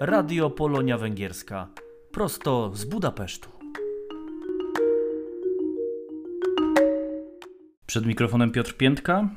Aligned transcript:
Radio 0.00 0.50
Polonia 0.50 0.98
Węgierska. 0.98 1.68
Prosto 2.12 2.70
z 2.74 2.84
Budapesztu. 2.84 3.48
Przed 7.86 8.06
mikrofonem 8.06 8.50
Piotr 8.50 8.76
Piętka. 8.76 9.28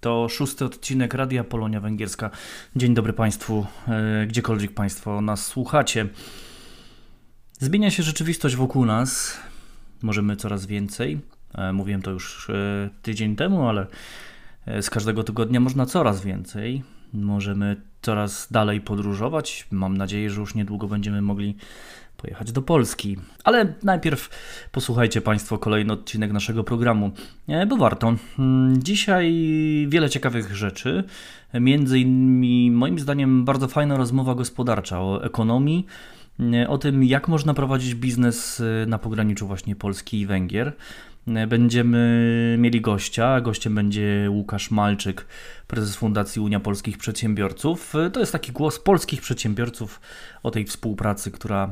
To 0.00 0.28
szósty 0.28 0.64
odcinek 0.64 1.14
Radia 1.14 1.44
Polonia 1.44 1.80
Węgierska. 1.80 2.30
Dzień 2.76 2.94
dobry 2.94 3.12
Państwu, 3.12 3.66
e, 3.88 4.26
gdziekolwiek 4.26 4.74
Państwo 4.74 5.20
nas 5.20 5.46
słuchacie. 5.46 6.08
Zmienia 7.58 7.90
się 7.90 8.02
rzeczywistość 8.02 8.56
wokół 8.56 8.84
nas. 8.84 9.40
Możemy 10.02 10.36
coraz 10.36 10.66
więcej. 10.66 11.20
E, 11.54 11.72
mówiłem 11.72 12.02
to 12.02 12.10
już 12.10 12.50
e, 12.50 12.90
tydzień 13.02 13.36
temu, 13.36 13.68
ale 13.68 13.86
z 14.80 14.90
każdego 14.90 15.24
tygodnia 15.24 15.60
można 15.60 15.86
coraz 15.86 16.24
więcej. 16.24 16.82
Możemy 17.12 17.87
coraz 18.02 18.52
dalej 18.52 18.80
podróżować. 18.80 19.66
Mam 19.70 19.96
nadzieję, 19.96 20.30
że 20.30 20.40
już 20.40 20.54
niedługo 20.54 20.88
będziemy 20.88 21.22
mogli 21.22 21.56
pojechać 22.16 22.52
do 22.52 22.62
Polski. 22.62 23.16
Ale 23.44 23.74
najpierw 23.82 24.30
posłuchajcie 24.72 25.20
Państwo 25.20 25.58
kolejny 25.58 25.92
odcinek 25.92 26.32
naszego 26.32 26.64
programu, 26.64 27.10
bo 27.68 27.76
warto. 27.76 28.14
Hmm, 28.36 28.82
dzisiaj 28.82 29.34
wiele 29.88 30.10
ciekawych 30.10 30.56
rzeczy. 30.56 31.04
Między 31.54 31.98
innymi, 31.98 32.70
moim 32.70 32.98
zdaniem, 32.98 33.44
bardzo 33.44 33.68
fajna 33.68 33.96
rozmowa 33.96 34.34
gospodarcza 34.34 35.00
o 35.00 35.24
ekonomii, 35.24 35.86
o 36.68 36.78
tym, 36.78 37.04
jak 37.04 37.28
można 37.28 37.54
prowadzić 37.54 37.94
biznes 37.94 38.62
na 38.86 38.98
pograniczu 38.98 39.46
właśnie 39.46 39.76
Polski 39.76 40.20
i 40.20 40.26
Węgier. 40.26 40.72
Będziemy 41.48 42.56
mieli 42.58 42.80
gościa. 42.80 43.40
Gościem 43.40 43.74
będzie 43.74 44.26
Łukasz 44.30 44.70
Malczyk, 44.70 45.26
prezes 45.66 45.96
Fundacji 45.96 46.40
Unia 46.40 46.60
Polskich 46.60 46.98
Przedsiębiorców. 46.98 47.94
To 48.12 48.20
jest 48.20 48.32
taki 48.32 48.52
głos 48.52 48.78
polskich 48.78 49.20
przedsiębiorców 49.20 50.00
o 50.42 50.50
tej 50.50 50.64
współpracy, 50.64 51.30
która 51.30 51.70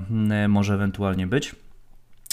może 0.48 0.74
ewentualnie 0.74 1.26
być. 1.26 1.54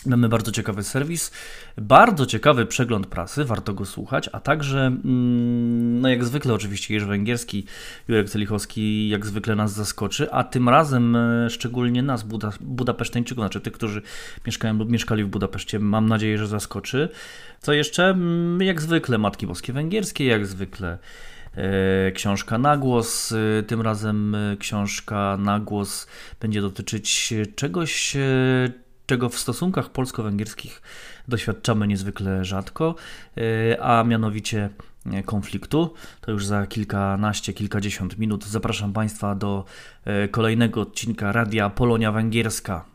Mamy 0.05 0.29
bardzo 0.29 0.51
ciekawy 0.51 0.83
serwis, 0.83 1.31
bardzo 1.77 2.25
ciekawy 2.25 2.65
przegląd 2.65 3.07
prasy, 3.07 3.45
warto 3.45 3.73
go 3.73 3.85
słuchać, 3.85 4.29
a 4.31 4.39
także, 4.39 4.79
mm, 4.79 6.01
no 6.01 6.09
jak 6.09 6.23
zwykle 6.23 6.53
oczywiście 6.53 6.93
Jerzy 6.93 7.05
Węgierski, 7.05 7.65
Jurek 8.07 8.29
Celichowski 8.29 9.09
jak 9.09 9.25
zwykle 9.25 9.55
nas 9.55 9.73
zaskoczy, 9.73 10.31
a 10.31 10.43
tym 10.43 10.69
razem 10.69 11.15
e, 11.15 11.49
szczególnie 11.49 12.03
nas, 12.03 12.23
Buda, 12.23 12.51
Budapeszteńczyków, 12.61 13.41
znaczy 13.41 13.61
tych, 13.61 13.73
którzy 13.73 14.01
mieszkają 14.45 14.73
lub 14.73 14.89
mieszkali 14.89 15.23
w 15.23 15.27
Budapeszcie, 15.27 15.79
mam 15.79 16.09
nadzieję, 16.09 16.37
że 16.37 16.47
zaskoczy. 16.47 17.09
Co 17.59 17.73
jeszcze? 17.73 18.09
Mm, 18.09 18.61
jak 18.61 18.81
zwykle 18.81 19.17
Matki 19.17 19.47
Boskie 19.47 19.73
Węgierskie, 19.73 20.25
jak 20.25 20.45
zwykle 20.45 20.97
e, 21.55 22.11
książka 22.11 22.57
na 22.57 22.77
głos. 22.77 23.31
E, 23.31 23.63
tym 23.63 23.81
razem 23.81 24.37
książka 24.59 25.37
na 25.39 25.59
głos 25.59 26.07
będzie 26.39 26.61
dotyczyć 26.61 27.33
czegoś, 27.55 28.17
czego 29.05 29.29
w 29.29 29.37
stosunkach 29.37 29.89
polsko-węgierskich 29.89 30.81
doświadczamy 31.27 31.87
niezwykle 31.87 32.45
rzadko, 32.45 32.95
e, 33.37 33.83
a 33.83 34.03
mianowicie 34.03 34.69
e, 35.05 35.23
konfliktu. 35.23 35.93
To 36.21 36.31
już 36.31 36.45
za 36.45 36.67
kilkanaście, 36.67 37.53
kilkadziesiąt 37.53 38.17
minut 38.17 38.45
zapraszam 38.45 38.93
Państwa 38.93 39.35
do 39.35 39.65
e, 40.05 40.27
kolejnego 40.27 40.81
odcinka 40.81 41.31
Radia 41.31 41.69
Polonia 41.69 42.11
Węgierska. 42.11 42.92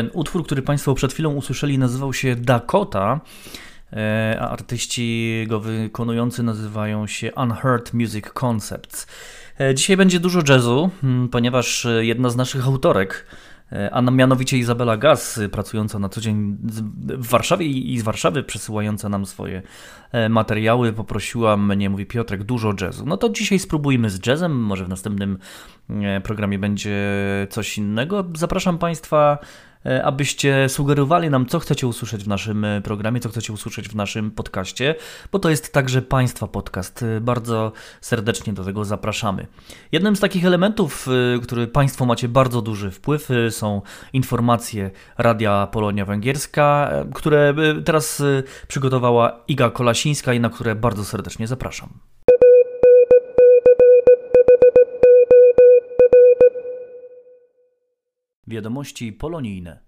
Ten 0.00 0.10
utwór, 0.12 0.44
który 0.44 0.62
Państwo 0.62 0.94
przed 0.94 1.12
chwilą 1.12 1.34
usłyszeli, 1.34 1.78
nazywał 1.78 2.12
się 2.12 2.36
Dakota, 2.36 3.20
e, 3.92 4.36
a 4.40 4.50
artyści 4.50 5.44
go 5.48 5.60
wykonujący 5.60 6.42
nazywają 6.42 7.06
się 7.06 7.32
Unheard 7.34 7.92
Music 7.92 8.24
Concepts. 8.44 9.06
E, 9.60 9.74
dzisiaj 9.74 9.96
będzie 9.96 10.20
dużo 10.20 10.40
jazzu, 10.48 10.90
mm, 11.04 11.28
ponieważ 11.28 11.86
jedna 12.00 12.30
z 12.30 12.36
naszych 12.36 12.66
autorek, 12.66 13.26
e, 13.72 13.90
a 13.94 14.00
mianowicie 14.00 14.58
Izabela 14.58 14.96
Gaz, 14.96 15.40
pracująca 15.52 15.98
na 15.98 16.08
co 16.08 16.20
dzień 16.20 16.56
w 17.04 17.28
Warszawie 17.28 17.66
i 17.66 17.98
z 17.98 18.02
Warszawy, 18.02 18.42
przesyłająca 18.42 19.08
nam 19.08 19.26
swoje 19.26 19.62
materiały, 20.28 20.92
poprosiła 20.92 21.56
mnie, 21.56 21.90
mówi 21.90 22.06
Piotrek, 22.06 22.42
dużo 22.42 22.74
jazzu. 22.80 23.06
No 23.06 23.16
to 23.16 23.28
dzisiaj 23.28 23.58
spróbujmy 23.58 24.10
z 24.10 24.26
jazzem, 24.26 24.52
może 24.52 24.84
w 24.84 24.88
następnym 24.88 25.38
programie 26.22 26.58
będzie 26.58 26.98
coś 27.50 27.78
innego. 27.78 28.24
Zapraszam 28.34 28.78
Państwa 28.78 29.38
E, 29.38 29.69
abyście 30.04 30.68
sugerowali 30.68 31.30
nam, 31.30 31.46
co 31.46 31.58
chcecie 31.58 31.86
usłyszeć 31.86 32.24
w 32.24 32.28
naszym 32.28 32.64
e, 32.64 32.80
programie, 32.80 33.20
co 33.20 33.28
chcecie 33.28 33.52
usłyszeć 33.52 33.88
w 33.88 33.94
naszym 33.94 34.30
podcaście, 34.30 34.94
bo 35.32 35.38
to 35.38 35.50
jest 35.50 35.72
także 35.72 36.02
Państwa 36.02 36.46
podcast. 36.46 37.02
E, 37.02 37.20
bardzo 37.20 37.72
serdecznie 38.00 38.52
do 38.52 38.64
tego 38.64 38.84
zapraszamy. 38.84 39.46
Jednym 39.92 40.16
z 40.16 40.20
takich 40.20 40.44
elementów, 40.44 41.08
który 41.42 41.66
Państwo 41.66 42.06
macie 42.06 42.28
bardzo 42.28 42.62
duży 42.62 42.90
wpływ, 42.90 43.28
są 43.50 43.82
informacje 44.12 44.90
Radia 45.18 45.68
Polonia 45.72 46.04
Węgierska, 46.04 46.92
które 47.14 47.54
teraz 47.84 48.22
przygotowała 48.68 49.40
Iga 49.48 49.70
Kolasińska 49.70 50.34
i 50.34 50.40
na 50.40 50.50
które 50.50 50.74
bardzo 50.74 51.04
serdecznie 51.04 51.46
zapraszam.– 51.46 51.88
Wiadomości 58.50 59.12
polonijne. 59.12 59.78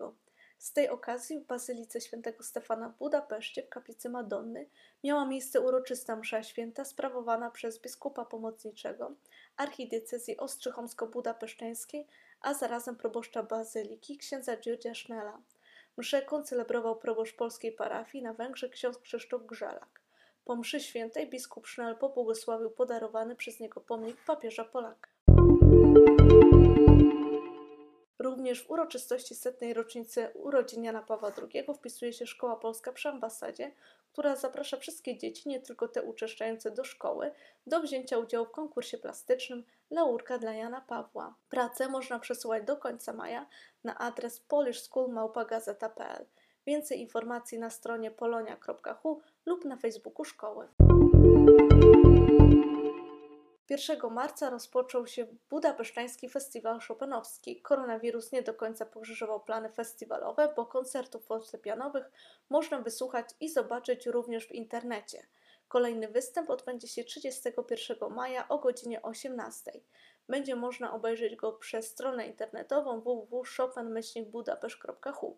Z 0.59 0.73
tej 0.73 0.89
okazji 0.89 1.41
w 1.41 1.47
Bazylice 1.47 2.01
Świętego 2.01 2.43
Stefana 2.43 2.89
w 2.89 2.99
Budapeszcie 2.99 3.62
w 3.62 3.69
kaplicy 3.69 4.09
Madonny 4.09 4.69
miała 5.05 5.27
miejsce 5.27 5.61
uroczysta 5.61 6.17
msza 6.17 6.43
święta 6.43 6.85
sprawowana 6.85 7.51
przez 7.51 7.81
biskupa 7.81 8.25
pomocniczego 8.25 9.12
archidiecezji 9.57 10.37
ostrzychomsko-budapeszteńskiej, 10.37 12.07
a 12.41 12.55
zarazem 12.55 12.97
proboszcza 12.97 13.43
bazyliki 13.43 14.19
księdza 14.19 14.57
Dziurdzia 14.57 14.95
Sznela. 14.95 15.43
Mszę 15.97 16.23
koncelebrował 16.23 16.97
proboszcz 16.97 17.37
polskiej 17.37 17.73
parafii 17.73 18.25
na 18.25 18.35
Węgrzech 18.35 18.71
ksiądz 18.71 18.99
Krzysztof 18.99 19.47
Grzelak. 19.47 20.01
Po 20.45 20.57
mszy 20.57 20.81
świętej 20.81 21.31
biskup 21.31 21.67
Sznel 21.67 21.97
pobłogosławił 21.97 22.71
podarowany 22.71 23.37
przez 23.37 23.61
niego 23.61 23.81
pomnik 23.81 24.25
papieża 24.25 24.65
Polaka. 24.65 25.10
Również 28.21 28.63
w 28.63 28.71
uroczystości 28.71 29.35
setnej 29.35 29.75
rocznicy 29.75 30.29
urodzin 30.35 30.85
Jana 30.85 31.03
Pawła 31.03 31.33
II 31.53 31.65
wpisuje 31.75 32.13
się 32.13 32.27
Szkoła 32.27 32.57
Polska 32.57 32.93
przy 32.93 33.09
ambasadzie, 33.09 33.73
która 34.13 34.37
zaprasza 34.37 34.77
wszystkie 34.77 35.19
dzieci, 35.19 35.49
nie 35.49 35.61
tylko 35.61 35.89
te 35.89 36.03
uczęszczające 36.03 36.71
do 36.71 36.85
szkoły, 36.85 37.31
do 37.67 37.81
wzięcia 37.81 38.19
udziału 38.19 38.47
w 38.47 38.51
konkursie 38.51 38.99
plastycznym 38.99 39.65
Laurka 39.91 40.39
dla 40.39 40.53
Jana 40.53 40.81
Pawła. 40.81 41.35
Pracę 41.49 41.89
można 41.89 42.19
przesyłać 42.19 42.65
do 42.65 42.77
końca 42.77 43.13
maja 43.13 43.47
na 43.85 43.99
adres 43.99 44.41
polishschoolmałpagazeta.pl. 44.41 46.27
Więcej 46.67 47.01
informacji 47.01 47.59
na 47.59 47.71
stronie 47.71 48.11
polonia.hu 48.11 49.21
lub 49.47 49.65
na 49.65 49.77
Facebooku 49.77 50.25
szkoły. 50.25 50.69
1 53.71 53.99
marca 54.11 54.51
rozpoczął 54.51 55.07
się 55.07 55.27
Budapesztański 55.51 56.29
Festiwal 56.29 56.81
Chopinowski. 56.81 57.63
Koronawirus 57.63 58.33
nie 58.33 58.43
do 58.43 58.55
końca 58.55 58.87
pokrzyżował 58.87 59.41
plany 59.41 59.69
festiwalowe, 59.69 60.53
bo 60.57 60.67
koncertów 60.67 61.25
fortepianowych 61.25 62.11
można 62.49 62.79
wysłuchać 62.79 63.27
i 63.41 63.49
zobaczyć 63.49 64.07
również 64.07 64.47
w 64.47 64.53
internecie. 64.53 65.27
Kolejny 65.69 66.09
występ 66.09 66.51
odbędzie 66.51 66.89
się 66.89 67.05
31 67.05 68.11
maja 68.11 68.49
o 68.49 68.59
godzinie 68.59 69.03
18. 69.03 69.73
Będzie 70.29 70.57
można 70.57 70.93
obejrzeć 70.93 71.37
go 71.37 71.53
przez 71.53 71.89
stronę 71.89 72.27
internetową 72.27 73.01
www.chopin-budapesz.hu. 73.01 75.37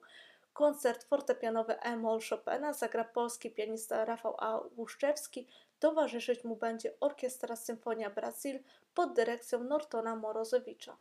Koncert 0.52 1.05
fortepianowy 1.05 1.81
E-moll 1.81 2.20
Chopina 2.31 2.73
zagra 2.73 3.05
polski 3.05 3.50
pianista 3.50 4.05
Rafał 4.05 4.34
A. 4.38 4.61
Łuszczewski, 4.76 5.49
towarzyszyć 5.82 6.44
mu 6.44 6.56
będzie 6.56 7.00
Orkiestra 7.00 7.56
Symfonia 7.56 8.11
Brazil 8.11 8.58
pod 8.94 9.12
dyrekcją 9.12 9.64
Nortona 9.64 10.17
Morozowicza. 10.17 10.96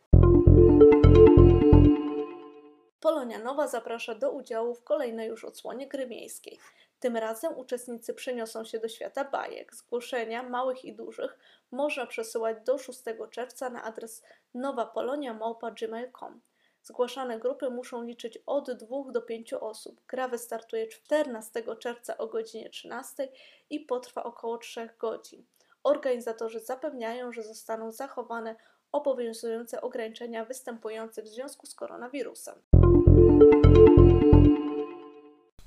Polonia 3.00 3.38
Nowa 3.38 3.68
zaprasza 3.68 4.14
do 4.14 4.30
udziału 4.30 4.74
w 4.74 4.84
kolejnej 4.84 5.28
już 5.28 5.44
odsłonie 5.44 5.88
gry 5.88 6.06
miejskiej. 6.06 6.58
Tym 7.00 7.16
razem 7.16 7.58
uczestnicy 7.58 8.14
przeniosą 8.14 8.64
się 8.64 8.78
do 8.78 8.88
świata 8.88 9.24
bajek. 9.24 9.74
Zgłoszenia 9.74 10.42
małych 10.42 10.84
i 10.84 10.94
dużych 10.94 11.38
można 11.70 12.06
przesyłać 12.06 12.56
do 12.64 12.78
6 12.78 13.02
czerwca 13.30 13.70
na 13.70 13.82
adres 13.82 14.22
nowapolonia.gmail.com. 14.54 16.40
Zgłaszane 16.84 17.38
grupy 17.38 17.70
muszą 17.70 18.02
liczyć 18.02 18.38
od 18.46 18.70
2 18.70 19.12
do 19.12 19.22
5 19.22 19.52
osób. 19.52 20.00
Gra 20.08 20.28
wystartuje 20.28 20.86
14 20.86 21.62
czerwca 21.78 22.18
o 22.18 22.26
godzinie 22.26 22.70
13 22.70 23.28
i 23.70 23.80
potrwa 23.80 24.24
około 24.24 24.58
3 24.58 24.88
godzin. 24.98 25.44
Organizatorzy 25.82 26.60
zapewniają, 26.60 27.32
że 27.32 27.42
zostaną 27.42 27.92
zachowane 27.92 28.56
obowiązujące 28.92 29.80
ograniczenia 29.80 30.44
występujące 30.44 31.22
w 31.22 31.28
związku 31.28 31.66
z 31.66 31.74
koronawirusem. 31.74 32.54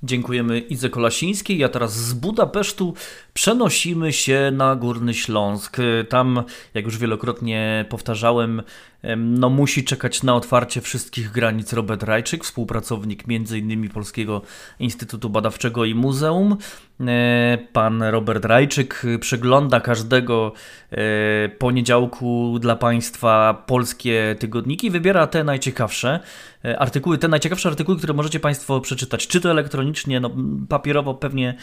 Dziękujemy 0.02 0.58
Idze 0.58 0.90
Kolasińskiej, 0.90 1.64
a 1.64 1.68
teraz 1.68 1.92
z 1.92 2.14
Budapesztu 2.14 2.94
przenosimy 3.34 4.12
się 4.12 4.50
na 4.52 4.76
Górny 4.76 5.14
Śląsk. 5.14 5.76
Tam, 6.08 6.44
jak 6.74 6.84
już 6.84 6.98
wielokrotnie 6.98 7.84
powtarzałem, 7.88 8.62
no, 9.16 9.50
musi 9.50 9.84
czekać 9.84 10.22
na 10.22 10.34
otwarcie 10.34 10.80
wszystkich 10.80 11.30
granic 11.30 11.72
Robert 11.72 12.02
Rajczyk, 12.02 12.44
współpracownik 12.44 13.24
m.in. 13.28 13.88
Polskiego 13.88 14.42
Instytutu 14.78 15.30
Badawczego 15.30 15.84
i 15.84 15.94
Muzeum. 15.94 16.56
E, 17.00 17.58
pan 17.72 18.02
Robert 18.02 18.44
Rajczyk 18.44 19.02
przegląda 19.20 19.80
każdego 19.80 20.52
e, 20.90 21.48
poniedziałku 21.48 22.58
dla 22.58 22.76
Państwa 22.76 23.64
polskie 23.66 24.36
tygodniki, 24.38 24.90
wybiera 24.90 25.26
te 25.26 25.44
najciekawsze 25.44 26.20
e, 26.64 26.78
artykuły, 26.78 27.18
te 27.18 27.28
najciekawsze 27.28 27.68
artykuły, 27.68 27.98
które 27.98 28.14
możecie 28.14 28.40
Państwo 28.40 28.80
przeczytać, 28.80 29.26
czy 29.26 29.40
to 29.40 29.50
elektronicznie, 29.50 30.20
no, 30.20 30.30
papierowo 30.68 31.14
pewnie 31.14 31.54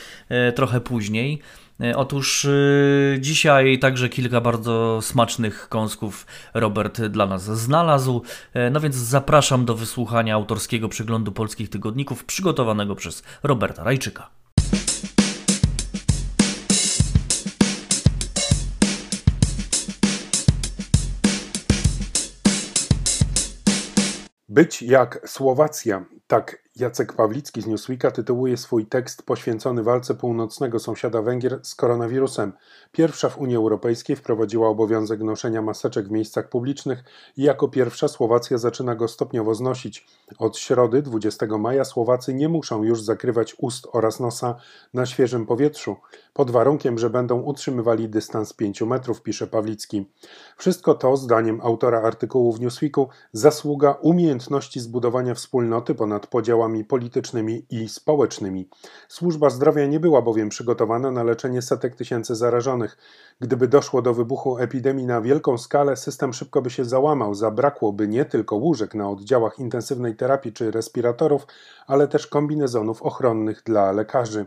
trochę 0.55 0.81
później. 0.81 1.41
E, 1.81 1.95
otóż 1.95 2.45
e, 2.45 2.49
dzisiaj 3.19 3.79
także 3.79 4.09
kilka 4.09 4.41
bardzo 4.41 4.99
smacznych 5.01 5.69
kąsków 5.69 6.25
Robert 6.53 7.01
dla 7.01 7.25
nas 7.25 7.43
znalazł. 7.43 8.21
E, 8.53 8.69
no 8.69 8.79
więc 8.79 8.95
zapraszam 8.95 9.65
do 9.65 9.75
wysłuchania 9.75 10.35
autorskiego 10.35 10.89
przeglądu 10.89 11.31
polskich 11.31 11.69
tygodników 11.69 12.25
przygotowanego 12.25 12.95
przez 12.95 13.23
Roberta 13.43 13.83
Rajczyka. 13.83 14.29
Być 24.49 24.81
jak 24.81 25.29
Słowacja, 25.29 26.05
tak 26.27 26.62
Jacek 26.75 27.13
Pawlicki 27.13 27.61
z 27.61 27.67
Newsweeka 27.67 28.11
tytułuje 28.11 28.57
swój 28.57 28.85
tekst 28.85 29.23
poświęcony 29.23 29.83
walce 29.83 30.15
północnego 30.15 30.79
sąsiada 30.79 31.21
Węgier 31.21 31.59
z 31.63 31.75
koronawirusem. 31.75 32.53
Pierwsza 32.91 33.29
w 33.29 33.37
Unii 33.37 33.55
Europejskiej 33.55 34.15
wprowadziła 34.15 34.69
obowiązek 34.69 35.21
noszenia 35.21 35.61
maseczek 35.61 36.07
w 36.07 36.11
miejscach 36.11 36.49
publicznych 36.49 37.03
i 37.37 37.43
jako 37.43 37.67
pierwsza 37.67 38.07
Słowacja 38.07 38.57
zaczyna 38.57 38.95
go 38.95 39.07
stopniowo 39.07 39.55
znosić. 39.55 40.07
Od 40.39 40.57
środy 40.57 41.01
20 41.01 41.45
maja 41.57 41.85
Słowacy 41.85 42.33
nie 42.33 42.49
muszą 42.49 42.83
już 42.83 43.01
zakrywać 43.01 43.55
ust 43.57 43.87
oraz 43.91 44.19
nosa 44.19 44.55
na 44.93 45.05
świeżym 45.05 45.45
powietrzu, 45.45 45.95
pod 46.33 46.51
warunkiem, 46.51 46.99
że 46.99 47.09
będą 47.09 47.41
utrzymywali 47.41 48.09
dystans 48.09 48.53
5 48.53 48.81
metrów, 48.81 49.21
pisze 49.21 49.47
Pawlicki. 49.47 50.05
Wszystko 50.57 50.93
to, 50.93 51.17
zdaniem 51.17 51.61
autora 51.63 52.01
artykułu 52.01 52.53
w 52.53 52.59
Newsweeku, 52.59 53.09
zasługa 53.33 53.91
umiejętności 53.91 54.79
zbudowania 54.79 55.33
wspólnoty 55.33 55.95
ponad 55.95 56.27
podziałami 56.27 56.62
działami 56.63 56.85
politycznymi 56.85 57.65
i 57.69 57.89
społecznymi. 57.89 58.69
Służba 59.07 59.49
zdrowia 59.49 59.85
nie 59.85 59.99
była 59.99 60.21
bowiem 60.21 60.49
przygotowana 60.49 61.11
na 61.11 61.23
leczenie 61.23 61.61
setek 61.61 61.95
tysięcy 61.95 62.35
zarażonych. 62.35 62.97
Gdyby 63.39 63.67
doszło 63.67 64.01
do 64.01 64.13
wybuchu 64.13 64.57
epidemii 64.57 65.05
na 65.05 65.21
wielką 65.21 65.57
skalę, 65.57 65.95
system 65.95 66.33
szybko 66.33 66.61
by 66.61 66.69
się 66.69 66.85
załamał, 66.85 67.35
zabrakłoby 67.35 68.07
nie 68.07 68.25
tylko 68.25 68.55
łóżek 68.55 68.95
na 68.95 69.09
oddziałach 69.09 69.59
intensywnej 69.59 70.15
terapii 70.15 70.53
czy 70.53 70.71
respiratorów, 70.71 71.47
ale 71.87 72.07
też 72.07 72.27
kombinezonów 72.27 73.01
ochronnych 73.01 73.63
dla 73.65 73.91
lekarzy. 73.91 74.45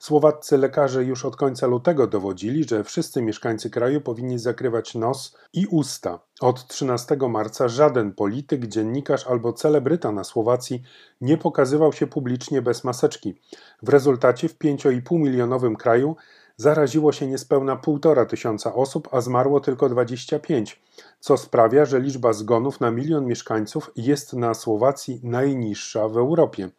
Słowaccy 0.00 0.58
lekarze 0.58 1.04
już 1.04 1.24
od 1.24 1.36
końca 1.36 1.66
lutego 1.66 2.06
dowodzili, 2.06 2.64
że 2.64 2.84
wszyscy 2.84 3.22
mieszkańcy 3.22 3.70
kraju 3.70 4.00
powinni 4.00 4.38
zakrywać 4.38 4.94
nos 4.94 5.36
i 5.52 5.66
usta. 5.66 6.18
Od 6.40 6.66
13 6.66 7.16
marca 7.28 7.68
żaden 7.68 8.12
polityk, 8.12 8.66
dziennikarz 8.66 9.26
albo 9.26 9.52
celebryta 9.52 10.12
na 10.12 10.24
Słowacji 10.24 10.82
nie 11.20 11.38
pokazywał 11.38 11.92
się 11.92 12.06
publicznie 12.06 12.62
bez 12.62 12.84
maseczki. 12.84 13.34
W 13.82 13.88
rezultacie 13.88 14.48
w 14.48 14.58
5,5 14.58 15.18
milionowym 15.18 15.76
kraju 15.76 16.16
zaraziło 16.56 17.12
się 17.12 17.26
niespełna 17.26 17.76
1,5 17.76 18.26
tysiąca 18.26 18.74
osób, 18.74 19.08
a 19.12 19.20
zmarło 19.20 19.60
tylko 19.60 19.88
25, 19.88 20.82
co 21.20 21.36
sprawia, 21.36 21.84
że 21.84 22.00
liczba 22.00 22.32
zgonów 22.32 22.80
na 22.80 22.90
milion 22.90 23.26
mieszkańców 23.26 23.90
jest 23.96 24.32
na 24.32 24.54
Słowacji 24.54 25.20
najniższa 25.22 26.08
w 26.08 26.16
Europie. 26.16 26.70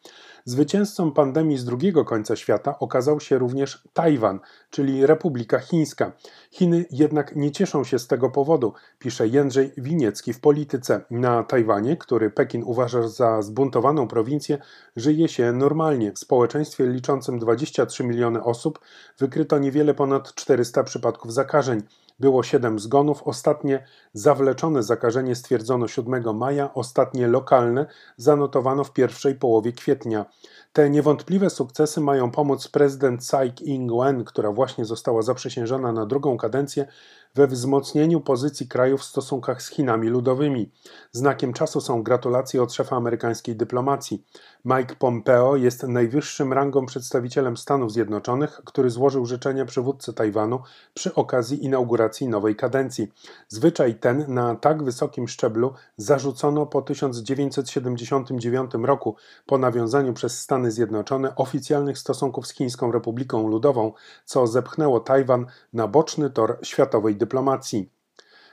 Zwycięzcą 0.46 1.12
pandemii 1.12 1.58
z 1.58 1.66
drugiego 1.66 2.06
końca 2.06 2.36
świata 2.36 2.80
okazał 2.80 3.20
się 3.20 3.38
również 3.38 3.88
Tajwan, 3.94 4.40
czyli 4.70 5.06
Republika 5.06 5.60
Chińska. 5.60 6.12
Chiny 6.52 6.86
jednak 6.92 7.36
nie 7.36 7.52
cieszą 7.52 7.84
się 7.84 8.00
z 8.00 8.08
tego 8.08 8.30
powodu, 8.30 8.74
pisze 9.00 9.28
Jędrzej 9.28 9.72
Winiecki 9.78 10.34
w 10.34 10.40
Polityce. 10.40 11.02
Na 11.12 11.44
Tajwanie, 11.44 11.98
który 11.98 12.30
Pekin 12.30 12.64
uważa 12.64 13.08
za 13.08 13.42
zbuntowaną 13.42 14.08
prowincję, 14.08 14.58
żyje 14.96 15.28
się 15.28 15.52
normalnie. 15.52 16.12
W 16.12 16.20
społeczeństwie 16.20 16.88
liczącym 16.88 17.40
23 17.40 18.04
miliony 18.04 18.44
osób 18.44 18.80
wykryto 19.20 19.60
niewiele 19.60 19.94
ponad 19.94 20.36
400 20.36 20.84
przypadków 20.84 21.34
zakażeń. 21.34 21.82
Było 22.20 22.44
7 22.44 22.80
zgonów, 22.80 23.24
ostatnie 23.24 23.84
zawleczone 24.14 24.84
zakażenie 24.84 25.36
stwierdzono 25.36 25.88
7 25.88 26.38
maja, 26.38 26.74
ostatnie 26.74 27.28
lokalne 27.28 27.86
zanotowano 28.18 28.84
w 28.84 28.94
pierwszej 28.94 29.36
połowie 29.36 29.72
kwietnia. 29.72 30.26
Te 30.74 30.90
niewątpliwe 30.90 31.50
sukcesy 31.50 32.02
mają 32.02 32.32
pomóc 32.32 32.68
prezydent 32.68 33.22
Tsai 33.22 33.52
Ing-wen, 33.62 34.24
która 34.24 34.52
właśnie 34.52 34.86
została 34.86 35.22
zaprzysiężona 35.22 35.92
na 35.92 36.06
drugą 36.06 36.38
kadencję, 36.38 36.88
we 37.36 37.48
wzmocnieniu 37.48 38.22
pozycji 38.22 38.68
kraju 38.68 38.98
w 38.98 39.04
stosunkach 39.04 39.62
z 39.62 39.70
Chinami 39.70 40.08
ludowymi. 40.08 40.72
Znakiem 41.12 41.54
czasu 41.54 41.82
są 41.82 42.04
gratulacje 42.04 42.64
od 42.64 42.74
szefa 42.74 42.96
amerykańskiej 42.96 43.56
dyplomacji. 43.56 44.26
Mike 44.66 44.96
Pompeo 44.96 45.56
jest 45.56 45.84
najwyższym 45.84 46.54
rangą 46.54 46.86
przedstawicielem 46.86 47.58
Stanów 47.58 47.92
Zjednoczonych, 47.92 48.62
który 48.66 48.90
złożył 48.90 49.26
życzenia 49.26 49.66
przywódcy 49.66 50.14
Tajwanu 50.14 50.60
przy 50.94 51.16
okazji 51.16 51.66
inauguracji 51.66 52.28
nowej 52.28 52.56
kadencji. 52.56 53.12
Zwyczaj 53.48 53.96
ten 53.96 54.34
na 54.34 54.56
tak 54.56 54.84
wysokim 54.84 55.28
szczeblu 55.28 55.74
zarzucono 55.98 56.66
po 56.66 56.82
1979 56.82 58.72
roku 58.84 59.16
po 59.46 59.58
nawiązaniu 59.58 60.14
przez 60.14 60.40
Stany 60.40 60.72
Zjednoczone 60.72 61.36
oficjalnych 61.36 61.98
stosunków 61.98 62.48
z 62.48 62.54
Chińską 62.54 62.92
Republiką 62.92 63.48
Ludową, 63.48 63.94
co 64.26 64.48
zepchnęło 64.48 65.00
Tajwan 65.00 65.46
na 65.74 65.88
boczny 65.88 66.30
tor 66.30 66.60
światowej 66.62 67.21
dyplomacji. 67.22 67.90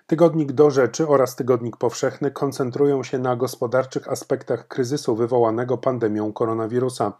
Tygodnik 0.06 0.52
do 0.52 0.70
rzeczy 0.70 1.08
oraz 1.08 1.36
Tygodnik 1.36 1.76
Powszechny 1.76 2.30
koncentrują 2.30 3.02
się 3.02 3.18
na 3.18 3.36
gospodarczych 3.36 4.08
aspektach 4.08 4.68
kryzysu 4.68 5.16
wywołanego 5.16 5.78
pandemią 5.78 6.32
koronawirusa. 6.32 7.12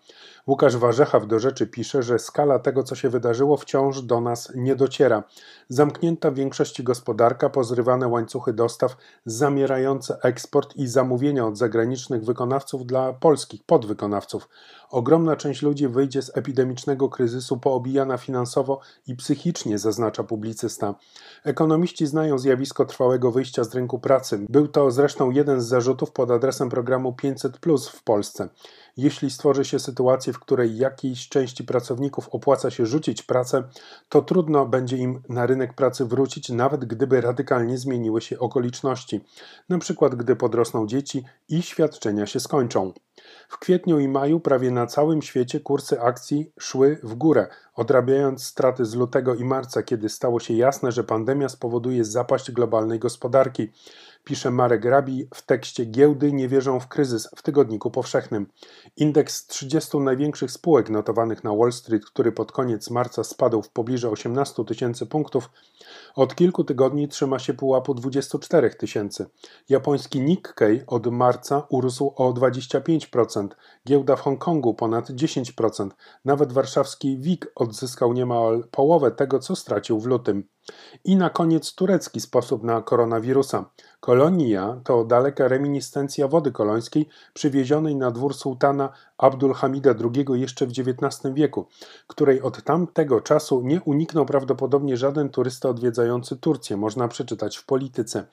Łukasz 0.49 0.77
Warzecha 0.77 1.21
w 1.21 1.27
do 1.27 1.39
rzeczy 1.39 1.67
pisze, 1.67 2.03
że 2.03 2.19
skala 2.19 2.59
tego, 2.59 2.83
co 2.83 2.95
się 2.95 3.09
wydarzyło, 3.09 3.57
wciąż 3.57 4.03
do 4.03 4.21
nas 4.21 4.53
nie 4.55 4.77
dociera. 4.77 5.25
Zamknięta 5.69 6.31
w 6.31 6.35
większości 6.35 6.83
gospodarka, 6.83 7.51
pozrywane 7.51 8.09
łańcuchy 8.09 8.53
dostaw, 8.53 8.97
zamierające 9.27 10.19
eksport 10.23 10.77
i 10.77 10.87
zamówienia 10.87 11.47
od 11.47 11.59
zagranicznych 11.59 12.25
wykonawców 12.25 12.87
dla 12.87 13.13
polskich 13.13 13.65
podwykonawców. 13.65 14.49
Ogromna 14.91 15.37
część 15.37 15.63
ludzi 15.63 15.89
wyjdzie 15.89 16.23
z 16.23 16.37
epidemicznego 16.37 17.09
kryzysu 17.09 17.57
poobijana 17.57 18.19
finansowo 18.19 18.81
i 19.07 19.17
psychicznie, 19.17 19.79
zaznacza 19.79 20.25
publicysta. 20.25 20.95
Ekonomiści 21.45 22.07
znają 22.07 22.39
zjawisko 22.39 22.85
trwałego 22.85 23.31
wyjścia 23.31 23.65
z 23.65 23.75
rynku 23.75 23.99
pracy. 23.99 24.47
Był 24.49 24.69
to 24.69 24.91
zresztą 24.91 25.31
jeden 25.31 25.61
z 25.61 25.67
zarzutów 25.67 26.13
pod 26.13 26.31
adresem 26.31 26.69
programu 26.69 27.13
500 27.13 27.59
Plus 27.59 27.89
w 27.89 28.03
Polsce. 28.03 28.49
Jeśli 28.99 29.31
stworzy 29.31 29.65
się 29.65 29.79
sytuację, 29.79 30.33
w 30.33 30.39
której 30.39 30.77
jakiejś 30.77 31.29
części 31.29 31.65
pracowników 31.65 32.29
opłaca 32.29 32.71
się 32.71 32.87
rzucić 32.87 33.23
pracę, 33.23 33.65
to 34.09 34.23
trudno 34.23 34.67
będzie 34.67 34.97
im 34.97 35.23
na 35.29 35.47
rynek 35.47 35.75
pracy 35.75 36.05
wrócić, 36.05 36.49
nawet 36.49 36.85
gdyby 36.85 37.21
radykalnie 37.21 37.79
zmieniły 37.79 38.21
się 38.21 38.39
okoliczności, 38.39 39.21
przykład 39.79 40.15
gdy 40.15 40.37
podrosną 40.37 40.87
dzieci 40.87 41.25
i 41.49 41.63
świadczenia 41.63 42.27
się 42.27 42.41
skończą. 42.41 42.93
W 43.49 43.59
kwietniu 43.59 43.99
i 43.99 44.09
maju 44.09 44.41
prawie 44.41 44.71
na 44.71 44.87
całym 44.87 45.23
świecie 45.23 45.61
kursy 45.61 46.01
akcji 46.01 46.53
szły 46.59 47.01
w 47.03 47.15
górę, 47.15 47.49
odrabiając 47.75 48.45
straty 48.45 48.85
z 48.85 48.95
lutego 48.95 49.35
i 49.35 49.45
marca, 49.45 49.83
kiedy 49.83 50.09
stało 50.09 50.41
się 50.41 50.55
jasne, 50.55 50.93
że 50.93 51.05
pandemia 51.05 51.49
spowoduje 51.49 52.05
zapaść 52.05 52.51
globalnej 52.51 52.99
gospodarki 52.99 53.69
pisze 54.29 54.51
Marek 54.51 54.85
Rabi 54.85 55.29
w 55.35 55.43
tekście 55.43 55.85
Giełdy 55.85 56.33
nie 56.33 56.49
wierzą 56.49 56.81
w 56.81 56.89
kryzys 56.89 57.29
w 57.37 57.43
Tygodniku 57.43 57.91
Powszechnym. 57.91 58.47
Indeks 58.97 59.47
30 59.47 59.99
największych 59.99 60.51
spółek 60.51 60.91
notowanych 60.91 61.45
na 61.45 61.55
Wall 61.55 61.73
Street, 61.73 62.05
który 62.05 62.33
pod 62.33 62.53
koniec 62.53 62.91
marca 62.91 63.25
spadł 63.25 63.63
w 63.63 63.71
pobliżu 63.71 64.11
18 64.11 64.65
tysięcy 64.65 65.07
punktów, 65.07 65.51
od 66.15 66.35
kilku 66.35 66.65
tygodni 66.65 67.09
trzyma 67.09 67.39
się 67.39 67.55
pułapu 67.55 67.95
24 67.95 68.71
tysięcy. 68.71 69.27
Japoński 69.69 70.21
Nikkei 70.21 70.81
od 70.87 71.07
marca 71.07 71.67
urósł 71.69 72.13
o 72.17 72.33
25%, 72.33 73.49
giełda 73.87 74.17
w 74.17 74.21
Hongkongu 74.21 74.75
ponad 74.75 75.11
10%, 75.11 75.89
nawet 76.25 76.53
warszawski 76.53 77.19
WIG 77.19 77.53
odzyskał 77.55 78.13
niemal 78.13 78.65
połowę 78.71 79.11
tego, 79.11 79.39
co 79.39 79.57
stracił 79.57 80.01
w 80.01 80.07
lutym. 80.07 80.45
I 81.05 81.17
na 81.17 81.31
koniec 81.31 81.75
turecki 81.75 82.21
sposób 82.21 82.63
na 82.63 82.83
koronawirusa. 82.83 83.65
Kolonia 84.01 84.81
to 84.85 85.05
daleka 85.05 85.49
reminiscencja 85.49 86.29
wody 86.29 86.53
kolońskiej 86.53 87.09
przywiezionej 87.35 87.97
na 87.97 88.11
dwór 88.11 88.35
sułtana 88.35 88.93
Abdulhamida 89.19 89.95
II 90.15 90.41
jeszcze 90.41 90.67
w 90.67 90.71
XIX 90.71 91.35
wieku, 91.35 91.67
której 92.07 92.43
od 92.43 92.63
tamtego 92.63 93.21
czasu 93.21 93.61
nie 93.65 93.81
uniknął 93.81 94.27
prawdopodobnie 94.27 94.97
żaden 94.97 95.29
turysta 95.29 95.69
odwiedzający 95.69 96.37
Turcję, 96.37 96.77
można 96.77 97.09
przeczytać 97.09 97.57
w 97.57 97.67
polityce. 97.67 98.27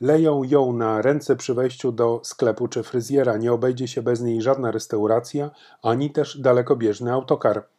Leją 0.00 0.42
ją 0.42 0.72
na 0.72 1.02
ręce 1.02 1.36
przy 1.36 1.54
wejściu 1.54 1.92
do 1.92 2.20
sklepu 2.24 2.68
czy 2.68 2.82
fryzjera, 2.82 3.36
nie 3.36 3.52
obejdzie 3.52 3.88
się 3.88 4.02
bez 4.02 4.20
niej 4.20 4.42
żadna 4.42 4.70
restauracja, 4.70 5.50
ani 5.82 6.10
też 6.10 6.40
dalekobieżny 6.40 7.12
autokar. 7.12 7.75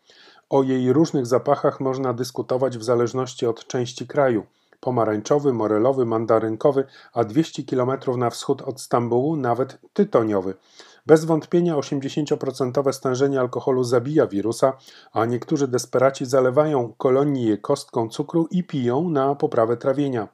O 0.49 0.63
jej 0.63 0.93
różnych 0.93 1.25
zapachach 1.25 1.79
można 1.79 2.13
dyskutować 2.13 2.77
w 2.77 2.83
zależności 2.83 3.45
od 3.45 3.67
części 3.67 4.07
kraju. 4.07 4.45
Pomarańczowy, 4.79 5.53
morelowy, 5.53 6.05
mandarynkowy, 6.05 6.85
a 7.13 7.23
200 7.23 7.63
km 7.63 7.91
na 8.17 8.29
wschód 8.29 8.61
od 8.61 8.81
Stambułu 8.81 9.35
nawet 9.35 9.79
tytoniowy. 9.93 10.53
Bez 11.05 11.25
wątpienia 11.25 11.75
80% 11.75 12.93
stężenie 12.93 13.39
alkoholu 13.39 13.83
zabija 13.83 14.27
wirusa, 14.27 14.73
a 15.13 15.25
niektórzy 15.25 15.67
desperaci 15.67 16.25
zalewają 16.25 16.93
kolonię 16.97 17.57
kostką 17.57 18.09
cukru 18.09 18.47
i 18.51 18.63
piją 18.63 19.09
na 19.09 19.35
poprawę 19.35 19.77
trawienia. 19.77 20.27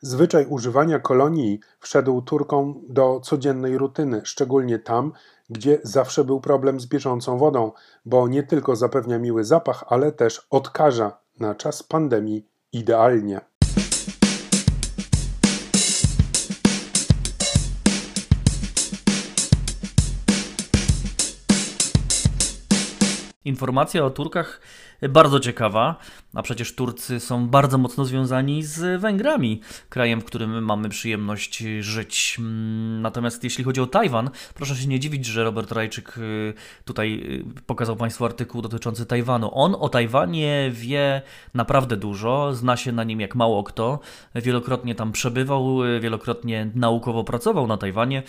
Zwyczaj 0.00 0.46
używania 0.46 0.98
kolonii 0.98 1.60
wszedł 1.80 2.22
Turkom 2.22 2.80
do 2.88 3.20
codziennej 3.20 3.78
rutyny, 3.78 4.20
szczególnie 4.24 4.78
tam, 4.78 5.12
gdzie 5.52 5.78
zawsze 5.82 6.24
był 6.24 6.40
problem 6.40 6.80
z 6.80 6.86
bieżącą 6.86 7.38
wodą, 7.38 7.72
bo 8.04 8.28
nie 8.28 8.42
tylko 8.42 8.76
zapewnia 8.76 9.18
miły 9.18 9.44
zapach, 9.44 9.84
ale 9.88 10.12
też 10.12 10.46
odkaża 10.50 11.18
na 11.40 11.54
czas 11.54 11.82
pandemii 11.82 12.48
idealnie. 12.72 13.40
Informacja 23.44 24.04
o 24.04 24.10
Turkach 24.10 24.60
bardzo 25.08 25.40
ciekawa, 25.40 25.96
a 26.34 26.42
przecież 26.42 26.74
Turcy 26.74 27.20
są 27.20 27.48
bardzo 27.48 27.78
mocno 27.78 28.04
związani 28.04 28.62
z 28.62 29.00
Węgrami, 29.00 29.60
krajem, 29.88 30.20
w 30.20 30.24
którym 30.24 30.64
mamy 30.64 30.88
przyjemność 30.88 31.64
żyć. 31.80 32.36
Mm, 32.38 33.02
natomiast 33.02 33.44
jeśli 33.44 33.64
chodzi 33.64 33.80
o 33.80 33.86
Tajwan, 33.86 34.30
proszę 34.54 34.76
się 34.76 34.86
nie 34.86 35.00
dziwić, 35.00 35.26
że 35.26 35.44
Robert 35.44 35.72
Rajczyk 35.72 36.18
y, 36.18 36.54
tutaj 36.84 37.22
y, 37.58 37.62
pokazał 37.66 37.96
Państwu 37.96 38.24
artykuł 38.24 38.62
dotyczący 38.62 39.06
Tajwanu. 39.06 39.50
On 39.52 39.76
o 39.78 39.88
Tajwanie 39.88 40.70
wie 40.72 41.22
naprawdę 41.54 41.96
dużo, 41.96 42.54
zna 42.54 42.76
się 42.76 42.92
na 42.92 43.04
nim 43.04 43.20
jak 43.20 43.34
mało 43.34 43.62
kto, 43.62 44.00
wielokrotnie 44.34 44.94
tam 44.94 45.12
przebywał, 45.12 45.84
y, 45.84 46.00
wielokrotnie 46.00 46.70
naukowo 46.74 47.24
pracował 47.24 47.66
na 47.66 47.76
Tajwanie. 47.76 48.22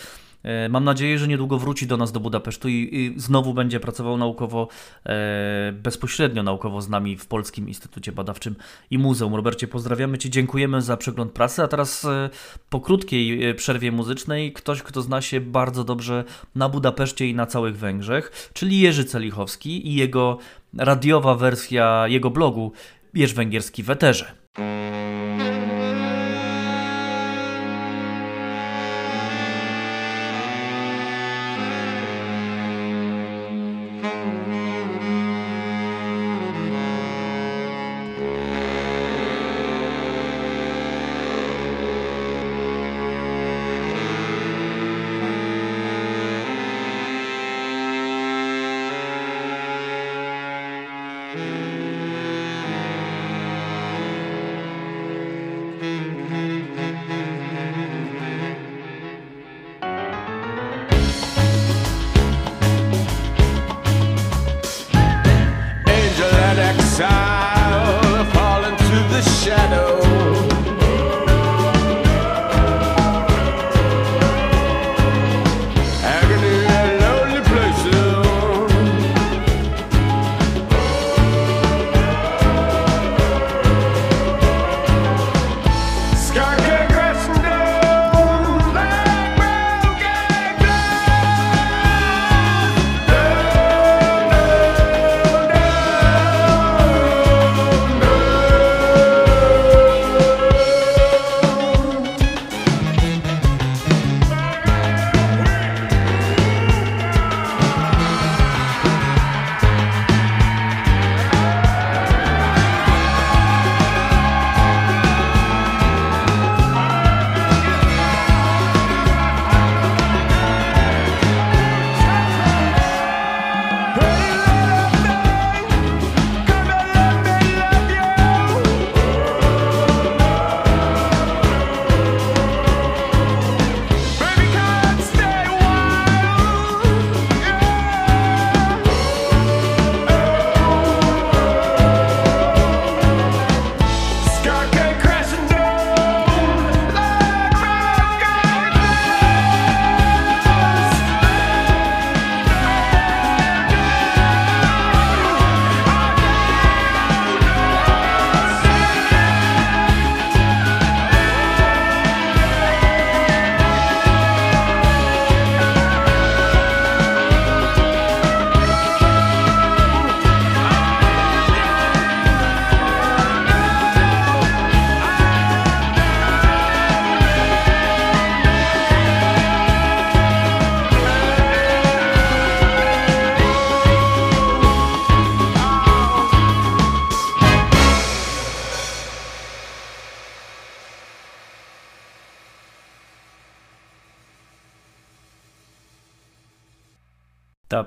E, 0.44 0.70
mam 0.70 0.84
nadzieję, 0.84 1.20
że 1.20 1.28
niedługo 1.28 1.60
wróci 1.60 1.88
do 1.88 1.98
nas 1.98 2.12
do 2.12 2.20
Budapesztu 2.20 2.70
i, 2.70 2.90
i 2.92 3.14
znowu 3.20 3.54
będzie 3.54 3.80
pracował 3.80 4.18
naukowo, 4.18 4.68
e, 5.06 5.72
bezpośrednio 5.72 6.44
naukowo 6.44 6.82
z 6.82 6.90
nami 6.90 7.18
w 7.18 7.26
Polskim 7.26 7.68
Instytucie 7.68 8.12
Badawczym 8.12 8.56
i 8.92 8.98
Muzeum. 8.98 9.36
Robercie, 9.36 9.68
pozdrawiamy 9.68 10.18
Cię, 10.18 10.30
dziękujemy 10.30 10.82
za 10.82 10.98
przegląd 10.98 11.32
prasy, 11.32 11.64
a 11.64 11.68
teraz 11.68 12.06
e, 12.06 12.30
po 12.70 12.80
krótkiej 12.80 13.46
e, 13.50 13.54
przerwie 13.54 13.92
muzycznej 13.92 14.54
ktoś, 14.54 14.84
kto 14.84 15.02
zna 15.02 15.22
się 15.22 15.42
bardzo 15.42 15.84
dobrze 15.84 16.24
na 16.56 16.70
Budapeszcie 16.70 17.28
i 17.28 17.36
na 17.36 17.46
całych 17.46 17.78
Węgrzech, 17.78 18.50
czyli 18.54 18.80
Jerzy 18.80 19.06
Celichowski 19.06 19.88
i 19.88 19.96
jego 19.96 20.38
radiowa 20.78 21.36
wersja 21.36 22.08
jego 22.08 22.30
blogu 22.30 22.72
Jerz 23.14 23.34
Węgierski 23.34 23.84
w 23.84 23.90
Eterze. 23.90 24.34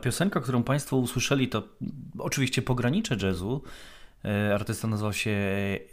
Piosenka, 0.07 0.40
którą 0.40 0.62
Państwo 0.62 0.97
usłyszeli, 0.97 1.49
to 1.49 1.62
oczywiście 2.19 2.62
pogranicze 2.62 3.16
jazzu. 3.23 3.62
E, 4.25 4.55
Artysta 4.55 4.88
nazywał 4.88 5.12
się 5.12 5.38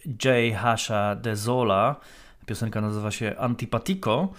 J. 0.05 0.55
Hasha 0.55 1.15
de 1.15 1.35
Zola. 1.35 1.95
Piosenka 2.45 2.81
nazywa 2.81 3.11
się 3.11 3.35
Antipatico. 3.37 4.29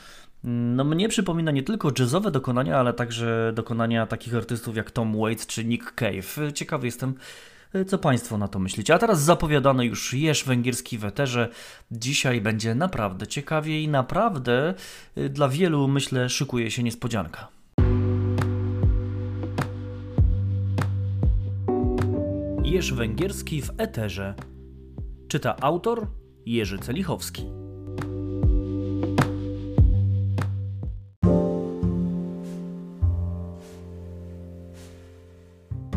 No 0.45 0.85
mnie 0.85 1.09
przypomina 1.09 1.51
nie 1.51 1.63
tylko 1.63 1.91
jazzowe 1.99 2.31
dokonania, 2.31 2.79
ale 2.79 2.93
także 2.93 3.53
dokonania 3.55 4.07
takich 4.07 4.35
artystów 4.35 4.77
jak 4.77 4.91
Tom 4.91 5.21
Waits 5.21 5.47
czy 5.47 5.65
Nick 5.65 5.95
Cave. 5.95 6.53
Ciekawy 6.55 6.87
jestem, 6.87 7.15
e, 7.73 7.85
co 7.85 7.99
Państwo 7.99 8.39
na 8.39 8.49
to 8.49 8.59
myślicie. 8.59 8.95
A 8.95 8.99
teraz 8.99 9.23
zapowiadany 9.23 9.87
już 9.87 10.15
jeż 10.15 10.45
węgierski 10.45 10.99
w 10.99 11.05
eterze. 11.05 11.49
Dzisiaj 11.91 12.41
będzie 12.41 12.75
naprawdę 12.75 13.27
ciekawie 13.27 13.83
i 13.83 13.89
naprawdę 13.89 14.75
e, 15.17 15.29
dla 15.29 15.49
wielu, 15.49 15.89
myślę, 15.89 16.29
szykuje 16.29 16.71
się 16.71 16.83
niespodzianka. 16.83 17.54
Jeż 22.65 22.93
węgierski 22.93 23.63
w 23.63 23.71
eterze. 23.79 24.35
Czyta 25.29 25.57
autor 25.57 26.07
Jerzy 26.47 26.79
Celichowski. 26.79 27.47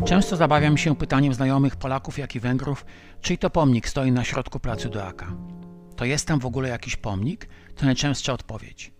Często 0.04 0.36
zabawiam 0.36 0.76
się 0.78 0.96
pytaniem 0.96 1.34
znajomych 1.34 1.76
Polaków, 1.76 2.18
jak 2.18 2.34
i 2.34 2.40
Węgrów, 2.40 2.84
czyj 3.20 3.38
to 3.38 3.50
pomnik 3.50 3.88
stoi 3.88 4.12
na 4.12 4.24
środku 4.24 4.60
placu 4.60 4.88
Doaka. 4.88 5.36
To 5.96 6.04
jest 6.04 6.28
tam 6.28 6.40
w 6.40 6.46
ogóle 6.46 6.68
jakiś 6.68 6.96
pomnik? 6.96 7.48
To 7.76 7.86
najczęstsza 7.86 8.32
odpowiedź. 8.32 8.92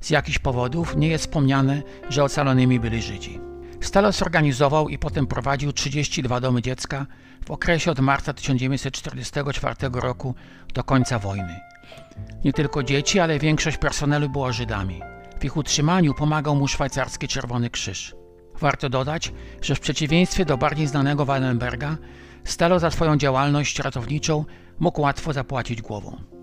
Z 0.00 0.10
jakichś 0.10 0.38
powodów 0.38 0.96
nie 0.96 1.08
jest 1.08 1.24
wspomniane, 1.24 1.82
że 2.08 2.24
ocalonymi 2.24 2.80
byli 2.80 3.02
Żydzi. 3.02 3.40
Stelo 3.80 4.12
zorganizował 4.12 4.88
i 4.88 4.98
potem 4.98 5.26
prowadził 5.26 5.72
32 5.72 6.40
domy 6.40 6.62
dziecka 6.62 7.06
w 7.46 7.50
okresie 7.50 7.90
od 7.90 8.00
marca 8.00 8.32
1944 8.32 9.74
roku 9.92 10.34
do 10.74 10.84
końca 10.84 11.18
wojny. 11.18 11.60
Nie 12.44 12.52
tylko 12.52 12.82
dzieci, 12.82 13.20
ale 13.20 13.38
większość 13.38 13.76
personelu 13.76 14.28
było 14.28 14.52
Żydami. 14.52 15.00
W 15.40 15.44
ich 15.44 15.56
utrzymaniu 15.56 16.14
pomagał 16.14 16.56
mu 16.56 16.68
szwajcarski 16.68 17.28
Czerwony 17.28 17.70
Krzyż. 17.70 18.14
Warto 18.60 18.88
dodać, 18.88 19.32
że 19.62 19.74
w 19.74 19.80
przeciwieństwie 19.80 20.44
do 20.44 20.58
bardziej 20.58 20.86
znanego 20.86 21.24
Wallenberga, 21.24 21.96
Stelo 22.46 22.78
za 22.78 22.90
swoją 22.90 23.16
działalność 23.16 23.78
ratowniczą 23.78 24.44
mógł 24.78 25.00
łatwo 25.00 25.32
zapłacić 25.32 25.82
głową. 25.82 26.35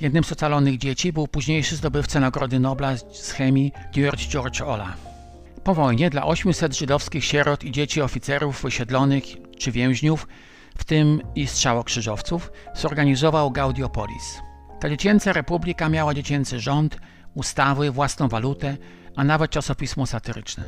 Jednym 0.00 0.24
z 0.24 0.32
ocalonych 0.32 0.78
dzieci 0.78 1.12
był 1.12 1.28
późniejszy 1.28 1.76
zdobywca 1.76 2.20
Nagrody 2.20 2.60
Nobla 2.60 2.96
z 2.96 3.32
chemii 3.32 3.72
George 3.92 4.28
George 4.28 4.60
Ola. 4.60 4.94
Po 5.64 5.74
wojnie 5.74 6.10
dla 6.10 6.26
800 6.26 6.76
żydowskich 6.76 7.24
sierot 7.24 7.64
i 7.64 7.72
dzieci 7.72 8.02
oficerów 8.02 8.62
wysiedlonych 8.62 9.24
czy 9.58 9.72
więźniów, 9.72 10.28
w 10.76 10.84
tym 10.84 11.22
i 11.34 11.46
strzałokrzyżowców, 11.46 12.52
zorganizował 12.74 13.50
Gaudiopolis. 13.50 14.40
Ta 14.80 14.88
dziecięca 14.88 15.32
republika 15.32 15.88
miała 15.88 16.14
dziecięcy 16.14 16.60
rząd, 16.60 16.98
ustawy, 17.34 17.90
własną 17.90 18.28
walutę, 18.28 18.76
a 19.16 19.24
nawet 19.24 19.50
czasopismo 19.50 20.06
satyryczne. 20.06 20.64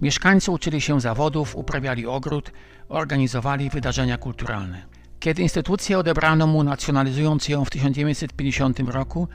Mieszkańcy 0.00 0.50
uczyli 0.50 0.80
się 0.80 1.00
zawodów, 1.00 1.56
uprawiali 1.56 2.06
ogród, 2.06 2.52
organizowali 2.88 3.70
wydarzenia 3.70 4.18
kulturalne. 4.18 4.91
Kiedy 5.22 5.42
instytucję 5.42 5.98
odebrano 5.98 6.46
mu, 6.46 6.64
nacjonalizując 6.64 7.48
ją 7.48 7.64
w 7.64 7.70
1950 7.70 8.80
roku, 8.80 9.28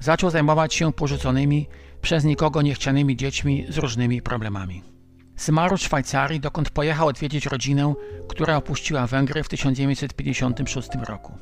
zaczął 0.00 0.30
zajmować 0.30 0.74
się 0.74 0.92
porzuconymi, 0.92 1.68
przez 2.02 2.24
nikogo 2.24 2.62
niechcianymi 2.62 3.16
dziećmi 3.16 3.66
z 3.68 3.78
różnymi 3.78 4.22
problemami. 4.22 4.82
Zmarł 5.36 5.76
w 5.76 5.80
Szwajcarii, 5.80 6.40
dokąd 6.40 6.70
pojechał 6.70 7.08
odwiedzić 7.08 7.46
rodzinę, 7.46 7.94
która 8.28 8.56
opuściła 8.56 9.06
Węgry 9.06 9.42
w 9.42 9.48
1956 9.48 10.88
roku. 11.08 11.32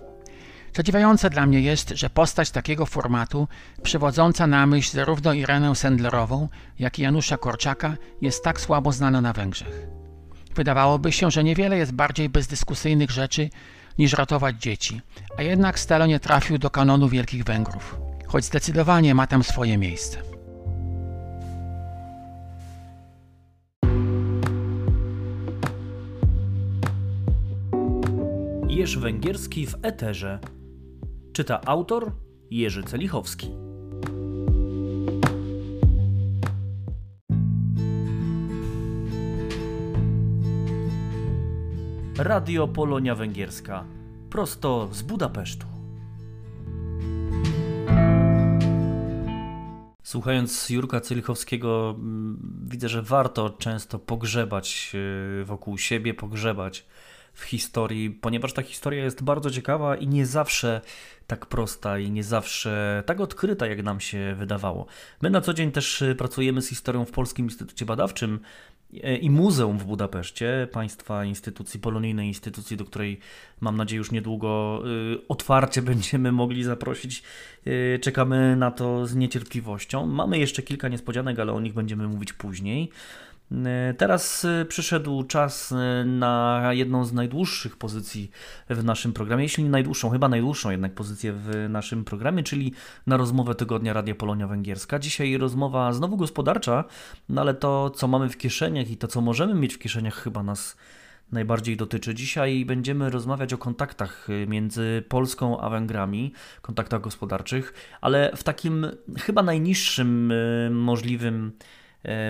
Zadziwiające 0.77 1.31
dla 1.31 1.47
mnie 1.47 1.61
jest, 1.61 1.89
że 1.91 2.11
postać 2.11 2.51
takiego 2.51 2.87
formatu, 2.87 3.49
przywodząca 3.83 4.47
na 4.47 4.67
myśl 4.67 4.97
zarówno 4.97 5.33
Irenę 5.33 5.75
Sendlerową, 5.75 6.49
jak 6.79 6.99
i 6.99 7.03
Janusza 7.03 7.37
Korczaka, 7.37 7.97
jest 8.21 8.45
tak 8.45 8.61
słabo 8.61 8.93
znana 8.93 9.21
na 9.21 9.33
Węgrzech. 9.33 9.87
Wydawałoby 10.55 11.13
się, 11.13 11.31
że 11.31 11.45
niewiele 11.45 11.79
jest 11.79 11.93
bardziej 11.93 12.29
bezdyskusyjnych 12.29 13.11
rzeczy 13.11 13.51
niż 13.99 14.13
ratować 14.13 14.57
dzieci, 14.57 15.01
a 15.37 15.43
jednak 15.43 15.79
Stelo 15.79 16.07
nie 16.07 16.21
trafił 16.21 16.59
do 16.59 16.71
kanonu 16.71 17.09
Wielkich 17.09 17.45
Węgrów, 17.45 18.01
choć 18.27 18.45
zdecydowanie 18.45 19.15
ma 19.15 19.27
tam 19.27 19.43
swoje 19.43 19.79
miejsce. 19.79 20.23
Jerz 28.69 28.99
Węgierski 28.99 29.67
w 29.67 29.75
Eterze. 29.83 30.39
Czyta 31.33 31.61
autor 31.65 32.13
Jerzy 32.51 32.83
Celichowski. 32.83 33.68
Radio 42.19 42.69
Polonia 42.69 43.15
Węgierska. 43.15 43.85
Prosto 44.31 44.89
z 44.93 45.03
Budapesztu. 45.03 45.67
Słuchając 50.03 50.71
Jurka 50.71 51.01
Celichowskiego, 51.01 51.95
mm, 51.99 52.67
widzę, 52.69 52.89
że 52.89 53.03
warto 53.03 53.51
często 53.51 53.99
pogrzebać 53.99 54.91
yy, 55.39 55.45
wokół 55.45 55.79
siebie, 55.79 56.15
pogrzebać 56.15 56.87
w 57.33 57.43
historii, 57.43 58.11
ponieważ 58.11 58.53
ta 58.53 58.63
historia 58.63 59.05
jest 59.05 59.23
bardzo 59.23 59.51
ciekawa 59.51 59.97
i 59.97 60.09
nie 60.09 60.27
zawsze 60.27 60.81
tak 61.27 61.47
prosta 61.47 61.99
i 61.99 62.11
nie 62.11 62.25
zawsze 62.25 63.03
tak 63.07 63.21
odkryta, 63.21 63.67
jak 63.67 63.83
nam 63.83 64.01
się 64.01 64.35
wydawało. 64.39 64.87
My 65.23 65.31
na 65.31 65.41
co 65.41 65.55
dzień 65.55 65.73
też 65.73 66.03
y, 66.03 66.15
pracujemy 66.15 66.63
z 66.63 66.69
historią 66.69 67.05
w 67.05 67.11
Polskim 67.11 67.47
Instytucie 67.47 67.87
Badawczym 67.87 68.41
i 69.20 69.31
Muzeum 69.31 69.79
w 69.79 69.85
Budapeszcie, 69.85 70.68
państwa 70.72 71.24
instytucji, 71.24 71.81
polonijnej 71.81 72.29
instytucji, 72.29 72.77
do 72.77 72.85
której 72.85 73.18
mam 73.61 73.77
nadzieję 73.77 73.98
już 73.98 74.11
niedługo 74.11 74.83
y, 75.14 75.29
otwarcie 75.29 75.83
będziemy 75.92 76.33
mogli 76.33 76.64
zaprosić. 76.64 77.22
Y, 77.66 77.98
Czekamy 78.03 78.57
na 78.57 78.70
to 78.70 79.07
z 79.07 79.14
niecierpliwością. 79.14 80.07
Mamy 80.07 80.38
jeszcze 80.38 80.62
kilka 80.62 80.88
niespodzianek, 80.88 81.38
ale 81.38 81.53
o 81.53 81.61
nich 81.61 81.74
będziemy 81.74 82.09
mówić 82.09 82.33
później. 82.33 82.90
E, 83.53 83.95
Teraz 83.95 84.45
e, 84.45 84.65
przyszedł 84.65 85.23
czas 85.23 85.73
e, 85.73 86.05
na 86.05 86.63
jedną 86.71 87.05
z 87.05 87.13
najdłuższych 87.13 87.77
pozycji 87.77 88.31
w 88.71 88.85
naszym 88.85 89.13
programie, 89.13 89.43
jeśli 89.43 89.65
nie 89.65 89.71
najdłuższą, 89.71 90.11
chyba 90.11 90.29
najdłuższą 90.29 90.71
jednak 90.71 90.95
pozycję 90.95 91.33
w 91.33 91.67
naszym 91.69 92.05
programie, 92.05 92.43
czyli 92.43 92.73
na 93.07 93.17
rozmowę 93.17 93.55
tygodnia 93.55 93.93
Radia 93.93 94.15
Polonia 94.15 94.47
Węgierska. 94.47 94.99
Dzisiaj 94.99 95.39
rozmowa 95.39 95.93
znowu 95.93 96.17
gospodarcza, 96.17 96.85
no 97.29 97.41
ale 97.41 97.55
to, 97.55 97.91
co 97.91 98.09
mamy 98.09 98.29
w 98.29 98.37
kieszeniach 98.37 98.91
i 98.91 98.97
to, 98.97 99.09
co 99.09 99.21
możemy 99.21 99.55
mieć 99.55 99.75
w 99.75 99.79
kieszeniach, 99.79 100.15
chyba 100.15 100.43
nas 100.43 100.77
najbardziej 101.33 101.77
dotyczy. 101.77 102.15
Dzisiaj 102.15 102.65
będziemy 102.65 103.11
rozmawiać 103.11 103.53
o 103.53 103.59
kontaktach 103.59 104.29
między 104.47 105.05
Polską 105.09 105.61
a 105.61 105.71
Węgrami, 105.71 106.33
kontaktach 106.63 107.01
gospodarczych, 107.01 107.75
ale 108.01 108.33
w 108.37 108.45
takim 108.45 108.87
chyba 109.19 109.43
najniższym 109.43 110.33
możliwym 110.71 111.53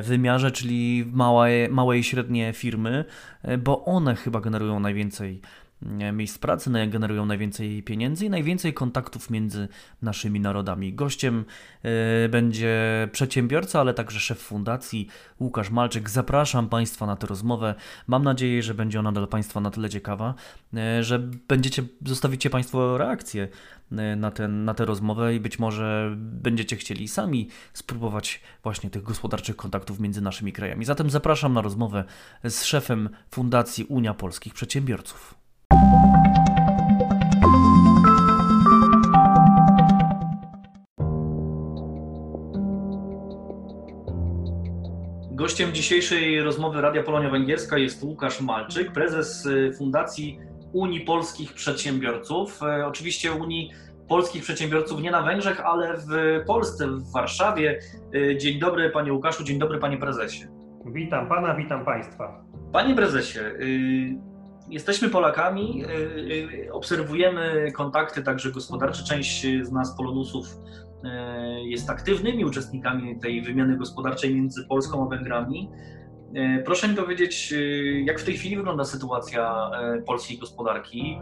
wymiarze, 0.02 0.50
czyli 0.50 1.04
małe, 1.12 1.68
małe 1.68 1.98
i 1.98 2.04
średnie 2.04 2.52
firmy, 2.52 3.04
e, 3.42 3.58
bo 3.58 3.84
one 3.84 4.14
chyba 4.16 4.40
generują 4.40 4.80
najwięcej 4.80 5.40
e, 5.40 5.67
miejsc 6.12 6.38
pracy, 6.38 6.70
naj- 6.70 6.90
generują 6.90 7.26
najwięcej 7.26 7.82
pieniędzy 7.82 8.26
i 8.26 8.30
najwięcej 8.30 8.74
kontaktów 8.74 9.30
między 9.30 9.68
naszymi 10.02 10.40
narodami. 10.40 10.94
Gościem 10.94 11.44
e, 11.82 12.28
będzie 12.28 12.78
przedsiębiorca, 13.12 13.80
ale 13.80 13.94
także 13.94 14.20
szef 14.20 14.38
fundacji 14.38 15.08
Łukasz 15.40 15.70
Malczyk. 15.70 16.10
Zapraszam 16.10 16.68
Państwa 16.68 17.06
na 17.06 17.16
tę 17.16 17.26
rozmowę. 17.26 17.74
Mam 18.06 18.24
nadzieję, 18.24 18.62
że 18.62 18.74
będzie 18.74 19.00
ona 19.00 19.12
dla 19.12 19.26
Państwa 19.26 19.60
na 19.60 19.70
tyle 19.70 19.90
ciekawa, 19.90 20.34
e, 20.74 21.04
że 21.04 21.18
będziecie, 21.48 21.82
zostawicie 22.06 22.50
Państwo 22.50 22.98
reakcję 22.98 23.48
e, 23.92 24.16
na, 24.16 24.30
ten, 24.30 24.64
na 24.64 24.74
tę 24.74 24.84
rozmowę 24.84 25.34
i 25.34 25.40
być 25.40 25.58
może 25.58 26.14
będziecie 26.16 26.76
chcieli 26.76 27.08
sami 27.08 27.48
spróbować 27.72 28.40
właśnie 28.62 28.90
tych 28.90 29.02
gospodarczych 29.02 29.56
kontaktów 29.56 30.00
między 30.00 30.20
naszymi 30.20 30.52
krajami. 30.52 30.84
Zatem 30.84 31.10
zapraszam 31.10 31.52
na 31.52 31.62
rozmowę 31.62 32.04
z 32.44 32.64
szefem 32.64 33.08
Fundacji 33.30 33.84
Unia 33.84 34.14
Polskich 34.14 34.54
Przedsiębiorców. 34.54 35.37
Gościem 45.38 45.72
dzisiejszej 45.72 46.42
rozmowy 46.42 46.80
Radia 46.80 47.02
Polonia 47.02 47.30
Węgierska 47.30 47.78
jest 47.78 48.02
Łukasz 48.02 48.40
Malczyk, 48.40 48.92
prezes 48.92 49.46
y, 49.46 49.72
Fundacji 49.78 50.38
Unii 50.72 51.00
Polskich 51.00 51.52
Przedsiębiorców. 51.52 52.62
E, 52.62 52.86
Oczywiście 52.86 53.32
Unii 53.32 53.70
Polskich 54.08 54.42
Przedsiębiorców 54.42 55.02
nie 55.02 55.10
na 55.10 55.22
Węgrzech, 55.22 55.60
ale 55.60 55.94
w 55.96 56.06
Polsce, 56.46 56.86
w 56.86 57.12
Warszawie. 57.12 57.80
E, 58.14 58.36
Dzień 58.38 58.58
dobry 58.58 58.90
panie 58.90 59.12
Łukaszu, 59.12 59.44
dzień 59.44 59.58
dobry 59.58 59.78
panie 59.78 59.96
prezesie. 59.98 60.46
Witam 60.86 61.28
pana, 61.28 61.54
witam 61.54 61.84
państwa. 61.84 62.44
Panie 62.72 62.94
prezesie, 62.94 63.38
y, 63.40 64.18
jesteśmy 64.68 65.08
Polakami, 65.08 65.84
y, 66.66 66.72
obserwujemy 66.72 67.72
kontakty 67.72 68.22
także 68.22 68.50
gospodarcze. 68.52 69.04
Część 69.04 69.46
z 69.62 69.72
nas, 69.72 69.96
Polonusów, 69.96 70.46
jest 71.64 71.90
aktywnymi 71.90 72.44
uczestnikami 72.44 73.20
tej 73.20 73.42
wymiany 73.42 73.76
gospodarczej 73.76 74.34
między 74.34 74.64
Polską 74.64 75.06
a 75.06 75.08
Węgrami. 75.08 75.70
Y, 76.36 76.62
Proszę 76.64 76.88
mi 76.88 76.94
powiedzieć, 76.94 77.52
y, 77.52 78.02
jak 78.06 78.20
w 78.20 78.24
tej 78.24 78.34
chwili 78.34 78.56
wygląda 78.56 78.84
sytuacja 78.84 79.70
y, 79.98 80.02
polskiej 80.02 80.38
gospodarki? 80.38 81.18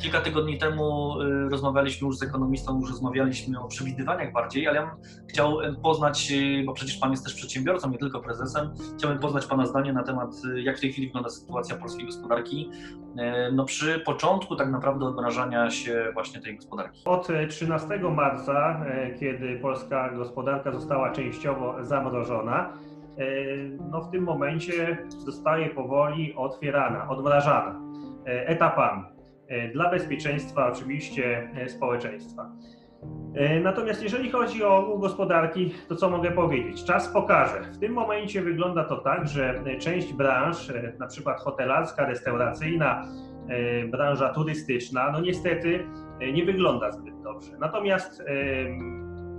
Kilka 0.00 0.20
tygodni 0.20 0.58
temu 0.58 1.14
rozmawialiśmy 1.50 2.06
już 2.06 2.16
z 2.16 2.22
ekonomistą, 2.22 2.80
już 2.80 2.90
rozmawialiśmy 2.90 3.60
o 3.60 3.68
przewidywaniach 3.68 4.32
bardziej, 4.32 4.68
ale 4.68 4.76
ja 4.80 4.86
bym 4.86 4.96
chciał 5.28 5.58
poznać, 5.82 6.32
bo 6.66 6.72
przecież 6.72 6.96
Pan 6.96 7.10
jest 7.10 7.24
też 7.24 7.34
przedsiębiorcą, 7.34 7.90
nie 7.90 7.98
tylko 7.98 8.20
prezesem, 8.20 8.70
Chciałbym 8.98 9.18
poznać 9.18 9.46
Pana 9.46 9.66
zdanie 9.66 9.92
na 9.92 10.02
temat, 10.02 10.30
jak 10.56 10.78
w 10.78 10.80
tej 10.80 10.92
chwili 10.92 11.06
wygląda 11.06 11.30
sytuacja 11.30 11.76
polskiej 11.76 12.06
gospodarki. 12.06 12.70
E, 13.18 13.52
No 13.52 13.64
przy 13.64 14.00
początku 14.00 14.56
tak 14.56 14.70
naprawdę 14.70 15.04
odmrażania 15.06 15.70
się 15.70 16.10
właśnie 16.14 16.40
tej 16.40 16.56
gospodarki. 16.56 17.02
Od 17.04 17.28
13 17.48 18.10
marca, 18.10 18.84
e, 18.86 19.14
kiedy 19.14 19.58
polska 19.62 20.10
gospodarka 20.14 20.72
została 20.72 21.12
częściowo 21.12 21.84
zamrożona, 21.84 22.72
e, 22.72 22.95
no 23.90 24.00
w 24.02 24.10
tym 24.10 24.24
momencie 24.24 24.98
zostaje 25.08 25.70
powoli 25.70 26.34
otwierana, 26.34 27.08
odmrażana 27.08 27.80
e, 28.26 28.48
etapami. 28.48 29.02
E, 29.48 29.68
Dla 29.68 29.90
bezpieczeństwa 29.90 30.66
oczywiście 30.72 31.50
e, 31.54 31.68
społeczeństwa. 31.68 32.50
E, 33.34 33.60
Natomiast 33.60 34.02
jeżeli 34.02 34.30
chodzi 34.30 34.64
o 34.64 34.76
ogół 34.78 34.98
gospodarki, 34.98 35.74
to 35.88 35.96
co 35.96 36.10
mogę 36.10 36.30
powiedzieć? 36.30 36.84
Czas 36.84 37.08
pokaże. 37.08 37.60
W 37.72 37.78
tym 37.78 37.92
momencie 37.92 38.42
wygląda 38.42 38.84
to 38.84 38.96
tak, 38.96 39.28
że 39.28 39.62
część 39.80 40.12
branż, 40.12 40.70
e, 40.70 40.92
na 40.98 41.06
przykład 41.06 41.40
hotelarska, 41.40 42.06
restauracyjna, 42.06 43.02
e, 43.48 43.86
branża 43.86 44.28
turystyczna, 44.28 45.10
no 45.10 45.20
niestety 45.20 45.86
e, 46.20 46.32
nie 46.32 46.44
wygląda 46.44 46.92
zbyt 46.92 47.20
dobrze. 47.22 47.58
Natomiast 47.58 48.22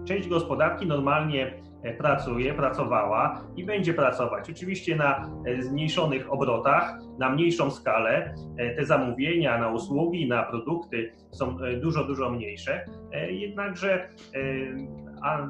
część 0.05 0.27
gospodarki 0.29 0.85
normalnie 0.87 1.47
e, 1.47 1.51
pracuje, 1.97 2.53
pracowała 2.53 3.41
i 3.55 3.65
będzie 3.65 3.93
pracować. 3.93 4.49
Oczywiście 4.49 4.95
na 4.95 5.29
e, 5.45 5.63
zmniejszonych 5.63 6.33
obrotach, 6.33 6.93
na 7.19 7.29
mniejszą 7.29 7.71
skalę. 7.71 8.33
E, 8.57 8.75
Te 8.75 8.85
zamówienia 8.85 9.57
na 9.57 9.69
usługi, 9.71 10.27
na 10.27 10.43
produkty 10.43 11.13
są 11.31 11.59
e, 11.59 11.77
dużo, 11.77 12.03
dużo 12.03 12.29
mniejsze. 12.29 12.85
E, 13.11 13.31
Jednakże 13.31 13.93
e, 13.93 14.09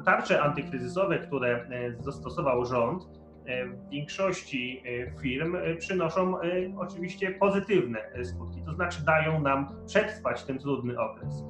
tarcze 0.04 0.42
antykryzysowe, 0.42 1.18
które 1.18 1.48
e, 1.56 1.92
zastosował 2.02 2.64
rząd, 2.64 3.02
e, 3.46 3.66
w 3.66 3.88
większości 3.90 4.82
e, 4.86 5.20
firm 5.20 5.56
e, 5.56 5.74
przynoszą 5.76 6.40
e, 6.40 6.44
oczywiście 6.78 7.30
pozytywne 7.30 7.98
e, 8.12 8.24
skutki, 8.24 8.62
to 8.66 8.74
znaczy 8.74 9.04
dają 9.04 9.40
nam 9.40 9.66
przetrwać 9.86 10.44
ten 10.44 10.58
trudny 10.58 11.00
okres. 11.00 11.44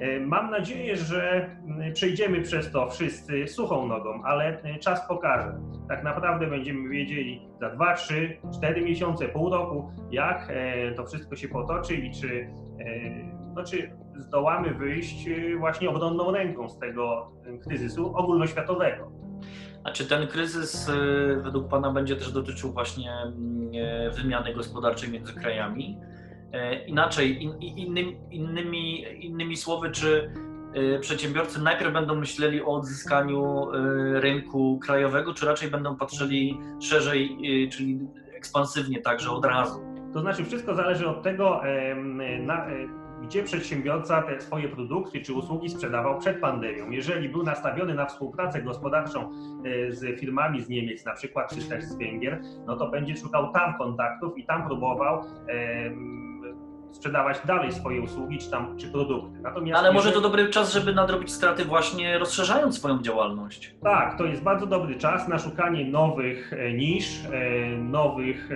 E, 0.00 0.20
Mam 0.20 0.50
nadzieję, 0.50 0.96
że 0.96 1.50
m, 1.66 1.92
przejdziemy 1.92 2.42
przez 2.42 2.72
to 2.72 2.90
wszyscy 2.90 3.48
suchą 3.48 3.86
nogą, 3.86 4.22
ale 4.24 4.62
e, 4.62 4.78
czas 4.78 5.08
pokaże. 5.08 5.58
Tak 5.88 6.04
naprawdę 6.04 6.46
będziemy 6.46 6.88
wiedzieli 6.88 7.48
za 7.60 7.70
2, 7.70 7.94
3, 7.94 8.36
4 8.58 8.82
miesiące, 8.82 9.28
pół 9.28 9.50
roku, 9.50 9.90
jak 10.10 10.46
e, 10.50 10.92
to 10.92 11.06
wszystko 11.06 11.36
się 11.36 11.48
potoczy 11.48 11.94
i 11.94 12.10
czy, 12.14 12.48
no, 13.54 13.64
czy 13.64 13.90
zdołamy 14.16 14.74
wyjść 14.74 15.28
właśnie 15.58 15.90
obronną 15.90 16.32
ręką 16.32 16.68
z 16.68 16.78
tego 16.78 17.32
kryzysu 17.62 18.16
ogólnoświatowego. 18.16 19.12
A 19.84 19.90
czy 19.92 20.08
ten 20.08 20.26
kryzys 20.26 20.90
według 21.42 21.68
Pana 21.68 21.90
będzie 21.92 22.16
też 22.16 22.32
dotyczył 22.32 22.72
właśnie 22.72 23.12
mm, 23.12 23.70
wymiany 24.12 24.54
gospodarczej 24.54 25.10
między 25.10 25.34
krajami? 25.34 25.98
E, 26.52 26.84
Inaczej, 26.86 27.42
in, 27.42 27.52
in- 27.60 27.78
innym, 27.78 28.14
innymi, 28.30 29.04
innymi 29.24 29.56
słowy, 29.56 29.90
czy 29.90 30.30
y, 30.76 30.98
przedsiębiorcy 31.00 31.62
najpierw 31.62 31.92
będą 31.92 32.14
myśleli 32.14 32.62
o 32.62 32.66
odzyskaniu 32.66 33.70
y, 33.74 34.20
rynku 34.20 34.78
krajowego, 34.78 35.34
czy 35.34 35.46
raczej 35.46 35.70
będą 35.70 35.96
patrzyli 35.96 36.58
szerzej, 36.80 37.38
czyli 37.72 38.00
ekspansywnie 38.36 39.00
także 39.02 39.30
od 39.30 39.44
razu. 39.44 39.80
To 40.12 40.20
znaczy, 40.20 40.44
wszystko 40.44 40.74
zależy 40.74 41.08
od 41.08 41.22
tego, 41.22 41.60
na, 42.40 42.66
e, 42.66 42.88
gdzie 43.22 43.42
przedsiębiorca 43.42 44.22
te 44.22 44.40
swoje 44.40 44.68
produkty 44.68 45.20
czy 45.20 45.32
usługi 45.32 45.68
sprzedawał 45.68 46.18
przed 46.18 46.40
pandemią. 46.40 46.90
Jeżeli 46.90 47.28
był 47.28 47.42
nastawiony 47.42 47.94
na 47.94 48.06
współpracę 48.06 48.62
gospodarczą 48.62 49.30
e, 49.64 49.92
z 49.92 50.20
firmami 50.20 50.62
z 50.62 50.68
Niemiec, 50.68 51.04
na 51.04 51.12
przykład, 51.12 51.54
czy 51.54 51.68
też 51.68 51.84
z 51.84 51.98
Węgier, 51.98 52.40
no 52.66 52.76
to 52.76 52.90
będzie 52.90 53.16
szukał 53.16 53.52
tam 53.52 53.78
kontaktów 53.78 54.38
i 54.38 54.46
tam 54.46 54.66
próbował 54.66 55.22
sprzedawać 56.92 57.40
dalej 57.46 57.72
swoje 57.72 58.00
usługi 58.02 58.38
czy, 58.38 58.50
tam, 58.50 58.76
czy 58.78 58.88
produkty. 58.88 59.38
Natomiast 59.40 59.80
Ale 59.80 59.92
może 59.92 60.04
to 60.04 60.08
jeżeli- 60.18 60.22
dobry 60.22 60.50
czas, 60.50 60.72
żeby 60.72 60.94
nadrobić 60.94 61.32
straty 61.32 61.64
właśnie 61.64 62.18
rozszerzając 62.18 62.78
swoją 62.78 63.02
działalność. 63.02 63.74
Tak, 63.82 64.18
to 64.18 64.24
jest 64.24 64.42
bardzo 64.42 64.66
dobry 64.66 64.94
czas 64.96 65.28
na 65.28 65.38
szukanie 65.38 65.84
nowych 65.90 66.52
e, 66.52 66.72
nisz, 66.72 67.24
e, 67.26 67.76
nowych 67.78 68.50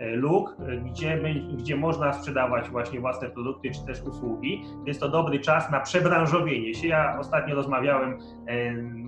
e, 0.00 0.16
luk, 0.16 0.56
gdzie, 0.84 1.20
gdzie 1.56 1.76
można 1.76 2.12
sprzedawać 2.12 2.68
właśnie 2.70 3.00
własne 3.00 3.30
produkty 3.30 3.70
czy 3.70 3.86
też 3.86 4.02
usługi. 4.02 4.62
Jest 4.86 5.00
to 5.00 5.08
dobry 5.08 5.40
czas 5.40 5.70
na 5.70 5.80
przebranżowienie 5.80 6.74
się. 6.74 6.88
Ja 6.88 7.18
ostatnio 7.20 7.54
rozmawiałem 7.54 8.18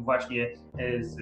właśnie 0.04 0.50
z 1.00 1.16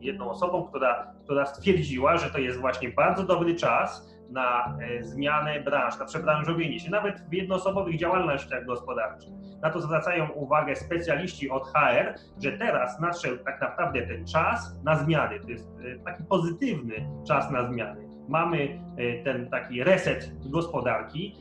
jedną 0.00 0.30
osobą, 0.30 0.64
która, 0.68 1.12
która 1.24 1.46
stwierdziła, 1.46 2.16
że 2.16 2.30
to 2.30 2.38
jest 2.38 2.60
właśnie 2.60 2.88
bardzo 2.90 3.22
dobry 3.22 3.54
czas 3.54 4.15
na 4.30 4.78
e, 4.80 5.04
zmianę 5.04 5.60
branż, 5.60 5.98
na 5.98 6.04
przebranżowienie 6.04 6.80
się, 6.80 6.90
nawet 6.90 7.20
w 7.20 7.32
jednoosobowych 7.32 7.98
działalnościach 7.98 8.64
gospodarczych. 8.64 9.30
Na 9.62 9.70
to 9.70 9.80
zwracają 9.80 10.28
uwagę 10.28 10.76
specjaliści 10.76 11.50
od 11.50 11.66
HR, 11.66 12.14
że 12.42 12.52
teraz 12.52 13.00
nadszedł 13.00 13.44
tak 13.44 13.60
naprawdę 13.60 14.06
ten 14.06 14.26
czas 14.26 14.80
na 14.84 14.96
zmiany. 14.96 15.40
To 15.40 15.48
jest 15.50 15.68
e, 15.80 15.98
taki 15.98 16.24
pozytywny 16.24 17.08
czas 17.28 17.50
na 17.50 17.72
zmiany. 17.72 18.08
Mamy 18.28 18.80
e, 18.96 19.22
ten 19.24 19.50
taki 19.50 19.84
reset 19.84 20.32
gospodarki, 20.50 21.36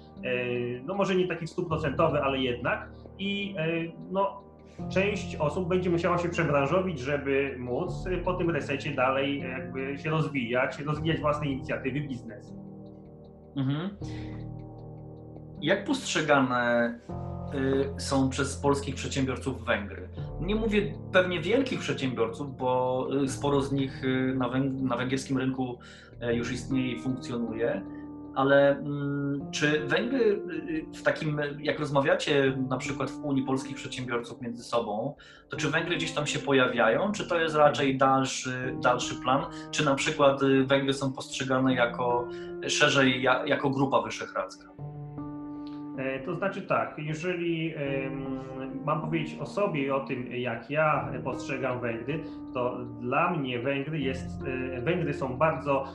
no 0.86 0.93
może 0.93 1.15
nie 1.15 1.28
taki 1.28 1.48
stuprocentowy, 1.48 2.21
ale 2.21 2.38
jednak 2.38 2.89
i 3.19 3.56
no, 4.12 4.43
część 4.89 5.36
osób 5.36 5.67
będzie 5.69 5.89
musiała 5.89 6.17
się 6.17 6.30
przebranżowić, 6.30 7.00
żeby 7.00 7.56
móc 7.60 7.93
po 8.24 8.34
tym 8.34 8.50
resecie 8.50 8.91
dalej 8.91 9.39
jakby 9.39 9.98
się 9.98 10.10
rozwijać, 10.10 10.80
rozwijać 10.80 11.19
własne 11.19 11.48
inicjatywy, 11.48 12.02
biznes. 12.02 12.64
Mhm. 13.56 13.89
Jak 15.62 15.86
postrzegane 15.86 16.94
y, 17.54 18.02
są 18.02 18.30
przez 18.30 18.58
polskich 18.58 18.96
przedsiębiorców 18.96 19.65
Węgry? 19.65 20.10
Nie 20.41 20.56
mówię 20.56 20.94
pewnie 21.12 21.41
wielkich 21.41 21.80
przedsiębiorców, 21.80 22.58
bo 22.58 23.08
y, 23.24 23.30
sporo 23.30 23.62
z 23.62 23.72
nich 23.72 24.04
y, 24.04 24.36
na, 24.38 24.50
węg- 24.50 24.82
na 24.82 24.98
węgierskim 24.98 25.38
rynku 25.38 25.80
już 26.34 26.52
istnieje 26.52 26.91
i 26.91 27.02
funkcjonuje, 27.02 27.82
ale 28.36 28.69
mm, 28.69 29.52
czy 29.52 29.86
Węgry 29.86 30.41
y, 30.69 30.86
w 30.95 31.04
takim, 31.04 31.41
jak 31.60 31.80
rozmawiacie 31.80 32.58
na 32.69 32.78
przykład 32.78 33.12
w 33.12 33.26
Unii 33.26 33.43
polskich 33.43 33.76
przedsiębiorców 33.76 34.41
między 34.41 34.63
sobą, 34.63 35.15
to 35.50 35.58
czy 35.58 35.69
Węgry 35.69 35.95
gdzieś 35.95 36.12
tam 36.12 36.28
się 36.28 36.39
pojawiają, 36.39 37.12
czy 37.12 37.28
to 37.28 37.39
jest 37.39 37.56
raczej 37.56 37.98
dalszy, 37.98 38.76
dalszy 38.82 39.15
plan, 39.15 39.45
czy 39.71 39.86
na 39.86 39.95
przykład 39.95 40.43
y, 40.43 40.63
Węgry 40.63 40.93
są 40.93 41.13
postrzegane 41.13 41.74
jako 41.74 42.28
szerzej 42.67 43.21
ja, 43.21 43.45
jako 43.45 43.69
Grupa 43.69 44.02
Wyszehradzka? 44.02 44.69
E, 45.98 46.19
To 46.19 46.36
znaczy 46.36 46.62
tak, 46.62 46.95
jeżeli 46.98 47.74
mam 48.86 49.02
powiedzieć 49.02 49.39
o 49.39 49.45
sobie 49.45 49.82
i 49.82 49.91
o 49.91 50.00
tym, 50.00 50.32
jak 50.32 50.69
ja 50.69 51.10
postrzegam 51.24 51.80
Węgry, 51.80 52.24
to 52.54 52.78
dla 53.02 53.32
mnie 53.32 53.60
Węgry 53.60 54.00
jest, 54.00 54.43
e, 54.48 54.82
Węgry 54.82 55.13
są 55.13 55.38
bardzo 55.38 55.86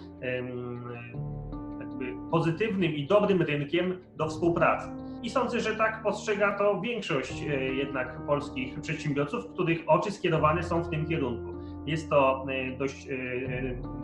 pozytywnym 2.31 2.95
i 2.95 3.07
dobrym 3.07 3.43
rynkiem 3.43 3.99
do 4.17 4.29
współpracy. 4.29 4.89
I 5.23 5.31
sądzę, 5.31 5.61
że 5.61 5.77
tak 5.77 6.03
postrzega 6.03 6.59
to 6.59 6.81
większość 6.81 7.43
e, 7.43 7.65
jednak 7.75 8.27
polskich 8.27 8.81
przedsiębiorców, 8.81 9.47
których 9.53 9.83
oczy 9.87 10.11
skierowane 10.11 10.63
są 10.63 10.83
w 10.83 10.91
tym 10.91 11.07
kierunku. 11.07 11.53
Jest 11.87 12.11
to 12.11 12.47
e, 12.49 12.77
dość 12.77 13.09
e, 13.09 13.13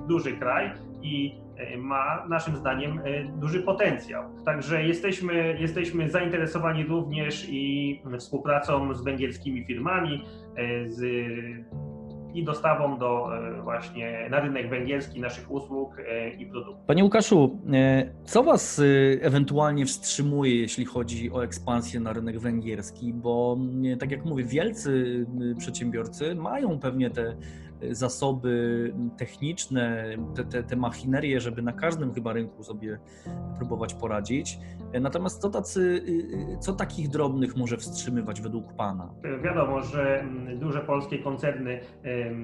duży 0.08 0.32
kraj 0.32 0.72
i 1.02 1.34
ma 1.78 2.26
naszym 2.28 2.56
zdaniem 2.56 3.00
duży 3.36 3.62
potencjał. 3.62 4.24
Także 4.44 4.84
jesteśmy, 4.84 5.56
jesteśmy 5.60 6.10
zainteresowani 6.10 6.84
również 6.84 7.46
i 7.50 8.02
współpracą 8.18 8.94
z 8.94 9.04
węgierskimi 9.04 9.64
firmami, 9.64 10.24
z, 10.86 11.02
i 12.36 12.44
dostawą 12.44 12.98
do 12.98 13.36
e, 13.36 13.62
właśnie 13.62 14.28
na 14.30 14.40
rynek 14.40 14.70
węgierski 14.70 15.20
naszych 15.20 15.50
usług 15.50 15.98
e, 15.98 16.30
i 16.30 16.46
produktów. 16.46 16.86
Panie 16.86 17.04
Łukaszu, 17.04 17.60
e, 17.72 18.06
co 18.24 18.42
Was 18.42 18.82
ewentualnie 19.20 19.86
wstrzymuje, 19.86 20.60
jeśli 20.60 20.84
chodzi 20.84 21.30
o 21.30 21.44
ekspansję 21.44 22.00
na 22.00 22.12
rynek 22.12 22.38
węgierski? 22.38 23.12
Bo 23.12 23.58
tak 24.00 24.10
jak 24.10 24.24
mówię, 24.24 24.44
wielcy 24.44 25.26
przedsiębiorcy 25.58 26.34
mają 26.34 26.78
pewnie 26.78 27.10
te 27.10 27.36
zasoby 27.90 28.94
techniczne, 29.18 30.16
te, 30.34 30.44
te, 30.44 30.62
te 30.62 30.76
machinerie, 30.76 31.40
żeby 31.40 31.62
na 31.62 31.72
każdym 31.72 32.14
chyba 32.14 32.32
rynku 32.32 32.62
sobie 32.62 32.98
próbować 33.56 33.94
poradzić. 33.94 34.58
Natomiast 35.00 35.42
co, 35.42 35.50
tacy, 35.50 36.02
co 36.60 36.72
takich 36.72 37.08
drobnych 37.08 37.56
może 37.56 37.76
wstrzymywać 37.76 38.40
według 38.40 38.72
Pana? 38.72 39.10
Wiadomo, 39.44 39.82
że 39.82 40.20
mm, 40.20 40.58
duże 40.58 40.80
polskie 40.80 41.18
koncerny 41.18 41.80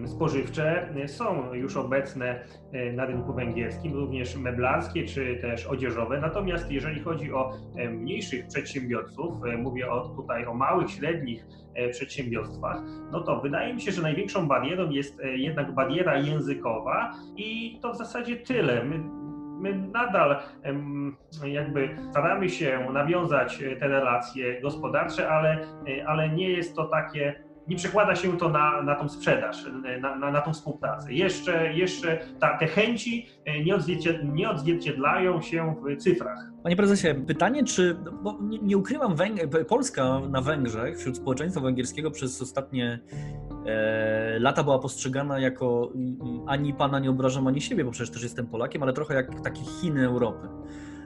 spożywcze 0.07 0.95
są 1.07 1.55
już 1.55 1.77
obecne 1.77 2.45
e, 2.73 2.93
na 2.93 3.05
rynku 3.05 3.35
węgierskim, 3.35 3.93
również 3.93 4.37
meblarskie 4.37 5.05
czy 5.05 5.39
też 5.41 5.67
odzieżowe. 5.67 6.21
Natomiast 6.21 6.71
jeżeli 6.71 7.01
chodzi 7.01 7.33
o 7.33 7.53
mniejszych 7.91 8.47
przedsiębiorców, 8.47 9.45
e, 9.45 9.57
mówię 9.57 9.91
o, 9.91 10.09
tutaj 10.09 10.47
o 10.47 10.55
małych, 10.55 10.91
średnich 10.91 11.47
przedsiębiorstwach, 11.91 12.83
no 13.13 13.21
to 13.21 13.41
wydaje 13.41 13.75
mi 13.75 13.81
się, 13.81 13.93
że 13.93 14.03
największą 14.03 14.49
barierą 14.49 14.91
jest 14.91 15.21
e, 15.21 15.37
jednak 15.37 15.75
bariera 15.75 16.19
językowa 16.19 17.13
i 17.37 17.79
to 17.83 17.93
w 17.93 17.97
zasadzie 17.97 18.37
tyle. 18.37 18.85
My, 18.85 18.99
my 19.61 19.89
nadal 19.89 20.37
jakby 21.45 21.97
staramy 22.11 22.49
się 22.49 22.89
nawiązać 22.93 23.63
e, 23.63 23.77
te 23.77 23.89
relacje 23.89 24.61
gospodarcze, 24.61 25.29
ale, 25.29 25.67
e, 25.89 26.07
ale 26.07 26.29
nie 26.29 26.51
jest 26.51 26.77
to 26.77 26.85
takie, 26.85 27.45
nie 27.73 27.79
przekłada 27.79 28.17
się 28.17 28.39
to 28.39 28.49
na, 28.49 28.83
na 28.83 28.95
tą 28.95 29.09
sprzedaż, 29.09 29.67
na, 30.01 30.17
na, 30.17 30.31
na 30.31 30.41
tą 30.41 30.53
współpracę. 30.53 31.13
Jeszcze, 31.13 31.73
jeszcze 31.75 32.19
ta, 32.41 32.59
te 32.59 32.67
chęci 32.67 33.27
nie, 33.65 33.75
odzwiercied, 33.75 34.35
nie 34.35 34.51
odzwierciedlają 34.51 35.41
się 35.41 35.75
w 35.83 35.97
cyfrach. 35.97 36.39
Panie 36.63 36.77
prezesie, 36.77 37.09
pytanie, 37.27 37.65
czy, 37.65 37.97
bo 38.23 38.39
nie, 38.41 38.59
nie 38.59 38.77
ukrywam, 38.77 39.15
Węg- 39.15 39.65
Polska 39.65 40.21
na 40.31 40.41
Węgrzech 40.41 40.99
wśród 40.99 41.17
społeczeństwa 41.17 41.61
węgierskiego 41.61 42.11
przez 42.11 42.43
ostatnie 42.43 42.99
e, 43.67 44.39
lata 44.39 44.65
była 44.65 44.79
postrzegana 44.79 45.39
jako 45.39 45.91
mm, 45.95 46.19
ani 46.47 46.75
pana 46.75 46.99
nie 46.99 47.11
obrażam, 47.11 47.47
ani 47.47 47.61
siebie, 47.61 47.85
bo 47.85 47.91
przecież 47.91 48.11
też 48.11 48.23
jestem 48.23 48.47
Polakiem, 48.47 48.83
ale 48.83 48.93
trochę 48.93 49.15
jak 49.15 49.41
takie 49.41 49.61
Chiny 49.63 50.07
Europy. 50.07 50.49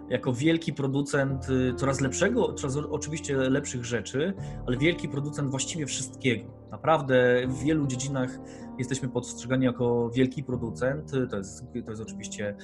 Jako 0.08 0.32
wielki 0.32 0.72
producent 0.72 1.48
y, 1.48 1.74
coraz 1.76 2.00
lepszego, 2.00 2.52
coraz 2.52 2.76
oczywiście 2.76 3.36
lepszych 3.36 3.84
rzeczy, 3.84 4.34
ale 4.66 4.76
wielki 4.76 5.08
producent 5.08 5.50
właściwie 5.50 5.86
wszystkiego. 5.86 6.56
Naprawdę 6.70 7.46
w 7.48 7.64
wielu 7.64 7.86
dziedzinach 7.86 8.30
jesteśmy 8.78 9.08
postrzegani 9.08 9.64
jako 9.64 10.10
wielki 10.10 10.44
producent. 10.44 11.10
To 11.30 11.36
jest, 11.36 11.64
to 11.84 11.90
jest 11.90 12.02
oczywiście 12.02 12.56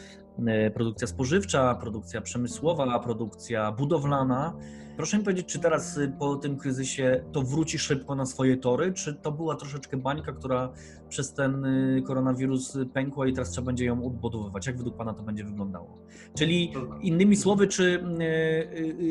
produkcja 0.75 1.07
spożywcza, 1.07 1.75
produkcja 1.75 2.21
przemysłowa, 2.21 2.99
produkcja 2.99 3.73
budowlana. 3.73 4.57
Proszę 4.97 5.19
mi 5.19 5.25
powiedzieć, 5.25 5.47
czy 5.47 5.59
teraz 5.59 5.97
y, 5.97 6.13
po 6.19 6.37
tym 6.37 6.57
kryzysie 6.57 7.25
to 7.33 7.43
wróci 7.43 7.79
szybko 7.79 8.15
na 8.15 8.27
swoje 8.27 8.57
tory, 8.57 8.93
czy 8.93 9.15
to 9.15 9.33
była 9.33 9.57
troszeczkę 9.57 9.97
bańka, 9.97 10.33
która 10.33 10.73
przez 11.09 11.35
ten 11.35 11.65
y, 11.65 12.03
koronawirus 12.07 12.79
pękła 12.93 13.27
i 13.27 13.33
teraz 13.33 13.51
trzeba 13.51 13.65
będzie 13.65 13.85
ją 13.85 14.07
odbudowywać? 14.07 14.67
Jak 14.67 14.77
według 14.77 14.97
Pana 14.97 15.15
to 15.15 15.23
będzie 15.23 15.45
wyglądało? 15.45 15.99
Czyli 16.39 16.73
innymi 17.01 17.37
słowy, 17.37 17.69
czy 17.69 18.05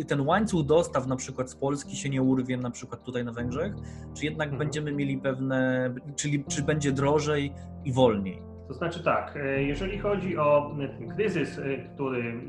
y, 0.02 0.06
ten 0.08 0.22
łańcuch 0.22 0.66
dostaw 0.66 1.08
na 1.08 1.16
przykład 1.16 1.50
z 1.52 1.56
Polski 1.56 1.98
się 1.98 2.10
nie 2.10 2.22
urwie 2.22 2.58
na 2.58 2.72
przykład 2.72 3.04
tutaj 3.04 3.26
na 3.26 3.32
Węgrzech, 3.32 3.74
czy 4.14 4.26
jednak 4.26 4.48
Mhm. 4.48 4.60
będziemy 4.60 4.92
mieli 4.92 5.18
pewne, 5.18 5.94
czyli 6.16 6.44
czy 6.48 6.64
będzie 6.64 6.92
drożej 6.92 7.54
i 7.86 7.94
wolniej? 7.94 8.51
To 8.72 8.76
znaczy 8.76 9.04
tak, 9.04 9.38
e, 9.38 9.64
jeżeli 9.64 10.00
chodzi 10.00 10.38
o 10.38 10.76
e, 10.80 10.88
ten 10.88 11.10
kryzys, 11.10 11.60
e, 11.60 11.78
który, 11.78 12.42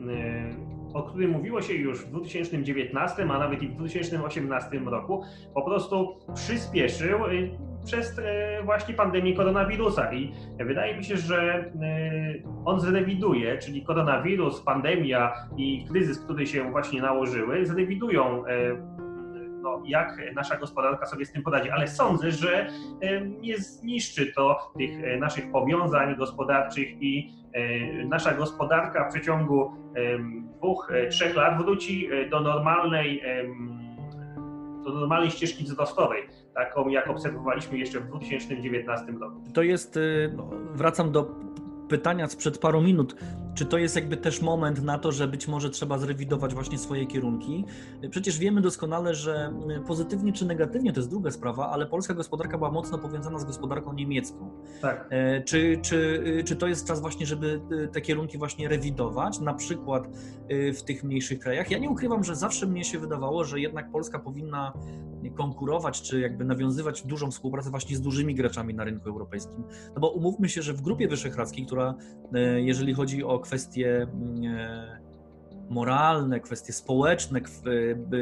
o 0.94 1.02
którym 1.02 1.30
mówiło 1.30 1.62
się 1.62 1.74
już 1.74 2.04
w 2.04 2.11
2019, 2.11 3.22
a 3.22 3.38
nawet 3.38 3.62
i 3.62 3.68
w 3.68 3.74
2018 3.74 4.78
roku, 4.78 5.22
po 5.54 5.62
prostu 5.62 6.16
przyspieszył 6.35 7.18
przez 7.85 8.20
właśnie 8.64 8.94
pandemię 8.94 9.37
koronawirusa. 9.37 10.12
I 10.12 10.32
wydaje 10.58 10.96
mi 10.96 11.04
się, 11.04 11.16
że 11.16 11.70
on 12.64 12.80
zrewiduje, 12.80 13.58
czyli 13.58 13.82
koronawirus, 13.82 14.61
pandemia 14.61 15.32
i 15.56 15.85
kryzys, 15.90 16.18
który 16.18 16.46
się 16.46 16.70
właśnie 16.70 17.02
nałożyły, 17.02 17.66
zrewidują 17.66 18.42
no, 19.62 19.83
jak 19.85 20.20
nasza 20.35 20.57
gospodarka 20.57 21.07
sobie 21.07 21.27
z 21.27 21.33
tym 21.33 21.42
poradzi, 21.42 21.70
ale 21.70 21.88
sądzę, 21.88 22.31
że 22.31 22.66
nie 23.40 23.59
zniszczy 23.59 24.33
to 24.33 24.72
tych 24.79 25.05
e, 25.05 25.16
naszych 25.16 25.51
powiązań 25.51 26.16
gospodarczych 26.16 27.03
i 27.03 27.33
e, 27.53 28.05
nasza 28.05 28.35
gospodarka 28.35 29.09
w 29.09 29.12
przeciągu 29.12 29.72
dwóch, 30.57 30.92
trzech 31.11 31.37
lat 31.37 31.62
wróci 31.62 32.09
do 32.31 32.40
normalnej, 32.40 33.22
do 34.85 34.92
normalnej 34.92 35.31
ścieżki 35.31 35.64
wzrostowej, 35.64 36.22
taką 36.55 36.88
jak 36.88 37.09
obserwowaliśmy 37.09 37.79
jeszcze 37.79 38.01
w 38.01 38.07
2019 38.07 39.12
roku. 39.12 39.42
To 39.55 39.62
jest, 39.62 39.98
no, 40.37 40.51
wracam 40.75 41.12
do 41.12 41.31
pytania 41.88 42.29
sprzed 42.29 42.59
paru 42.59 42.81
minut, 42.81 43.16
czy 43.54 43.66
to 43.66 43.78
jest 43.78 43.96
jakby 43.96 44.16
też 44.16 44.42
moment 44.42 44.82
na 44.82 44.98
to, 44.98 45.12
że 45.12 45.28
być 45.28 45.48
może 45.48 45.70
trzeba 45.70 45.98
zrewidować 45.98 46.54
właśnie 46.54 46.78
swoje 46.78 47.06
kierunki? 47.06 47.64
Przecież 48.10 48.38
wiemy 48.38 48.60
doskonale, 48.60 49.14
że 49.14 49.54
pozytywnie 49.86 50.32
czy 50.32 50.46
negatywnie 50.46 50.92
to 50.92 51.00
jest 51.00 51.10
druga 51.10 51.30
sprawa, 51.30 51.70
ale 51.70 51.86
polska 51.86 52.14
gospodarka 52.14 52.58
była 52.58 52.70
mocno 52.70 52.98
powiązana 52.98 53.38
z 53.38 53.44
gospodarką 53.44 53.92
niemiecką. 53.92 54.50
Tak. 54.80 55.06
E, 55.10 55.42
czy, 55.42 55.78
czy, 55.82 56.22
czy 56.46 56.56
to 56.56 56.66
jest 56.66 56.86
czas 56.86 57.00
właśnie, 57.00 57.26
żeby 57.26 57.60
e, 57.84 57.88
te 57.88 58.00
kierunki 58.00 58.38
właśnie 58.38 58.68
rewidować, 58.68 59.40
na 59.40 59.54
przykład 59.54 60.08
e, 60.48 60.72
w 60.72 60.82
tych 60.82 61.04
mniejszych 61.04 61.38
krajach? 61.38 61.70
Ja 61.70 61.78
nie 61.78 61.90
ukrywam, 61.90 62.24
że 62.24 62.36
zawsze 62.36 62.66
mnie 62.66 62.84
się 62.84 62.98
wydawało, 62.98 63.44
że 63.44 63.60
jednak 63.60 63.90
Polska 63.90 64.18
powinna 64.18 64.72
konkurować, 65.36 66.02
czy 66.02 66.20
jakby 66.20 66.44
nawiązywać 66.44 67.02
dużą 67.06 67.30
współpracę 67.30 67.70
właśnie 67.70 67.96
z 67.96 68.00
dużymi 68.00 68.34
graczami 68.34 68.74
na 68.74 68.84
rynku 68.84 69.08
europejskim. 69.08 69.64
No 69.94 70.00
bo 70.00 70.10
umówmy 70.10 70.48
się, 70.48 70.62
że 70.62 70.72
w 70.72 70.82
Grupie 70.82 71.08
Wyszehradzkiej, 71.08 71.66
która 71.66 71.94
jeżeli 72.56 72.94
chodzi 72.94 73.24
o 73.24 73.38
kwestie 73.42 74.02
mm, 74.02 74.44
e, 74.44 74.98
moralne, 75.70 76.40
kwestie 76.40 76.72
społeczne, 76.72 77.40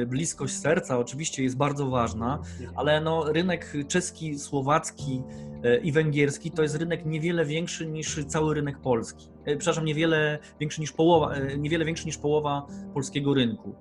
bliskość 0.06 0.54
serca 0.54 0.98
oczywiście 0.98 1.42
jest 1.42 1.56
bardzo 1.56 1.86
ważna, 1.86 2.42
ale 2.74 3.00
no, 3.00 3.32
rynek 3.32 3.72
czeski, 3.88 4.38
słowacki 4.38 5.22
e, 5.64 5.76
i 5.76 5.92
węgierski 5.92 6.50
to 6.50 6.62
jest 6.62 6.76
rynek 6.76 7.06
niewiele 7.06 7.44
większy 7.44 7.86
niż 7.86 8.24
cały 8.24 8.54
rynek 8.54 8.78
polski. 8.78 9.28
E, 9.44 9.56
przepraszam, 9.56 9.84
niewiele 9.84 10.38
większy 10.60 10.80
niż 10.80 10.92
połowa, 10.92 11.34
niewiele 11.58 11.84
większy 11.84 12.06
niż 12.06 12.18
połowa 12.18 12.66
polskiego 12.94 13.34
rynku. 13.34 13.74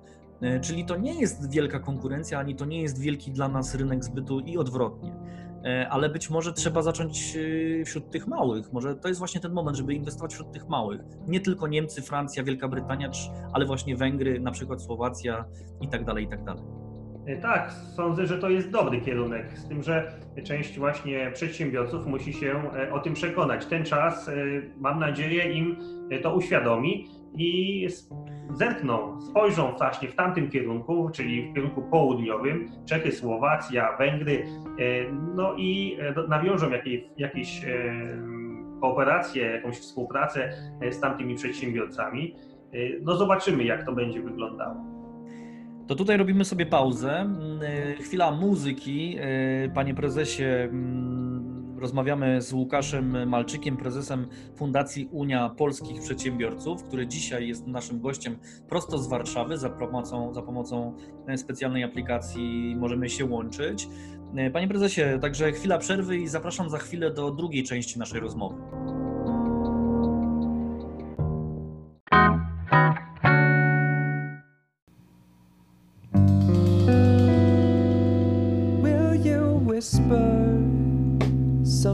Czyli 0.62 0.84
to 0.84 0.96
nie 0.96 1.20
jest 1.20 1.50
wielka 1.50 1.78
konkurencja, 1.78 2.38
ani 2.38 2.54
to 2.54 2.64
nie 2.64 2.82
jest 2.82 3.00
wielki 3.00 3.30
dla 3.30 3.48
nas 3.48 3.74
rynek 3.74 4.04
zbytu 4.04 4.40
i 4.40 4.58
odwrotnie. 4.58 5.12
E, 5.64 5.88
ale 5.88 6.08
być 6.08 6.30
może 6.30 6.52
trzeba 6.52 6.82
zacząć 6.82 7.36
e, 7.80 7.84
wśród 7.84 8.10
tych 8.10 8.26
małych. 8.26 8.72
Może 8.72 8.94
to 8.94 9.08
jest 9.08 9.18
właśnie 9.18 9.40
ten 9.40 9.52
moment, 9.52 9.76
żeby 9.76 9.94
inwestować 9.94 10.32
wśród 10.32 10.52
tych 10.52 10.68
małych. 10.68 11.00
Nie 11.26 11.40
tylko 11.40 11.68
Niemcy, 11.68 12.02
Francja, 12.02 12.44
Wielka 12.44 12.68
Brytania, 12.68 13.10
ale 13.52 13.66
właśnie 13.66 13.96
Węgry, 13.96 14.40
na 14.40 14.50
przykład 14.50 14.82
Słowacja 14.82 15.44
i 15.80 15.88
tak 15.88 16.04
dalej, 16.04 16.24
i 16.24 16.28
tak 16.28 16.44
dalej. 16.44 16.62
E, 17.26 17.36
tak, 17.36 17.72
sądzę, 17.72 18.26
że 18.26 18.38
to 18.38 18.48
jest 18.48 18.70
dobry 18.70 19.00
kierunek, 19.00 19.58
z 19.58 19.68
tym, 19.68 19.82
że 19.82 20.12
część 20.44 20.78
właśnie 20.78 21.30
przedsiębiorców 21.34 22.06
musi 22.06 22.32
się 22.32 22.62
o 22.92 22.98
tym 22.98 23.14
przekonać. 23.14 23.66
Ten 23.66 23.84
czas, 23.84 24.30
mam 24.76 24.98
nadzieję, 24.98 25.52
im 25.52 25.76
to 26.22 26.34
uświadomi 26.34 27.08
i 27.36 27.88
zerkną, 28.54 29.20
spojrzą 29.20 29.74
właśnie 29.78 30.08
w 30.08 30.14
tamtym 30.14 30.50
kierunku, 30.50 31.10
czyli 31.12 31.50
w 31.50 31.54
kierunku 31.54 31.82
południowym, 31.82 32.68
Czechy, 32.86 33.12
Słowacja, 33.12 33.96
Węgry, 33.96 34.44
e, 34.78 35.12
no 35.34 35.54
i 35.56 35.96
e, 36.00 36.28
nawiążą 36.28 36.70
jakieś, 36.70 37.00
jakieś 37.18 37.64
e, 37.64 37.68
kooperacje, 38.80 39.44
jakąś 39.44 39.78
współpracę 39.78 40.52
z 40.90 41.00
tamtymi 41.00 41.34
przedsiębiorcami. 41.34 42.34
No 43.02 43.16
zobaczymy, 43.16 43.64
jak 43.64 43.86
to 43.86 43.92
będzie 43.92 44.22
wyglądało. 44.22 44.76
To 45.86 45.94
tutaj 45.94 46.16
robimy 46.16 46.44
sobie 46.44 46.66
pauzę. 46.66 47.12
Mm, 47.12 47.60
chwila 48.00 48.32
muzyki. 48.32 49.16
Panie 49.74 49.94
prezesie, 49.94 50.44
mm, 50.44 51.59
Rozmawiamy 51.80 52.42
z 52.42 52.52
Łukaszem 52.52 53.28
Malczykiem, 53.28 53.76
prezesem 53.76 54.26
Fundacji 54.56 55.08
Unia 55.12 55.48
Polskich 55.48 56.00
Przedsiębiorców, 56.00 56.82
który 56.82 57.06
dzisiaj 57.06 57.48
jest 57.48 57.66
naszym 57.66 58.00
gościem 58.00 58.38
prosto 58.68 58.98
z 58.98 59.08
Warszawy. 59.08 59.58
Za 59.58 59.70
pomocą, 59.70 60.34
za 60.34 60.42
pomocą 60.42 60.96
specjalnej 61.36 61.84
aplikacji 61.84 62.76
możemy 62.78 63.08
się 63.08 63.24
łączyć. 63.24 63.88
Panie 64.52 64.68
prezesie, 64.68 65.02
także 65.20 65.52
chwila 65.52 65.78
przerwy 65.78 66.16
i 66.16 66.28
zapraszam 66.28 66.70
za 66.70 66.78
chwilę 66.78 67.10
do 67.10 67.30
drugiej 67.30 67.64
części 67.64 67.98
naszej 67.98 68.20
rozmowy. 68.20 68.56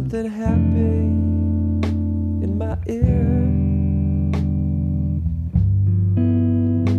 Something 0.09 0.31
happy 0.31 1.03
in 2.45 2.57
my 2.57 2.77
ear. 2.87 3.49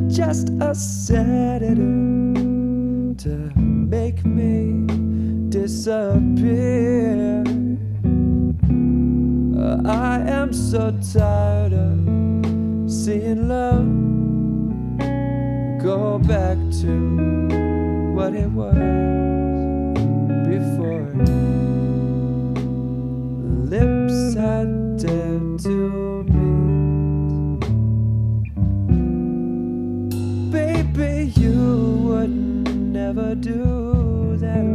Just 0.09 0.49
a 0.59 0.75
sedative 0.75 1.77
to 3.17 3.51
make 3.55 4.25
me 4.25 4.85
disappear. 5.47 7.43
I 9.85 10.19
am 10.27 10.51
so 10.51 10.91
tired 11.13 11.71
of 11.71 12.91
seeing 12.91 13.47
love 13.47 13.87
go 15.81 16.19
back 16.19 16.57
to 16.81 18.13
what 18.13 18.33
it 18.33 18.49
was 18.49 18.75
before 20.45 21.56
To 24.97 26.23
meet. 26.23 27.61
Baby, 30.51 31.31
you 31.39 31.59
would 32.03 32.31
never 32.75 33.35
do 33.35 34.35
that 34.37 34.65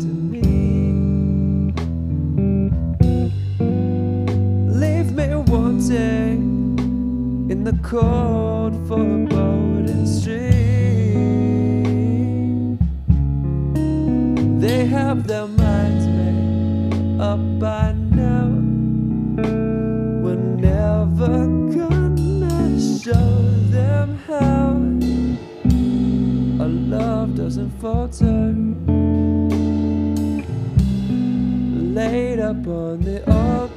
to 0.00 0.06
me. 0.32 1.72
Leave 4.68 5.12
me 5.12 5.26
wanting 5.46 6.78
in 7.48 7.62
the 7.62 7.78
cold 7.84 8.37
doesn't. 27.88 28.76
Laid 31.94 32.40
up 32.40 32.66
on 32.66 33.00
the 33.00 33.18
altar 33.32 33.67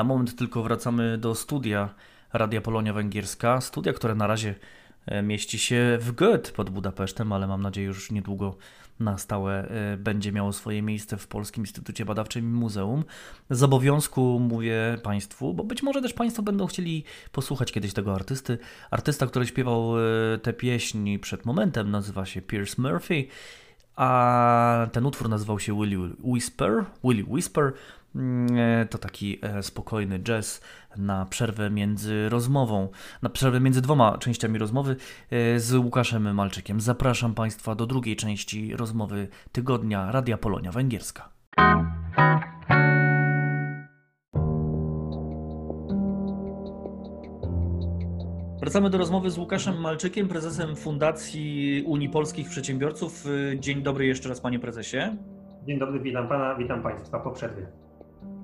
Na 0.00 0.04
moment 0.04 0.36
tylko 0.36 0.62
wracamy 0.62 1.18
do 1.18 1.34
studia 1.34 1.94
Radia 2.32 2.60
Polonia 2.60 2.92
Węgierska. 2.92 3.60
Studia, 3.60 3.92
które 3.92 4.14
na 4.14 4.26
razie 4.26 4.54
e, 5.06 5.22
mieści 5.22 5.58
się 5.58 5.98
w 6.00 6.12
Goethe 6.12 6.52
pod 6.52 6.70
Budapesztem, 6.70 7.32
ale 7.32 7.46
mam 7.46 7.62
nadzieję, 7.62 7.92
że 7.92 7.98
już 7.98 8.10
niedługo 8.10 8.56
na 9.00 9.18
stałe 9.18 9.68
e, 9.68 9.96
będzie 9.96 10.32
miało 10.32 10.52
swoje 10.52 10.82
miejsce 10.82 11.16
w 11.16 11.26
Polskim 11.26 11.62
Instytucie 11.62 12.04
Badawczym 12.04 12.44
i 12.44 12.48
Muzeum. 12.48 13.04
Z 13.50 13.62
obowiązku 13.62 14.38
mówię 14.40 14.98
Państwu, 15.02 15.54
bo 15.54 15.64
być 15.64 15.82
może 15.82 16.02
też 16.02 16.12
Państwo 16.12 16.42
będą 16.42 16.66
chcieli 16.66 17.04
posłuchać 17.32 17.72
kiedyś 17.72 17.92
tego 17.92 18.14
artysty. 18.14 18.58
Artysta, 18.90 19.26
który 19.26 19.46
śpiewał 19.46 19.98
e, 19.98 20.38
tę 20.38 20.52
pieśń 20.52 21.18
przed 21.18 21.44
momentem, 21.44 21.90
nazywa 21.90 22.26
się 22.26 22.42
Pierce 22.42 22.82
Murphy. 22.82 23.26
A 23.96 24.86
ten 24.92 25.06
utwór 25.06 25.28
nazywał 25.28 25.58
się 25.58 25.80
Willy 25.80 26.10
Whisper. 26.24 26.84
Willy 27.04 27.24
Whisper 27.28 27.72
to 28.90 28.98
taki 28.98 29.38
e, 29.42 29.62
spokojny 29.62 30.18
jazz 30.18 30.60
na 30.96 31.26
przerwę 31.26 31.70
między 31.70 32.28
rozmową, 32.28 32.88
na 33.22 33.30
przerwę 33.30 33.60
między 33.60 33.82
dwoma 33.82 34.18
częściami 34.18 34.58
rozmowy 34.58 34.96
e, 35.30 35.60
z 35.60 35.74
Łukaszem 35.74 36.34
Malczykiem. 36.34 36.80
Zapraszam 36.80 37.34
Państwa 37.34 37.74
do 37.74 37.86
drugiej 37.86 38.16
części 38.16 38.76
rozmowy 38.76 39.28
tygodnia 39.52 40.12
Radia 40.12 40.38
Polonia 40.38 40.72
Węgierska. 40.72 41.28
Wracamy 48.60 48.90
do 48.90 48.98
rozmowy 48.98 49.30
z 49.30 49.38
Łukaszem 49.38 49.80
Malczykiem, 49.80 50.28
prezesem 50.28 50.76
Fundacji 50.76 51.82
Unii 51.86 52.08
Polskich 52.08 52.48
Przedsiębiorców. 52.48 53.24
Dzień 53.58 53.82
dobry 53.82 54.06
jeszcze 54.06 54.28
raz, 54.28 54.40
panie 54.40 54.58
prezesie. 54.58 55.16
Dzień 55.66 55.78
dobry, 55.78 56.00
witam 56.00 56.28
pana, 56.28 56.54
witam 56.54 56.82
państwa 56.82 57.20
po 57.20 57.30
przerwie. 57.30 57.66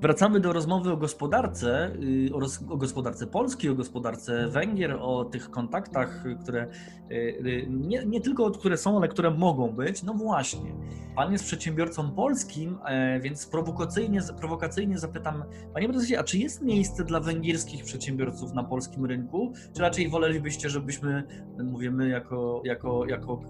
Wracamy 0.01 0.41
do 0.41 0.53
rozmowy 0.53 0.93
o 0.93 0.97
gospodarce, 0.97 1.91
y, 2.03 2.31
o, 2.69 2.77
gospodarce 2.77 3.27
Polski, 3.27 3.69
o 3.69 3.75
gospodarce 3.75 4.49
Węgier, 4.49 4.97
o 5.01 5.25
tych 5.25 5.51
kontaktach, 5.51 6.25
które 6.43 6.69
y, 7.11 7.15
y, 7.15 7.67
nie, 7.71 8.07
nie 8.07 8.21
tylko 8.21 8.51
które 8.51 8.77
są, 8.77 8.97
ale 8.97 9.09
które 9.09 9.31
mogą 9.31 9.69
być. 9.69 10.03
No 10.03 10.15
właśnie, 10.15 10.75
pan 11.15 11.33
jest 11.33 11.45
przedsiębiorcą 11.45 12.11
polskim, 12.11 12.79
e, 12.85 13.21
więc 13.21 13.47
prowokacyjnie, 13.47 14.21
prowokacyjnie 14.41 14.99
zapytam, 14.99 15.45
panie 15.75 15.89
prezesie, 15.89 16.17
a 16.17 16.25
czy 16.25 16.39
jest 16.39 16.63
miejsce 16.63 17.05
dla 17.05 17.21
węgierskich 17.21 17.85
przedsiębiorców 17.85 18.53
na 18.53 18.65
polskim 18.65 19.07
rynku, 19.07 19.53
czy 19.75 19.83
raczej 19.83 20.09
wolelibyście, 20.09 20.71
żebyśmy, 20.71 21.25
mówimy 21.65 22.09
jako, 22.09 22.63
jako, 22.65 23.07
jako 23.07 23.43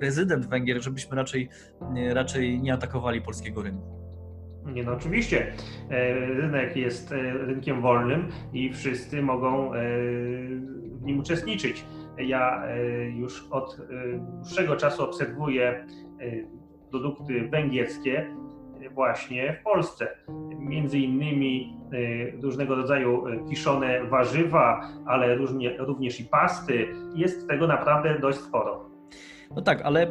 rezydent 0.00 0.46
Węgier, 0.46 0.82
żebyśmy 0.82 1.16
raczej, 1.16 1.48
raczej 2.12 2.60
nie 2.60 2.72
atakowali 2.72 3.22
polskiego 3.22 3.62
rynku? 3.62 4.05
Nie, 4.72 4.82
no 4.82 4.92
oczywiście. 4.92 5.52
E, 5.90 6.14
Rynek 6.14 6.76
jest 6.76 7.12
e, 7.12 7.32
rynkiem 7.32 7.80
wolnym 7.80 8.28
i 8.52 8.72
wszyscy 8.72 9.22
mogą 9.22 9.74
e, 9.74 9.78
w 10.90 11.02
nim 11.02 11.18
uczestniczyć. 11.18 11.84
Ja 12.18 12.62
już 13.14 13.48
od 13.50 13.76
dłuższego 14.34 14.76
czasu 14.76 15.04
obserwuję 15.04 15.86
produkty 16.90 17.48
węgierskie 17.48 18.26
właśnie 18.90 19.56
w 19.60 19.62
Polsce. 19.62 20.08
Między 20.58 20.98
innymi 20.98 21.76
różnego 22.42 22.74
rodzaju 22.74 23.24
kiszone 23.48 24.04
warzywa, 24.04 24.80
ale 25.06 25.36
również 25.78 26.20
i 26.20 26.24
pasty. 26.24 26.88
Jest 27.14 27.48
tego 27.48 27.66
naprawdę 27.66 28.18
dość 28.18 28.38
sporo. 28.38 28.95
No 29.56 29.62
tak, 29.62 29.82
ale 29.82 30.06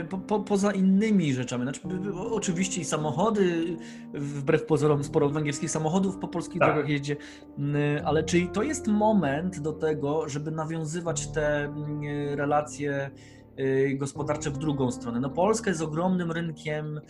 y, 0.00 0.04
po, 0.10 0.18
po, 0.18 0.40
poza 0.40 0.72
innymi 0.72 1.32
rzeczami, 1.32 1.62
znaczy, 1.62 1.80
y, 2.04 2.08
y, 2.08 2.34
oczywiście 2.34 2.80
i 2.80 2.84
samochody, 2.84 3.76
wbrew 4.14 4.66
pozorom 4.66 5.04
sporo 5.04 5.28
węgierskich 5.28 5.70
samochodów 5.70 6.16
po 6.16 6.28
polskich 6.28 6.60
Tak. 6.60 6.68
drogach 6.68 6.90
jeździ, 6.90 7.16
ale 8.04 8.24
czy 8.24 8.46
to 8.46 8.62
jest 8.62 8.88
moment 8.88 9.60
do 9.60 9.72
tego, 9.72 10.28
żeby 10.28 10.50
nawiązywać 10.50 11.26
te 11.26 11.74
relacje 12.34 13.10
gospodarcze 13.94 14.50
w 14.50 14.58
drugą 14.58 14.90
stronę? 14.90 15.20
No 15.20 15.30
Polska 15.30 15.70
jest 15.70 15.82
ogromnym 15.82 16.32
rynkiem 16.32 17.00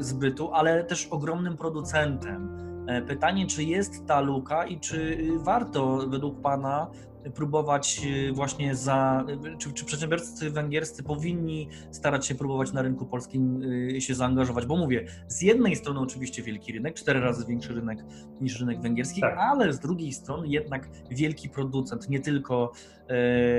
zbytu, 0.00 0.52
ale 0.52 0.84
też 0.84 1.06
ogromnym 1.06 1.56
producentem. 1.56 2.64
E, 2.86 3.02
Pytanie, 3.02 3.46
czy 3.46 3.64
jest 3.64 4.06
ta 4.06 4.20
luka 4.20 4.66
i 4.66 4.80
czy 4.80 5.18
warto 5.38 6.06
według 6.08 6.40
Pana 6.40 6.90
próbować 7.30 8.00
y, 8.28 8.32
właśnie 8.32 8.74
za, 8.74 9.24
y, 9.54 9.58
czy, 9.58 9.72
czy 9.72 9.84
przedsiębiorcy 9.84 10.50
węgierscy 10.50 11.02
powinni 11.02 11.68
starać 11.90 12.26
się 12.26 12.34
próbować 12.34 12.72
na 12.72 12.82
rynku 12.82 13.06
polskim 13.06 13.62
y, 13.62 14.00
się 14.00 14.14
zaangażować, 14.14 14.66
bo 14.66 14.76
mówię, 14.76 15.06
z 15.28 15.42
jednej 15.42 15.76
strony 15.76 16.00
oczywiście 16.00 16.42
wielki 16.42 16.72
rynek, 16.72 16.94
cztery 16.94 17.20
razy 17.20 17.46
większy 17.46 17.74
rynek 17.74 17.98
niż 18.40 18.60
rynek 18.60 18.80
węgierski, 18.80 19.20
Tak. 19.20 19.38
ale 19.38 19.72
z 19.72 19.80
drugiej 19.80 20.12
strony 20.12 20.48
jednak 20.48 20.88
wielki 21.10 21.48
producent, 21.48 22.08
nie 22.08 22.20
tylko, 22.20 22.72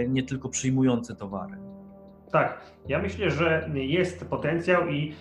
nie 0.10 0.24
tylko 0.24 0.50
przyjmujący 0.50 1.16
towary. 1.16 1.58
Tak, 2.32 2.75
ja 2.88 3.00
myślę, 3.00 3.32
że 3.32 3.70
jest 3.74 4.30
potencjał 4.30 4.88
i 4.88 5.16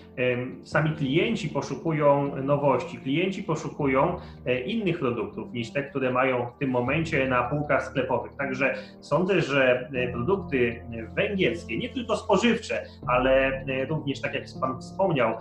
sami 0.65 0.91
klienci 0.91 1.49
poszukują 1.49 2.37
nowości. 2.43 2.99
Klienci 2.99 3.43
poszukują 3.43 4.17
e, 4.47 4.61
innych 4.61 4.99
produktów 4.99 5.53
niż 5.53 5.73
te, 5.73 5.83
które 5.83 6.13
mają 6.13 6.47
w 6.47 6.59
tym 6.59 6.71
momencie 6.71 7.29
na 7.29 7.43
półkach 7.43 7.85
sklepowych. 7.85 8.37
Także 8.37 8.75
sądzę, 9.01 9.41
że 9.41 9.89
e, 9.93 10.13
produkty 10.13 10.83
węgierskie, 11.15 11.79
nie 11.79 11.89
tylko 11.89 12.17
spożywcze, 12.17 12.83
ale 13.07 13.47
e, 13.47 13.85
również, 13.85 14.21
tak 14.21 14.35
jak 14.35 14.45
Pan 14.61 14.81
wspomniał, 14.81 15.35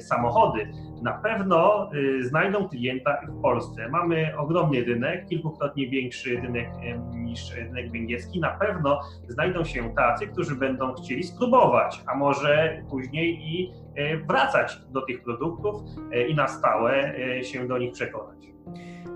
samochody, 0.00 0.72
na 1.02 1.12
pewno 1.12 1.90
znajdą 2.20 2.68
klienta 2.68 3.20
w 3.28 3.40
Polsce. 3.42 3.88
Mamy 3.88 4.36
ogromny 4.38 4.84
rynek, 4.84 5.26
kilkukrotnie 5.26 5.88
większy 5.88 6.40
rynek 6.40 6.68
niż 7.14 7.54
rynek 7.54 7.92
węgierski. 7.92 8.40
Na 8.40 8.50
pewno 8.50 9.00
znajdą 9.28 9.64
się 9.64 9.94
tacy, 9.94 10.26
którzy 10.26 10.54
będą 10.54 10.94
chcieli 10.94 11.22
spróbować, 11.22 11.63
a 12.06 12.14
może 12.14 12.82
później 12.90 13.38
i 13.42 13.72
e, 13.94 14.16
wracać 14.16 14.78
do 14.90 15.02
tych 15.02 15.22
produktów 15.22 15.82
e, 16.12 16.28
i 16.28 16.34
na 16.34 16.48
stałe 16.48 17.14
e, 17.18 17.44
się 17.44 17.68
do 17.68 17.78
nich 17.78 17.92
przekonać. 17.92 18.38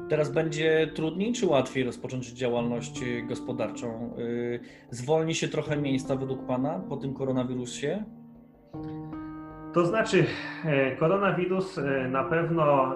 Teraz 0.09 0.32
będzie 0.32 0.90
trudniej 0.94 1.32
czy 1.32 1.46
łatwiej 1.46 1.84
rozpocząć 1.84 2.26
działalność 2.26 3.01
gospodarczą? 3.28 4.14
Zwolni 4.90 5.34
się 5.34 5.49
trochę 5.49 5.76
miejsca 5.76 6.16
według 6.16 6.46
Pana 6.46 6.80
po 6.88 6.96
tym 6.96 7.14
koronawirusie? 7.14 8.05
To 9.74 9.86
znaczy, 9.86 10.24
koronawirus 10.99 11.80
na 12.09 12.24
pewno 12.24 12.94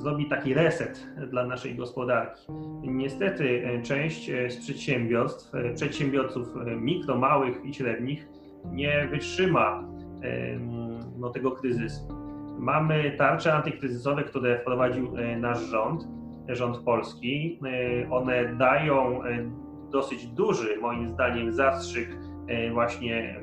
zrobi 0.00 0.26
taki 0.26 0.54
reset 0.54 1.06
dla 1.30 1.46
naszej 1.46 1.74
gospodarki. 1.74 2.42
Niestety 2.82 3.62
e, 3.66 3.82
część 3.82 4.30
e, 4.30 4.50
z 4.50 4.56
przedsiębiorstw, 4.56 5.54
e, 5.54 5.74
przedsiębiorców 5.74 6.48
mikro, 6.76 7.18
małych 7.18 7.64
i 7.64 7.74
średnich 7.74 8.28
nie 8.72 9.08
wytrzyma 9.10 9.84
no, 11.18 11.30
tego 11.30 11.50
kryzysu. 11.50 12.08
Mamy 12.58 13.14
tarcze 13.18 13.52
antykryzysowe, 13.52 14.24
które 14.24 14.58
wprowadził 14.58 15.12
nasz 15.40 15.60
rząd, 15.60 16.08
rząd 16.48 16.78
polski. 16.78 17.60
One 18.10 18.54
dają 18.54 19.20
dosyć 19.92 20.26
duży, 20.26 20.78
moim 20.80 21.08
zdaniem, 21.08 21.52
zastrzyk 21.52 22.16
właśnie 22.72 23.40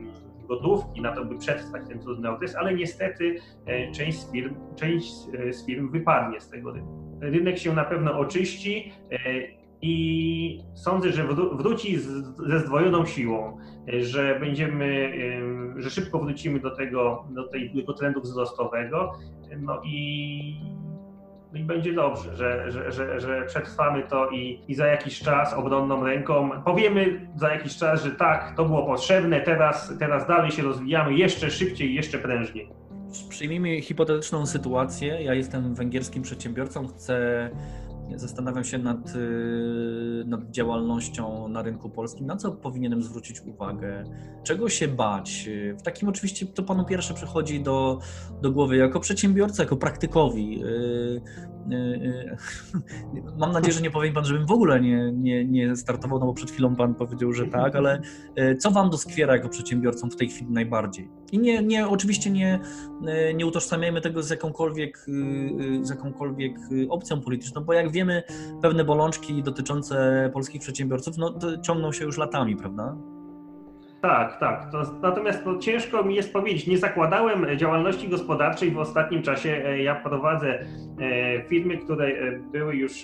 gotówki 0.47 1.01
na 1.01 1.11
to, 1.15 1.25
by 1.25 1.37
przetrwać 1.37 1.81
ten 1.87 1.99
trudny 1.99 2.29
okres, 2.29 2.55
ale 2.55 2.73
niestety 2.73 3.35
e, 3.65 3.91
część 3.91 4.19
z 4.19 4.31
firm, 4.31 4.55
część 4.75 5.13
e, 5.39 5.53
z 5.53 5.65
firm 5.65 5.91
wypadnie 5.91 6.41
z 6.41 6.49
tego 6.49 6.71
rynku. 6.71 7.17
Rynek 7.21 7.57
się 7.57 7.73
na 7.73 7.85
pewno 7.85 8.19
oczyści 8.19 8.91
e, 9.11 9.17
i 9.81 10.59
sądzę, 10.73 11.11
że 11.11 11.27
wró- 11.27 11.57
wróci 11.57 11.97
ze 12.47 12.59
zdwojoną 12.59 13.05
siłą, 13.05 13.57
że 13.87 14.37
będziemy, 14.39 15.13
że 15.77 15.89
szybko 15.89 16.19
wrócimy 16.19 16.59
do 16.59 16.75
tego, 16.75 17.25
do 17.29 17.47
tego 17.47 17.93
trendu 17.93 18.21
wzrostowego, 18.21 19.13
no 19.59 19.81
i, 19.85 20.61
i 21.59 21.63
będzie 21.63 21.93
dobrze, 21.93 22.35
że, 22.35 22.71
że, 22.71 22.91
że, 22.91 23.19
że 23.19 23.45
przetrwamy 23.47 24.03
to 24.03 24.29
i, 24.29 24.59
i 24.67 24.75
za 24.75 24.85
jakiś 24.85 25.19
czas 25.19 25.53
obronną 25.53 26.03
ręką 26.03 26.49
powiemy 26.65 27.27
za 27.35 27.49
jakiś 27.53 27.77
czas, 27.77 28.03
że 28.03 28.11
tak, 28.11 28.53
to 28.57 28.65
było 28.65 28.83
potrzebne, 28.85 29.41
teraz, 29.41 29.93
teraz 29.99 30.27
dalej 30.27 30.51
się 30.51 30.63
rozwijamy 30.63 31.13
jeszcze 31.13 31.51
szybciej, 31.51 31.95
jeszcze 31.95 32.17
prężniej. 32.17 32.69
Przyjmijmy 33.29 33.81
hipotetyczną 33.81 34.45
sytuację. 34.45 35.21
Ja 35.21 35.33
jestem 35.33 35.75
węgierskim 35.75 36.23
przedsiębiorcą, 36.23 36.87
chcę, 36.87 37.49
zastanawiam 38.15 38.63
się 38.63 38.77
nad, 38.77 39.15
y, 39.15 40.23
nad 40.27 40.51
działalnością 40.51 41.47
na 41.47 41.61
rynku 41.61 41.89
polskim. 41.89 42.25
Na 42.25 42.35
co 42.35 42.51
powinienem 42.51 43.03
zwrócić 43.03 43.41
uwagę? 43.41 44.03
Czego 44.43 44.69
się 44.69 44.87
bać? 44.87 45.49
W 45.79 45.81
takim 45.81 46.09
oczywiście 46.09 46.45
to 46.45 46.63
panu 46.63 46.85
pierwsze 46.85 47.13
przychodzi 47.13 47.63
do, 47.63 47.99
do 48.41 48.51
głowy 48.51 48.77
jako 48.77 48.99
przedsiębiorca, 48.99 49.63
jako 49.63 49.77
praktykowi. 49.77 50.63
Y, 51.71 51.75
y, 51.75 52.37
y, 53.17 53.37
Mam 53.39 53.51
nadzieję, 53.51 53.73
że 53.73 53.81
nie 53.81 53.91
powie 53.91 54.11
pan, 54.11 54.25
żebym 54.25 54.45
w 54.45 54.51
ogóle 54.51 54.81
nie, 54.81 55.11
nie, 55.11 55.45
nie 55.45 55.75
startował, 55.75 56.19
no 56.19 56.25
bo 56.25 56.33
przed 56.33 56.51
chwilą 56.51 56.75
pan 56.75 56.95
powiedział, 56.95 57.33
że 57.33 57.45
tak, 57.45 57.75
ale 57.75 58.01
co 58.59 58.71
wam 58.71 58.89
doskwiera 58.89 59.35
jako 59.35 59.49
przedsiębiorcom 59.49 60.11
w 60.11 60.15
tej 60.15 60.29
chwili 60.29 60.51
najbardziej? 60.51 61.09
I 61.31 61.39
nie, 61.39 61.63
nie 61.63 61.87
oczywiście 61.87 62.29
nie, 62.29 62.59
nie 63.35 63.45
utożsamiajmy 63.45 64.01
tego 64.01 64.23
z 64.23 64.29
jakąkolwiek, 64.29 65.05
z 65.81 65.89
jakąkolwiek 65.89 66.55
opcją 66.89 67.21
polityczną, 67.21 67.63
bo 67.63 67.73
jak 67.73 67.91
wiemy, 67.91 68.23
pewne 68.61 68.85
bolączki 68.85 69.43
dotyczące 69.43 70.29
polskich 70.33 70.61
przedsiębiorców 70.61 71.17
no, 71.17 71.33
ciągną 71.61 71.91
się 71.91 72.05
już 72.05 72.17
latami, 72.17 72.55
prawda? 72.55 72.97
Tak, 74.01 74.39
tak. 74.39 74.71
To, 74.71 74.81
natomiast 75.01 75.43
to 75.43 75.57
ciężko 75.57 76.03
mi 76.03 76.15
jest 76.15 76.33
powiedzieć. 76.33 76.67
Nie 76.67 76.77
zakładałem 76.77 77.57
działalności 77.57 78.09
gospodarczej 78.09 78.71
w 78.71 78.77
ostatnim 78.77 79.23
czasie. 79.23 79.63
E, 79.65 79.83
Ja 79.83 79.95
prowadzę 79.95 80.59
e, 80.59 81.43
firmy, 81.49 81.77
które 81.77 82.05
e, 82.05 82.39
były 82.51 82.75
już 82.75 83.03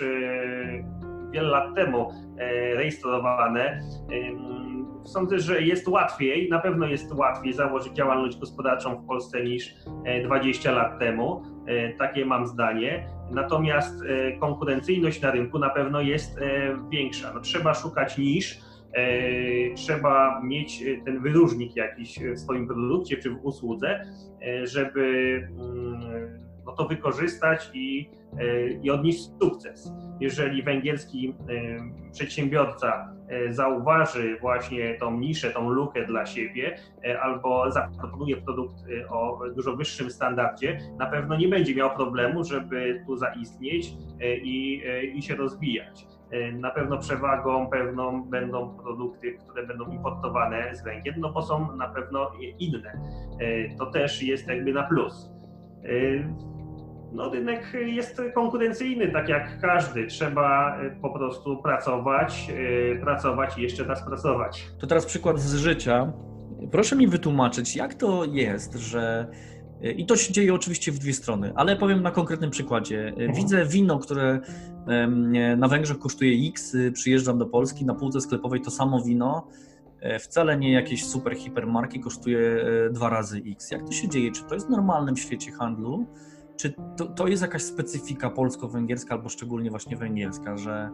wiele 1.31 1.47
lat 1.49 1.75
temu 1.75 2.11
rejestrowane. 2.75 3.81
Sądzę, 5.05 5.39
że 5.39 5.61
jest 5.61 5.87
łatwiej, 5.87 6.49
na 6.49 6.59
pewno 6.59 6.85
jest 6.87 7.13
łatwiej 7.13 7.53
założyć 7.53 7.93
działalność 7.93 8.39
gospodarczą 8.39 8.95
w 8.95 9.05
Polsce 9.05 9.43
niż 9.43 9.75
e, 10.05 10.23
20 10.23 10.71
lat 10.71 10.99
temu. 10.99 11.43
Takie 11.97 12.25
mam 12.25 12.47
zdanie. 12.47 13.07
Natomiast 13.31 14.03
konkurencyjność 14.39 15.21
na 15.21 15.31
rynku 15.31 15.59
na 15.59 15.69
pewno 15.69 16.01
jest 16.01 16.39
większa. 16.91 17.33
No, 17.33 17.39
trzeba 17.39 17.73
szukać 17.73 18.19
e, 18.19 18.21
trzeba 19.75 20.41
mieć 20.43 20.83
e, 20.83 21.05
ten 21.05 21.21
wyróżnik 21.21 21.75
jakiś 21.75 22.19
w 22.19 22.39
swoim 22.39 22.67
produkcie 22.67 23.17
czy 23.17 23.29
w 23.29 23.45
usłudze, 23.45 24.05
e, 24.41 24.67
żeby 24.67 25.47
mm, 25.59 26.43
no 26.65 26.71
to 26.71 26.87
wykorzystać 26.87 27.69
i, 27.73 28.09
e, 28.39 28.69
i 28.69 28.89
odnieść 28.89 29.29
sukces. 29.41 29.91
Jeżeli 30.19 30.63
węgierski 30.63 31.35
e, 31.49 32.11
przedsiębiorca 32.11 33.13
e, 33.27 33.53
zauważy 33.53 34.37
właśnie 34.41 34.95
tą 34.99 35.19
niszę, 35.19 35.51
tą 35.51 35.69
lukę 35.69 36.05
dla 36.05 36.25
siebie, 36.25 36.77
e, 37.05 37.21
albo 37.21 37.71
zaproponuje 37.71 38.37
produkt 38.37 38.75
e, 39.01 39.09
o 39.09 39.39
dużo 39.55 39.75
wyższym 39.75 40.11
standardzie, 40.11 40.77
na 40.99 41.05
pewno 41.05 41.37
nie 41.37 41.47
będzie 41.47 41.75
miał 41.75 41.95
problemu, 41.95 42.43
żeby 42.43 43.03
tu 43.07 43.17
zaistnieć 43.17 43.93
e, 44.21 44.37
i, 44.37 44.83
e, 44.85 45.03
i 45.03 45.21
się 45.21 45.35
rozwijać. 45.35 46.05
E, 46.33 46.51
Na 46.51 46.71
pewno 46.71 46.97
przewagą 46.97 47.67
pewną 47.69 48.23
będą 48.23 48.77
produkty, 48.77 49.33
które 49.33 49.67
będą 49.67 49.85
importowane 49.91 50.75
z 50.75 50.83
Węgier, 50.83 51.17
no 51.17 51.31
bo 51.31 51.41
są 51.41 51.75
na 51.75 51.87
pewno 51.87 52.31
inne. 52.59 52.93
E, 53.39 53.75
To 53.77 53.85
też 53.85 54.23
jest 54.23 54.47
jakby 54.47 54.73
na 54.73 54.83
plus. 54.83 55.31
E, 55.83 55.89
No, 57.15 57.29
rynek 57.29 57.73
jest 57.85 58.21
konkurencyjny, 58.35 59.11
tak 59.11 59.29
jak 59.29 59.59
każdy. 59.61 60.07
Trzeba 60.07 60.77
po 61.01 61.09
prostu 61.09 61.57
pracować, 61.57 62.51
pracować 63.01 63.57
i 63.57 63.61
jeszcze 63.61 63.83
raz 63.83 64.05
pracować. 64.05 64.67
To 64.79 64.87
teraz 64.87 65.05
przykład 65.05 65.39
z 65.39 65.55
życia. 65.55 66.13
Proszę 66.71 66.95
mi 66.95 67.07
wytłumaczyć, 67.07 67.75
jak 67.75 67.93
to 67.93 68.25
jest, 68.25 68.73
że. 68.75 69.27
I 69.83 70.05
to 70.05 70.15
się 70.15 70.33
dzieje 70.33 70.53
oczywiście 70.53 70.91
w 70.91 70.99
dwie 70.99 71.13
strony, 71.13 71.53
ale 71.55 71.75
powiem 71.75 72.01
na 72.01 72.11
konkretnym 72.11 72.49
przykładzie. 72.49 73.13
Widzę 73.35 73.65
wino, 73.65 73.99
które 73.99 74.39
na 75.57 75.67
Węgrzech 75.67 75.99
kosztuje 75.99 76.49
X, 76.49 76.75
przyjeżdżam 76.93 77.37
do 77.37 77.45
Polski, 77.45 77.85
na 77.85 77.95
półce 77.95 78.21
sklepowej 78.21 78.61
to 78.61 78.71
samo 78.71 79.01
wino, 79.01 79.47
e, 79.99 80.19
wcale 80.19 80.57
nie 80.57 80.71
jakieś 80.71 81.05
super 81.05 81.35
hipermarki, 81.35 81.99
kosztuje 81.99 82.39
e, 82.39 82.89
dwa 82.89 83.09
razy 83.09 83.41
X. 83.51 83.71
Jak 83.71 83.83
to 83.83 83.91
się 83.91 84.09
dzieje? 84.09 84.31
Czy 84.31 84.43
to 84.43 84.53
jest 84.53 84.69
w 85.15 85.19
świecie 85.19 85.51
handlu? 85.51 86.05
Czy 86.63 86.73
to, 86.97 87.05
to 87.05 87.27
jest 87.27 87.41
jakaś 87.41 87.63
specyfika 87.63 88.29
polsko-węgierska 88.29 89.15
albo 89.15 89.29
szczególnie 89.29 89.69
właśnie 89.69 89.97
węgierska, 89.97 90.57
że 90.57 90.89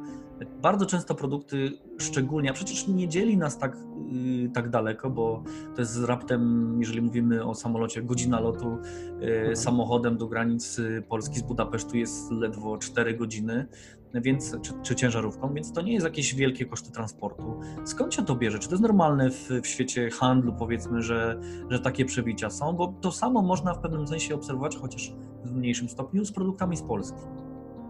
bardzo 0.62 0.86
często 0.86 1.16
produkty, 1.16 1.72
szczególnie, 1.98 2.50
a 2.50 2.54
przecież 2.54 2.88
nie 2.88 3.08
dzieli 3.08 3.38
nas 3.38 3.58
tak, 3.58 3.78
yy, 4.12 4.50
tak 4.50 4.70
daleko, 4.70 5.10
bo 5.10 5.44
to 5.76 5.82
jest 5.82 6.04
raptem, 6.04 6.76
jeżeli 6.80 7.02
mówimy 7.02 7.46
o 7.46 7.56
samolocie, 7.56 8.02
godzina 8.02 8.40
lotu 8.40 8.78
yy, 9.20 9.56
samochodem 9.56 10.18
do 10.18 10.28
granic 10.28 10.82
Polski 11.10 11.40
z 11.40 11.44
Budapesztu 11.44 11.98
jest 11.98 12.32
ledwo 12.32 12.78
4 12.78 13.18
godziny, 13.18 13.68
więc, 14.14 14.58
czy, 14.62 14.74
czy 14.84 14.96
ciężarówką, 14.96 15.54
więc 15.54 15.74
to 15.74 15.82
nie 15.82 15.94
jest 15.94 16.06
jakieś 16.06 16.36
wielkie 16.36 16.66
koszty 16.66 16.92
transportu. 16.92 17.60
Skąd 17.84 18.14
się 18.14 18.26
to 18.26 18.36
bierze? 18.36 18.60
Czy 18.60 18.68
to 18.68 18.74
jest 18.74 18.84
normalne 18.84 19.30
w, 19.30 19.50
w 19.64 19.68
świecie 19.68 20.10
handlu, 20.10 20.54
powiedzmy, 20.54 21.02
że, 21.02 21.40
że 21.70 21.80
takie 21.80 22.06
przebicia 22.06 22.50
są? 22.50 22.74
Bo 22.74 22.94
to 23.02 23.12
samo 23.12 23.42
można 23.42 23.74
w 23.74 23.80
pewnym 23.80 24.08
sensie 24.08 24.36
obserwować, 24.36 24.78
chociaż 24.78 25.14
w 25.46 25.56
mniejszym 25.56 25.90
stopniu, 25.90 26.26
z 26.26 26.32
produktami 26.32 26.78
z 26.78 26.82
Polski. 26.82 27.20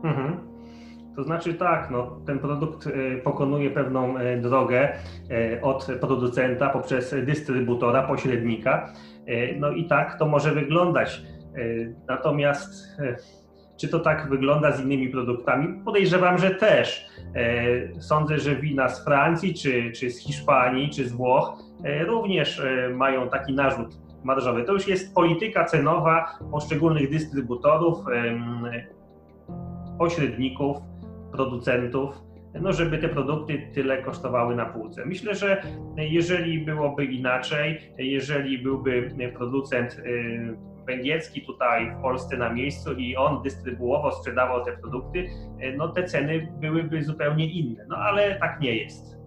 Mhm. 0.04 0.60
To 1.16 1.24
znaczy 1.24 1.54
tak, 1.54 1.92
no, 1.92 2.20
ten 2.26 2.40
produkt 2.40 2.88
e, 2.88 3.18
pokonuje 3.18 3.72
pewną 3.72 4.18
e, 4.18 4.38
drogę 4.38 4.90
e, 5.30 5.62
od 5.62 5.88
producenta 6.02 6.70
poprzez 6.70 7.16
dystrybutora, 7.26 8.08
pośrednika. 8.08 8.94
No 9.60 9.72
i 9.72 9.88
tak 9.88 10.20
to 10.20 10.26
może 10.26 10.52
wyglądać. 10.52 11.24
Natomiast 12.08 12.88
czy 13.80 13.88
to 13.88 14.00
tak 14.00 14.30
wygląda 14.30 14.72
z 14.72 14.82
innymi 14.82 15.10
produktami? 15.10 15.82
Podejrzewam, 15.86 16.38
że 16.38 16.52
też. 16.52 17.08
E, 17.36 18.02
Sądzę, 18.02 18.40
że 18.40 18.56
wina 18.56 18.90
z 18.90 19.06
Francji, 19.06 19.54
czy, 19.54 19.92
czy 19.92 20.12
z 20.12 20.20
Hiszpanii, 20.20 20.90
czy 20.90 21.08
z 21.08 21.12
Włoch 21.12 21.64
e, 21.84 22.06
również 22.06 22.60
e, 22.60 22.90
mają 22.90 23.30
taki 23.30 23.54
narzut 23.54 23.98
marżowy. 24.24 24.64
To 24.64 24.74
już 24.74 24.88
jest 24.88 25.16
polityka 25.16 25.66
cenowa 25.66 26.40
poszczególnych 26.52 27.12
dystrybutorów, 27.12 27.98
pośredników, 29.98 30.78
producentów, 31.32 32.22
no 32.62 32.74
żeby 32.74 32.98
te 32.98 33.10
produkty 33.10 33.72
tyle 33.74 34.04
kosztowały 34.04 34.56
na 34.56 34.66
półce. 34.66 35.06
Myślę, 35.06 35.36
że 35.36 35.62
jeżeli 35.98 36.66
byłoby 36.66 37.06
inaczej, 37.06 37.82
jeżeli 37.98 38.58
byłby 38.58 39.12
producent 39.38 40.02
węgierski 40.90 41.42
tutaj 41.42 41.92
w 41.92 42.02
Polsce 42.02 42.38
na 42.38 42.54
miejscu 42.54 42.94
i 42.94 43.16
on 43.16 43.44
dystrybuował, 43.44 44.12
sprzedawał 44.12 44.66
te 44.66 44.78
produkty, 44.78 45.20
y, 45.20 45.76
no 45.78 45.88
te 45.88 46.04
ceny 46.04 46.54
byłyby 46.60 47.04
zupełnie 47.04 47.52
inne. 47.52 47.86
No 47.88 47.96
ale 47.96 48.40
tak 48.40 48.60
nie 48.62 48.76
jest. 48.76 49.19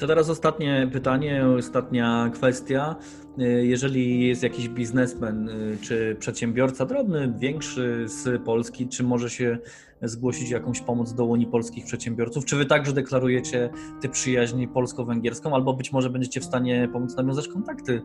To 0.00 0.06
teraz 0.06 0.30
ostatnie 0.30 0.88
pytanie, 0.92 1.44
ostatnia 1.58 2.30
kwestia. 2.34 2.96
Y, 3.40 3.66
Jeżeli 3.66 4.28
jest 4.28 4.42
jakiś 4.42 4.68
biznesmen 4.68 5.48
y, 5.48 5.78
czy 5.80 6.16
przedsiębiorca 6.20 6.86
drobny, 6.86 7.34
większy 7.38 8.04
z 8.08 8.42
Polski, 8.42 8.88
czy 8.88 9.02
może 9.04 9.30
się 9.30 9.58
zgłosić 10.02 10.50
jakąś 10.50 10.80
pomoc 10.80 11.14
do 11.14 11.24
Unii 11.24 11.46
Polskich 11.46 11.84
Przedsiębiorców? 11.84 12.44
Czy 12.44 12.56
wy 12.56 12.66
także 12.66 12.92
deklarujecie 12.92 13.70
tę 14.02 14.08
przyjaźń 14.08 14.66
polsko-węgierską, 14.66 15.54
albo 15.54 15.72
być 15.74 15.92
może 15.92 16.10
będziecie 16.10 16.40
w 16.40 16.44
stanie 16.44 16.88
pomóc 16.92 17.16
nawiązać 17.16 17.48
kontakty 17.48 18.02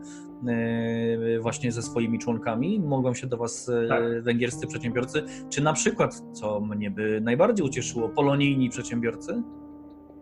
y, 1.36 1.40
właśnie 1.42 1.72
ze 1.72 1.82
swoimi 1.82 2.20
członkami? 2.20 2.80
Mogą 2.80 3.14
się 3.14 3.28
do 3.28 3.38
was 3.38 3.72
Tak. 3.90 4.24
węgierscy 4.24 4.68
przedsiębiorcy, 4.68 5.24
czy 5.50 5.64
na 5.64 5.74
przykład, 5.74 6.24
co 6.34 6.60
mnie 6.62 6.92
by 6.92 7.22
najbardziej 7.22 7.66
ucieszyło, 7.66 8.10
polonijni 8.10 8.70
przedsiębiorcy? 8.70 9.44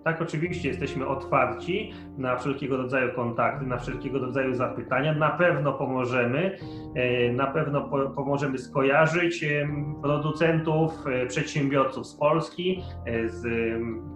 Tak, 0.03 0.21
oczywiście 0.21 0.69
jesteśmy 0.69 1.07
otwarci 1.07 1.93
na 2.17 2.37
wszelkiego 2.37 2.77
rodzaju 2.77 3.13
kontakty, 3.15 3.65
na 3.65 3.77
wszelkiego 3.77 4.19
rodzaju 4.19 4.55
zapytania. 4.55 5.13
Na 5.13 5.29
pewno 5.29 5.73
pomożemy, 5.73 6.57
e, 6.95 7.33
na 7.33 7.47
pewno 7.47 7.81
po, 7.81 8.09
pomożemy 8.09 8.57
skojarzyć 8.57 9.45
producentów, 10.01 10.91
e, 11.07 11.25
przedsiębiorców 11.25 12.07
z 12.07 12.15
Polski 12.15 12.83
e, 13.05 13.29
z 13.29 13.43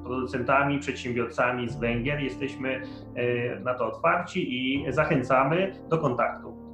producentami, 0.04 0.80
przedsiębiorcami 0.80 1.70
z 1.70 1.80
Węgier. 1.80 2.20
Jesteśmy 2.20 2.82
na 3.64 3.74
to 3.74 3.88
otwarci 3.88 4.56
i 4.56 4.86
zachęcamy 4.92 5.72
do 5.90 5.98
kontaktu. 5.98 6.66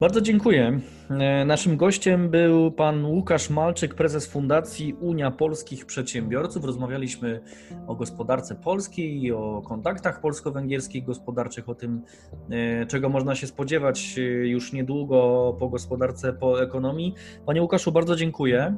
Bardzo 0.00 0.20
dziękuję. 0.20 0.80
E, 1.10 1.44
Naszym 1.44 1.76
gościem 1.76 2.30
był 2.30 2.72
pan 2.72 3.04
Łukasz 3.04 3.50
Malczyk, 3.50 3.94
prezes 3.94 4.26
Fundacji 4.26 4.94
Unia 5.00 5.30
Polskich 5.30 5.86
Przedsiębiorców. 5.86 6.64
Rozmawialiśmy 6.64 7.40
o 7.86 7.94
gospodarce 7.94 8.54
polskiej, 8.54 9.32
o 9.32 9.62
kontaktach 9.68 10.20
polsko-węgierskich 10.20 11.04
gospodarczych, 11.04 11.68
o 11.68 11.74
tym, 11.74 12.02
e, 12.50 12.86
czego 12.86 13.08
można 13.08 13.34
się 13.34 13.46
spodziewać 13.46 14.14
e, 14.18 14.20
już 14.22 14.72
niedługo 14.72 15.56
po 15.58 15.68
gospodarce, 15.68 16.32
po 16.32 16.62
ekonomii. 16.62 17.14
Panie 17.46 17.62
Łukaszu, 17.62 17.92
bardzo 17.92 18.16
dziękuję. 18.16 18.76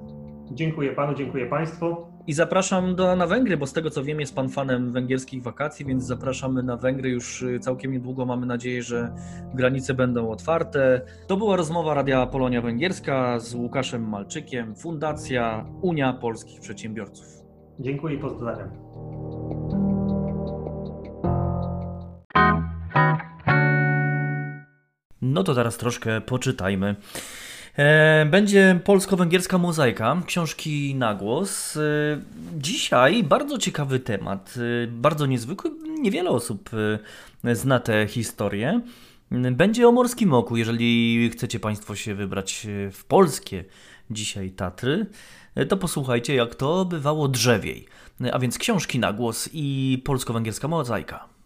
Dziękuję 0.53 0.93
panu, 0.93 1.15
dziękuję 1.15 1.47
państwu. 1.47 1.97
I 2.27 2.33
zapraszam 2.33 2.95
do, 2.95 3.17
na 3.17 3.27
Węgry, 3.27 3.57
bo 3.57 3.67
z 3.67 3.73
tego 3.73 3.91
co 3.91 4.05
wiem, 4.05 4.21
jest 4.21 4.35
Pan 4.35 4.49
fanem 4.49 4.93
węgierskich 4.93 5.43
wakacji, 5.43 5.87
więc 5.87 6.05
zapraszamy 6.05 6.63
na 6.63 6.77
Węgry 6.77 7.11
już 7.11 7.43
y, 7.43 7.59
całkiem 7.61 7.93
niedługo. 7.93 8.27
Mamy 8.27 8.47
nadzieję, 8.47 8.83
że 8.83 9.13
granice 9.55 9.95
będą 9.95 10.31
otwarte. 10.31 11.01
To 11.27 11.37
była 11.37 11.57
rozmowa 11.57 11.95
Radia 11.95 12.27
Polonia 12.27 12.63
Węgierska 12.63 13.39
z 13.39 13.55
Łukaszem 13.55 14.09
Malczykiem, 14.09 14.77
Fundacja 14.77 15.67
Unia 15.83 16.13
Polskich 16.13 16.61
Przedsiębiorców. 16.61 17.27
Dziękuję 17.81 18.15
i 18.15 18.19
pozdrawiam. 18.19 18.71
No 25.23 25.43
to 25.45 25.55
teraz 25.55 25.77
troszkę 25.77 26.21
poczytajmy. 26.21 26.97
E, 27.79 28.27
Będzie 28.27 28.81
polsko-węgierska 28.85 29.59
mozaika, 29.59 30.23
książki 30.27 30.95
na 30.95 31.15
głos. 31.15 31.77
E, 31.77 31.81
Dzisiaj 32.57 33.25
bardzo 33.25 33.59
ciekawy 33.59 34.01
temat, 34.01 34.55
e, 34.85 34.87
bardzo 34.87 35.27
niezwykły. 35.27 35.71
Niewiele 36.01 36.31
osób 36.31 36.71
zna 37.53 37.81
tę 37.81 38.07
historię. 38.07 38.81
Będzie 39.31 39.89
o 39.89 39.93
Morskim 39.93 40.35
Oku, 40.35 40.57
jeżeli 40.57 41.31
chcecie 41.31 41.61
Państwo 41.61 41.97
się 41.97 42.15
wybrać 42.15 42.67
w 42.93 43.05
polskie 43.05 43.65
dzisiaj 44.11 44.51
Tatry, 44.51 45.07
to 45.69 45.77
posłuchajcie 45.77 46.35
jak 46.35 46.55
to 46.55 46.85
bywało 46.85 47.29
drzewiej. 47.29 47.87
A 48.33 48.39
więc 48.39 48.59
książki 48.59 48.99
na 48.99 49.13
głos 49.13 49.49
i 49.53 50.03
polsko-węgierska 50.05 50.69
mozaika. 50.69 51.38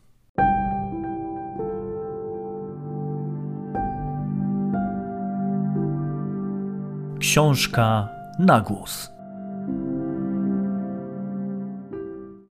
Książka 7.23 8.09
na 8.39 8.61
głos. 8.61 9.11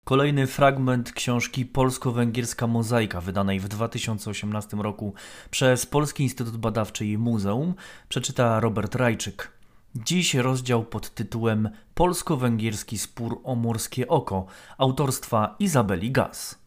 Kolejny 0.03 0.47
fragment 0.47 1.11
książki 1.11 1.65
Polsko-Węgierska 1.65 2.67
Mozaika, 2.67 3.21
wydanej 3.21 3.59
w 3.59 3.67
2018 3.67 4.77
roku 4.77 5.13
przez 5.49 5.85
Polski 5.85 6.23
Instytut 6.23 6.57
Badawczy 6.57 7.05
i 7.05 7.17
Muzeum, 7.17 7.73
przeczyta 8.09 8.59
Robert 8.59 8.95
Rajczyk. 8.95 9.51
Dziś 9.95 10.35
rozdział 10.35 10.83
pod 10.83 11.09
tytułem 11.09 11.69
Polsko-Węgierski 11.93 12.97
spór 12.97 13.41
o 13.43 13.55
morskie 13.55 14.07
oko 14.07 14.45
autorstwa 14.77 15.55
Izabeli 15.59 16.11
Gaz. 16.11 16.60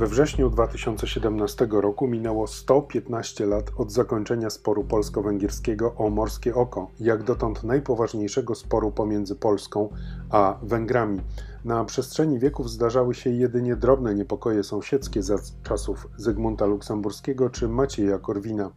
We 0.00 0.06
wrześniu 0.06 0.50
2017 0.50 1.68
roku 1.70 2.06
minęło 2.06 2.46
115 2.46 3.46
lat 3.46 3.70
od 3.76 3.92
zakończenia 3.92 4.50
sporu 4.50 4.84
polsko-węgierskiego 4.84 5.94
o 5.94 6.10
Morskie 6.10 6.54
Oko, 6.54 6.90
jak 7.00 7.22
dotąd 7.22 7.64
najpoważniejszego 7.64 8.54
sporu 8.54 8.90
pomiędzy 8.90 9.36
Polską 9.36 9.88
a 10.30 10.58
Węgrami. 10.62 11.20
Na 11.64 11.84
przestrzeni 11.84 12.38
wieków 12.38 12.70
zdarzały 12.70 13.14
się 13.14 13.30
jedynie 13.30 13.76
drobne 13.76 14.14
niepokoje 14.14 14.62
sąsiedzkie 14.62 15.22
za 15.22 15.36
czasów 15.62 16.08
Zygmunta 16.16 16.66
Luksemburskiego 16.66 17.50
czy 17.50 17.68
Macieja 17.68 18.18
Korwina. 18.18 18.70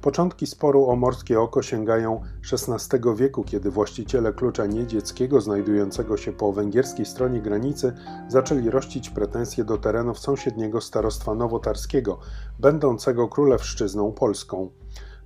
Początki 0.00 0.46
sporu 0.46 0.86
o 0.86 0.96
morskie 0.96 1.40
oko 1.40 1.62
sięgają 1.62 2.20
XVI 2.52 2.98
wieku, 3.16 3.44
kiedy 3.44 3.70
właściciele 3.70 4.32
klucza 4.32 4.66
niedzieckiego, 4.66 5.40
znajdującego 5.40 6.16
się 6.16 6.32
po 6.32 6.52
węgierskiej 6.52 7.06
stronie 7.06 7.40
granicy, 7.40 7.92
zaczęli 8.28 8.70
rościć 8.70 9.10
pretensje 9.10 9.64
do 9.64 9.78
terenów 9.78 10.18
sąsiedniego 10.18 10.80
starostwa 10.80 11.34
nowotarskiego, 11.34 12.18
będącego 12.58 13.28
królewszczyzną 13.28 14.12
polską. 14.12 14.81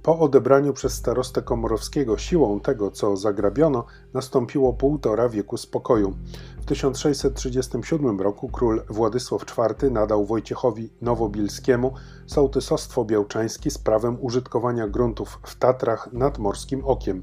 Po 0.07 0.19
odebraniu 0.19 0.73
przez 0.73 0.93
starostę 0.93 1.43
komorowskiego 1.43 2.19
siłą 2.19 2.61
tego, 2.61 2.91
co 2.91 3.17
zagrabiono, 3.17 3.85
nastąpiło 4.15 4.73
półtora 4.73 5.29
wieku 5.29 5.57
spokoju. 5.57 6.17
W 6.61 6.65
1637 6.65 8.21
roku 8.21 8.49
król 8.49 8.83
Władysław 8.89 9.43
IV 9.43 9.91
nadał 9.91 10.27
Wojciechowi 10.27 10.91
Nowobilskiemu 11.01 11.95
sołtysostwo 12.27 13.05
białczańskie 13.05 13.71
z 13.71 13.79
prawem 13.79 14.19
użytkowania 14.21 14.89
gruntów 14.89 15.39
w 15.43 15.59
Tatrach 15.59 16.13
nad 16.13 16.39
Morskim 16.39 16.85
Okiem. 16.85 17.23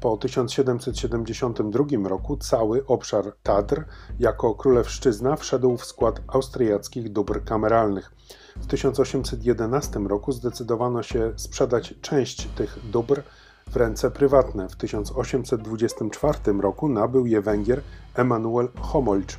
Po 0.00 0.16
1772 0.16 2.08
roku 2.08 2.36
cały 2.36 2.86
obszar 2.86 3.32
Tatr 3.42 3.84
jako 4.18 4.54
królewszczyzna 4.54 5.36
wszedł 5.36 5.76
w 5.76 5.84
skład 5.84 6.20
austriackich 6.26 7.12
dóbr 7.12 7.44
kameralnych. 7.44 8.12
W 8.56 8.66
1811 8.66 10.00
roku 10.00 10.32
zdecydowano 10.32 11.02
się 11.02 11.32
sprzedać 11.36 11.94
część 12.00 12.46
tych 12.46 12.90
dóbr 12.90 13.22
w 13.70 13.76
ręce 13.76 14.10
prywatne. 14.10 14.68
W 14.68 14.76
1824 14.76 16.38
roku 16.60 16.88
nabył 16.88 17.26
je 17.26 17.40
Węgier 17.40 17.82
Emanuel 18.14 18.68
Homolcz. 18.80 19.38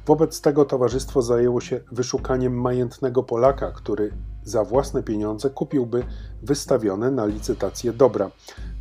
Wobec 0.06 0.42
tego 0.42 0.66
towarzystwo 0.66 1.22
zajęło 1.22 1.62
się 1.62 1.80
wyszukaniem 1.92 2.62
majętnego 2.62 3.24
Polaka, 3.24 3.72
który 3.72 4.12
za 4.50 4.64
własne 4.64 5.04
pieniądze 5.04 5.50
kupiłby 5.50 6.04
wystawione 6.44 7.12
na 7.12 7.26
licytację 7.26 7.94
dobra. 7.94 8.32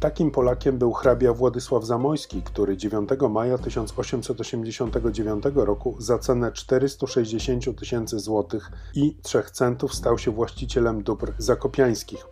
Takim 0.01 0.31
Polakiem 0.31 0.79
był 0.79 0.93
hrabia 0.93 1.33
Władysław 1.33 1.85
Zamojski, 1.85 2.43
który 2.43 2.77
9 2.77 3.09
maja 3.31 3.59
1889 3.59 5.45
roku 5.55 5.97
za 5.99 6.19
cenę 6.19 6.53
460 6.53 7.79
tysięcy 7.79 8.19
złotych 8.19 8.71
i 8.95 9.17
3 9.23 9.43
centów 9.53 9.95
stał 9.95 10.19
się 10.19 10.31
właścicielem 10.31 11.03
dóbr 11.03 11.33
zakopiańskich. 11.39 12.27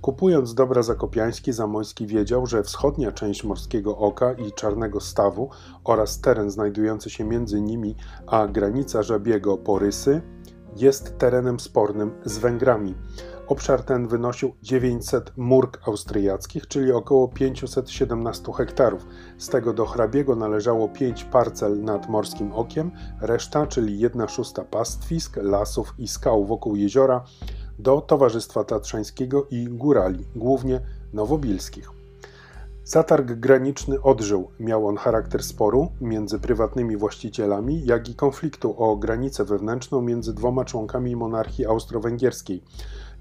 Kupując 0.00 0.54
dobra 0.54 0.82
zakopiańskie, 0.82 1.52
Zamojski 1.52 2.06
wiedział, 2.06 2.46
że 2.46 2.62
wschodnia 2.62 3.12
część 3.12 3.44
Morskiego 3.44 3.98
Oka 3.98 4.32
i 4.32 4.52
Czarnego 4.52 5.00
Stawu 5.00 5.50
oraz 5.84 6.20
teren 6.20 6.50
znajdujący 6.50 7.10
się 7.10 7.24
między 7.24 7.60
nimi 7.60 7.96
a 8.26 8.46
granica 8.46 9.02
Żabiego 9.02 9.56
Porysy 9.58 10.22
jest 10.76 11.18
terenem 11.18 11.60
spornym 11.60 12.12
z 12.24 12.38
Węgrami. 12.38 12.94
Obszar 13.46 13.82
ten 13.82 14.08
wynosił 14.08 14.52
900 14.62 15.32
murg 15.36 15.88
austriackich, 15.88 16.66
czyli 16.68 16.92
około 16.92 17.28
517 17.28 18.52
hektarów. 18.52 19.06
Z 19.38 19.48
tego 19.48 19.72
do 19.72 19.86
hrabiego 19.86 20.36
należało 20.36 20.88
5 20.88 21.24
parcel 21.24 21.82
nad 21.82 22.08
Morskim 22.08 22.52
Okiem, 22.52 22.90
reszta, 23.20 23.66
czyli 23.66 23.98
1 23.98 24.28
szósta 24.28 24.64
pastwisk, 24.64 25.36
lasów 25.36 25.94
i 25.98 26.08
skał 26.08 26.44
wokół 26.44 26.76
jeziora, 26.76 27.24
do 27.78 28.00
Towarzystwa 28.00 28.64
Tatrzańskiego 28.64 29.46
i 29.50 29.64
Górali, 29.64 30.24
głównie 30.36 30.80
nowobilskich. 31.12 31.95
Zatarg 32.86 33.32
graniczny 33.32 34.02
odżył. 34.02 34.50
Miał 34.60 34.88
on 34.88 34.96
charakter 34.96 35.42
sporu 35.42 35.88
między 36.00 36.38
prywatnymi 36.38 36.96
właścicielami, 36.96 37.86
jak 37.86 38.08
i 38.08 38.14
konfliktu 38.14 38.82
o 38.82 38.96
granicę 38.96 39.44
wewnętrzną 39.44 40.02
między 40.02 40.34
dwoma 40.34 40.64
członkami 40.64 41.16
monarchii 41.16 41.66
austro-węgierskiej, 41.66 42.62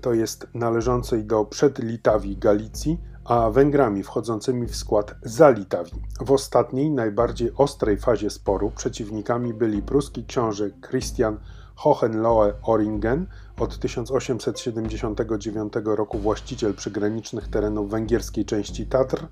to 0.01 0.13
jest 0.13 0.47
należącej 0.53 1.23
do 1.23 1.45
przedlitawii 1.45 2.37
Galicji, 2.37 2.97
a 3.23 3.49
Węgrami 3.49 4.03
wchodzącymi 4.03 4.67
w 4.67 4.75
skład 4.75 5.15
Zalitawii. 5.21 6.01
W 6.21 6.31
ostatniej, 6.31 6.91
najbardziej 6.91 7.51
ostrej 7.57 7.97
fazie 7.97 8.29
sporu 8.29 8.71
przeciwnikami 8.71 9.53
byli 9.53 9.81
pruski 9.81 10.25
książę 10.25 10.69
Christian 10.89 11.37
Hohenlohe-Oringen, 11.77 13.25
od 13.59 13.79
1879 13.79 15.73
roku 15.85 16.19
właściciel 16.19 16.73
przygranicznych 16.73 17.47
terenów 17.47 17.89
węgierskiej 17.89 18.45
części 18.45 18.85
Tatr 18.85 19.27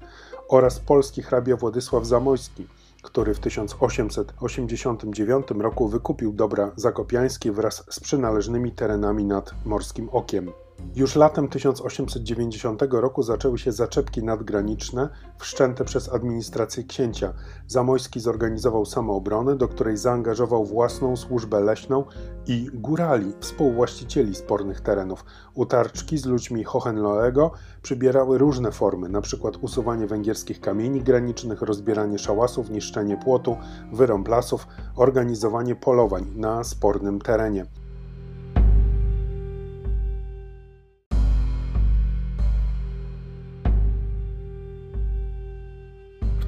oraz 0.49 0.79
polski 0.79 1.23
hrabia 1.23 1.55
Władysław 1.55 2.05
Zamojski, 2.05 2.67
który 3.01 3.33
w 3.33 3.39
1889 3.39 5.47
roku 5.57 5.87
wykupił 5.87 6.33
dobra 6.33 6.71
zakopiańskie 6.75 7.51
wraz 7.51 7.83
z 7.89 7.99
przynależnymi 7.99 8.71
terenami 8.71 9.25
nad 9.25 9.51
Morskim 9.65 10.09
Okiem. 10.09 10.51
Już 10.95 11.15
latem 11.15 11.47
1890 11.47 12.81
roku 12.91 13.23
zaczęły 13.23 13.57
się 13.57 13.71
zaczepki 13.71 14.23
nadgraniczne 14.23 15.09
wszczęte 15.37 15.85
przez 15.85 16.13
administrację 16.13 16.83
księcia. 16.83 17.33
Zamojski 17.67 18.19
zorganizował 18.19 18.85
samoobronę, 18.85 19.55
do 19.55 19.67
której 19.67 19.97
zaangażował 19.97 20.65
własną 20.65 21.17
służbę 21.17 21.59
leśną 21.59 22.03
i 22.47 22.69
górali, 22.73 23.33
współwłaścicieli 23.39 24.35
spornych 24.35 24.81
terenów. 24.81 25.25
Utarczki 25.53 26.17
z 26.17 26.25
ludźmi 26.25 26.63
Hohenloego 26.63 27.51
przybierały 27.81 28.37
różne 28.37 28.71
formy, 28.71 29.07
np. 29.07 29.51
usuwanie 29.61 30.07
węgierskich 30.07 30.61
kamieni 30.61 31.01
granicznych, 31.01 31.61
rozbieranie 31.61 32.19
szałasów, 32.19 32.69
niszczenie 32.69 33.17
płotu, 33.17 33.57
wyrąb 33.93 34.27
lasów, 34.27 34.67
organizowanie 34.95 35.75
polowań 35.75 36.25
na 36.35 36.63
spornym 36.63 37.21
terenie. 37.21 37.65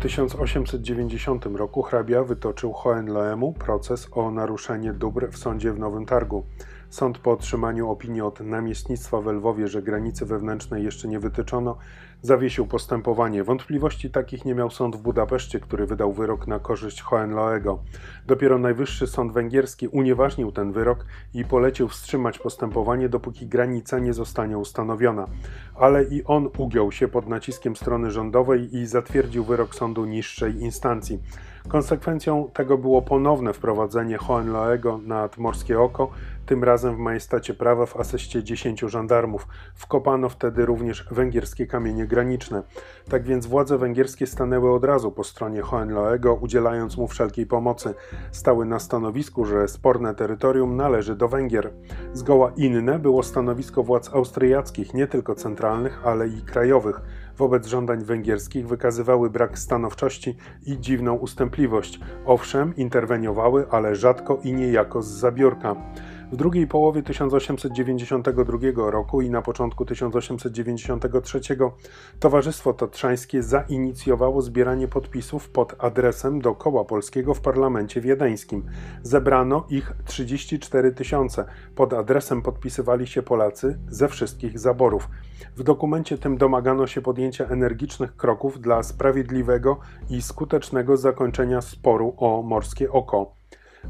1890 0.06 1.46
roku 1.46 1.82
hrabia 1.82 2.24
wytoczył 2.24 2.74
Hohenloemu 2.74 3.54
proces 3.54 4.08
o 4.12 4.32
naruszenie 4.32 4.94
dóbr 4.94 5.32
w 5.32 5.38
sądzie 5.38 5.74
w 5.74 5.80
Nowym 5.80 6.06
Targu. 6.06 6.46
Sąd 6.90 7.18
po 7.18 7.32
otrzymaniu 7.32 7.90
opinii 7.90 8.22
od 8.22 8.40
namiestnictwa 8.40 9.22
w 9.22 9.28
Lwowie, 9.28 9.68
że 9.68 9.82
granicy 9.82 10.26
wewnętrznej 10.26 10.84
jeszcze 10.84 11.08
nie 11.08 11.20
wytyczono, 11.20 11.78
zawiesił 12.26 12.68
postępowanie. 12.68 13.44
Wątpliwości 13.44 14.10
takich 14.10 14.46
nie 14.46 14.56
miał 14.56 14.72
sąd 14.72 14.96
w 14.96 15.02
Budapeszcie, 15.02 15.60
który 15.60 15.86
wydał 15.86 16.14
wyrok 16.14 16.48
na 16.48 16.60
korzyść 16.60 17.02
Hohenloego. 17.02 17.80
Dopiero 18.28 18.58
Najwyższy 18.58 19.08
Sąd 19.08 19.32
Węgierski 19.32 19.88
unieważnił 19.88 20.52
ten 20.52 20.72
wyrok 20.72 21.06
i 21.34 21.46
polecił 21.46 21.88
wstrzymać 21.88 22.40
postępowanie, 22.40 23.10
dopóki 23.10 23.48
granica 23.48 24.00
nie 24.00 24.14
zostanie 24.14 24.58
ustanowiona. 24.58 25.28
Ale 25.76 26.04
i 26.04 26.24
on 26.24 26.50
ugiął 26.58 26.92
się 26.92 27.08
pod 27.08 27.28
naciskiem 27.28 27.76
strony 27.76 28.12
rządowej 28.12 28.76
i 28.76 28.86
zatwierdził 28.86 29.44
wyrok 29.44 29.76
sądu 29.76 30.06
niższej 30.06 30.62
instancji. 30.62 31.20
Konsekwencją 31.68 32.50
tego 32.54 32.78
było 32.78 33.02
ponowne 33.02 33.54
wprowadzenie 33.54 34.18
Hohenloego 34.18 35.00
nad 35.06 35.38
Morskie 35.38 35.80
Oko, 35.80 36.10
tym 36.46 36.64
razem 36.64 36.96
w 36.96 36.98
majestacie 36.98 37.54
prawa 37.54 37.86
w 37.86 37.98
asyście 37.98 38.44
10 38.44 38.80
żandarmów. 38.80 39.48
Wkopano 39.76 40.30
wtedy 40.30 40.66
również 40.66 41.06
węgierskie 41.12 41.68
kamienie 41.68 42.08
graniczne. 42.08 42.64
Tak 43.10 43.24
więc 43.24 43.46
władze 43.46 43.78
węgierskie 43.78 44.28
stanęły 44.28 44.74
od 44.74 44.84
razu 44.84 45.12
po 45.12 45.24
stronie 45.24 45.62
Hohenloego, 45.62 46.34
udzielając 46.34 46.98
mu 46.98 47.08
wszelkiej 47.08 47.46
pomocy. 47.46 47.94
Stały 48.32 48.66
na 48.66 48.80
stanowisku, 48.80 49.46
że 49.46 49.68
sporne 49.68 50.16
terytorium 50.16 50.76
należy 50.76 51.16
do 51.16 51.28
Węgier. 51.28 51.72
Zgoła 52.14 52.52
inne 52.58 53.00
było 53.00 53.24
stanowisko 53.24 53.84
władz 53.84 54.14
austriackich, 54.14 54.94
nie 54.94 55.08
tylko 55.08 55.36
centralnych, 55.36 56.02
ale 56.04 56.28
i 56.28 56.42
krajowych. 56.42 57.02
Wobec 57.38 57.68
żądań 57.68 58.04
węgierskich 58.04 58.68
wykazywały 58.68 59.30
brak 59.30 59.60
stanowczości 59.60 60.38
i 60.66 60.80
dziwną 60.80 61.14
ustępliwość. 61.14 62.00
Owszem, 62.26 62.76
interweniowały, 62.76 63.66
ale 63.72 63.96
rzadko 63.96 64.40
i 64.44 64.54
niejako 64.54 65.02
z 65.02 65.08
zabiórka. 65.08 65.76
W 66.32 66.36
drugiej 66.38 66.68
połowie 66.68 67.04
1892 67.04 68.92
roku 68.92 69.22
i 69.22 69.30
na 69.30 69.42
początku 69.42 69.86
1893 69.86 71.40
Towarzystwo 72.20 72.74
Tatrzańskie 72.74 73.44
zainicjowało 73.44 74.42
zbieranie 74.42 74.88
podpisów 74.88 75.50
pod 75.50 75.76
adresem 75.84 76.42
do 76.42 76.56
Koła 76.56 76.86
Polskiego 76.86 77.34
w 77.34 77.42
parlamencie 77.42 78.02
wiedeńskim. 78.02 78.66
Zebrano 79.04 79.66
ich 79.70 79.94
34 80.06 80.92
tysiące. 80.92 81.46
Pod 81.76 81.94
adresem 81.94 82.42
podpisywali 82.42 83.08
się 83.08 83.24
Polacy 83.24 83.80
ze 83.90 84.08
wszystkich 84.08 84.60
zaborów. 84.60 85.10
W 85.56 85.64
dokumencie 85.64 86.18
tym 86.18 86.38
domagano 86.38 86.88
się 86.88 87.02
podjęcia 87.02 87.46
energicznych 87.46 88.16
kroków 88.16 88.62
dla 88.62 88.84
sprawiedliwego 88.84 89.80
i 90.10 90.22
skutecznego 90.22 90.98
zakończenia 90.98 91.62
sporu 91.62 92.14
o 92.18 92.42
morskie 92.42 92.92
oko. 92.92 93.35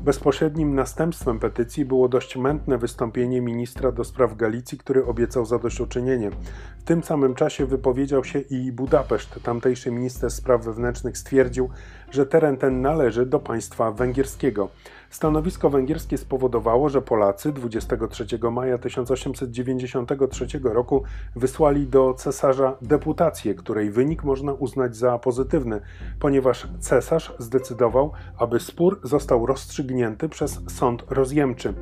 Bezpośrednim 0.03 0.75
następstwem 0.75 1.39
petycji 1.39 1.85
było 1.85 2.09
dość 2.09 2.37
mętne 2.37 2.77
wystąpienie 2.77 3.41
ministra 3.41 3.91
do 3.91 4.03
spraw 4.03 4.35
Galicji, 4.35 4.77
który 4.77 5.05
obiecał 5.05 5.45
zadośćuczynienie. 5.45 6.31
W 6.79 6.83
tym 6.83 7.03
samym 7.03 7.35
czasie 7.35 7.65
wypowiedział 7.65 8.23
się 8.23 8.39
i 8.39 8.71
Budapeszt. 8.71 9.39
Tamtejszy 9.43 9.91
minister 9.91 10.31
spraw 10.31 10.65
wewnętrznych 10.65 11.17
stwierdził, 11.17 11.69
że 12.11 12.25
teren 12.25 12.57
ten 12.57 12.81
należy 12.81 13.25
do 13.25 13.39
państwa 13.39 13.91
węgierskiego. 13.91 14.69
Stanowisko 15.15 15.69
węgierskie 15.69 16.17
spowodowało, 16.17 16.89
że 16.89 17.01
Polacy 17.01 17.51
23 17.51 18.25
maja 18.51 18.77
1893 18.77 20.47
roku 20.63 21.03
wysłali 21.35 21.87
do 21.87 22.13
cesarza 22.13 22.77
deputację, 22.81 23.55
której 23.55 23.91
wynik 23.91 24.23
można 24.23 24.53
uznać 24.53 24.95
za 24.95 25.19
pozytywny, 25.19 25.81
ponieważ 26.19 26.67
cesarz 26.79 27.33
zdecydował, 27.39 28.11
aby 28.37 28.59
spór 28.59 28.99
został 29.03 29.45
rozstrzygnięty 29.45 30.29
przez 30.29 30.59
sąd 30.67 31.03
rozjemczy. 31.09 31.73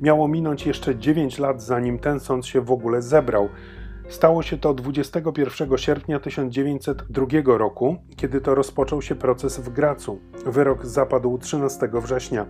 Miało 0.00 0.28
minąć 0.28 0.66
jeszcze 0.66 0.96
9 0.96 1.38
lat, 1.38 1.62
zanim 1.62 1.98
ten 1.98 2.20
sąd 2.20 2.46
się 2.46 2.60
w 2.60 2.72
ogóle 2.72 3.02
zebrał. 3.02 3.48
Stało 4.10 4.42
się 4.42 4.58
to 4.58 4.74
21 4.74 5.78
sierpnia 5.78 6.20
1902 6.20 7.58
roku, 7.58 7.96
kiedy 8.16 8.40
to 8.40 8.54
rozpoczął 8.54 9.02
się 9.02 9.14
proces 9.14 9.60
w 9.60 9.68
Gracu. 9.68 10.18
Wyrok 10.46 10.86
zapadł 10.86 11.38
13 11.38 11.88
września. 11.92 12.46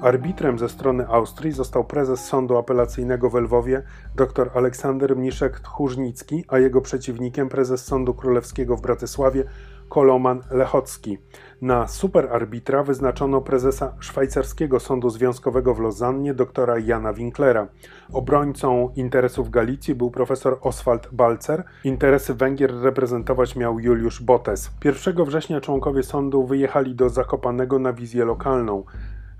Arbitrem 0.00 0.58
ze 0.58 0.68
strony 0.68 1.08
Austrii 1.08 1.52
został 1.52 1.84
prezes 1.84 2.24
Sądu 2.24 2.56
Apelacyjnego 2.56 3.30
w 3.30 3.34
Lwowie 3.34 3.82
dr 4.16 4.50
Aleksander 4.54 5.16
Mniszek-Tchórznicki, 5.16 6.44
a 6.48 6.58
jego 6.58 6.80
przeciwnikiem 6.80 7.48
prezes 7.48 7.84
Sądu 7.84 8.14
Królewskiego 8.14 8.76
w 8.76 8.80
Bratysławie 8.80 9.44
Koloman 9.88 10.42
Lechocki. 10.50 11.18
Na 11.64 11.88
superarbitra 11.88 12.82
wyznaczono 12.82 13.40
prezesa 13.40 13.92
szwajcarskiego 14.00 14.80
sądu 14.80 15.10
związkowego 15.10 15.74
w 15.74 15.80
Lozannie 15.80 16.34
doktora 16.34 16.78
Jana 16.78 17.12
Winklera. 17.12 17.68
Obrońcą 18.12 18.92
interesów 18.96 19.50
Galicji 19.50 19.94
był 19.94 20.10
profesor 20.10 20.58
Oswald 20.60 21.08
Balcer. 21.12 21.64
Interesy 21.84 22.34
Węgier 22.34 22.74
reprezentować 22.82 23.56
miał 23.56 23.80
Juliusz 23.80 24.22
Botes. 24.22 24.70
1 24.84 25.24
września 25.24 25.60
członkowie 25.60 26.02
sądu 26.02 26.46
wyjechali 26.46 26.94
do 26.94 27.08
Zakopanego 27.08 27.78
na 27.78 27.92
wizję 27.92 28.24
lokalną. 28.24 28.84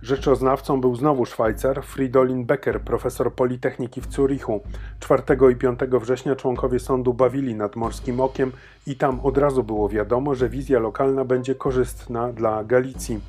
Rzeczoznawcą 0.04 0.80
był 0.80 0.96
znowu 0.96 1.26
Szwajcar 1.26 1.84
Fridolin 1.84 2.44
Becker, 2.44 2.80
profesor 2.80 3.34
Politechniki 3.34 4.00
w 4.00 4.12
Zurichu. 4.12 4.60
4 5.00 5.22
i 5.52 5.56
5 5.56 5.80
września 6.00 6.36
członkowie 6.36 6.80
sądu 6.80 7.14
bawili 7.14 7.54
nad 7.54 7.76
Morskim 7.76 8.20
Okiem 8.20 8.52
i 8.86 8.96
tam 8.96 9.20
od 9.20 9.38
razu 9.38 9.62
było 9.62 9.88
wiadomo, 9.88 10.34
że 10.34 10.48
wizja 10.48 10.78
lokalna 10.78 11.24
będzie 11.24 11.54
korzystna 11.54 12.32
dla 12.32 12.64
Galicji. 12.64 13.20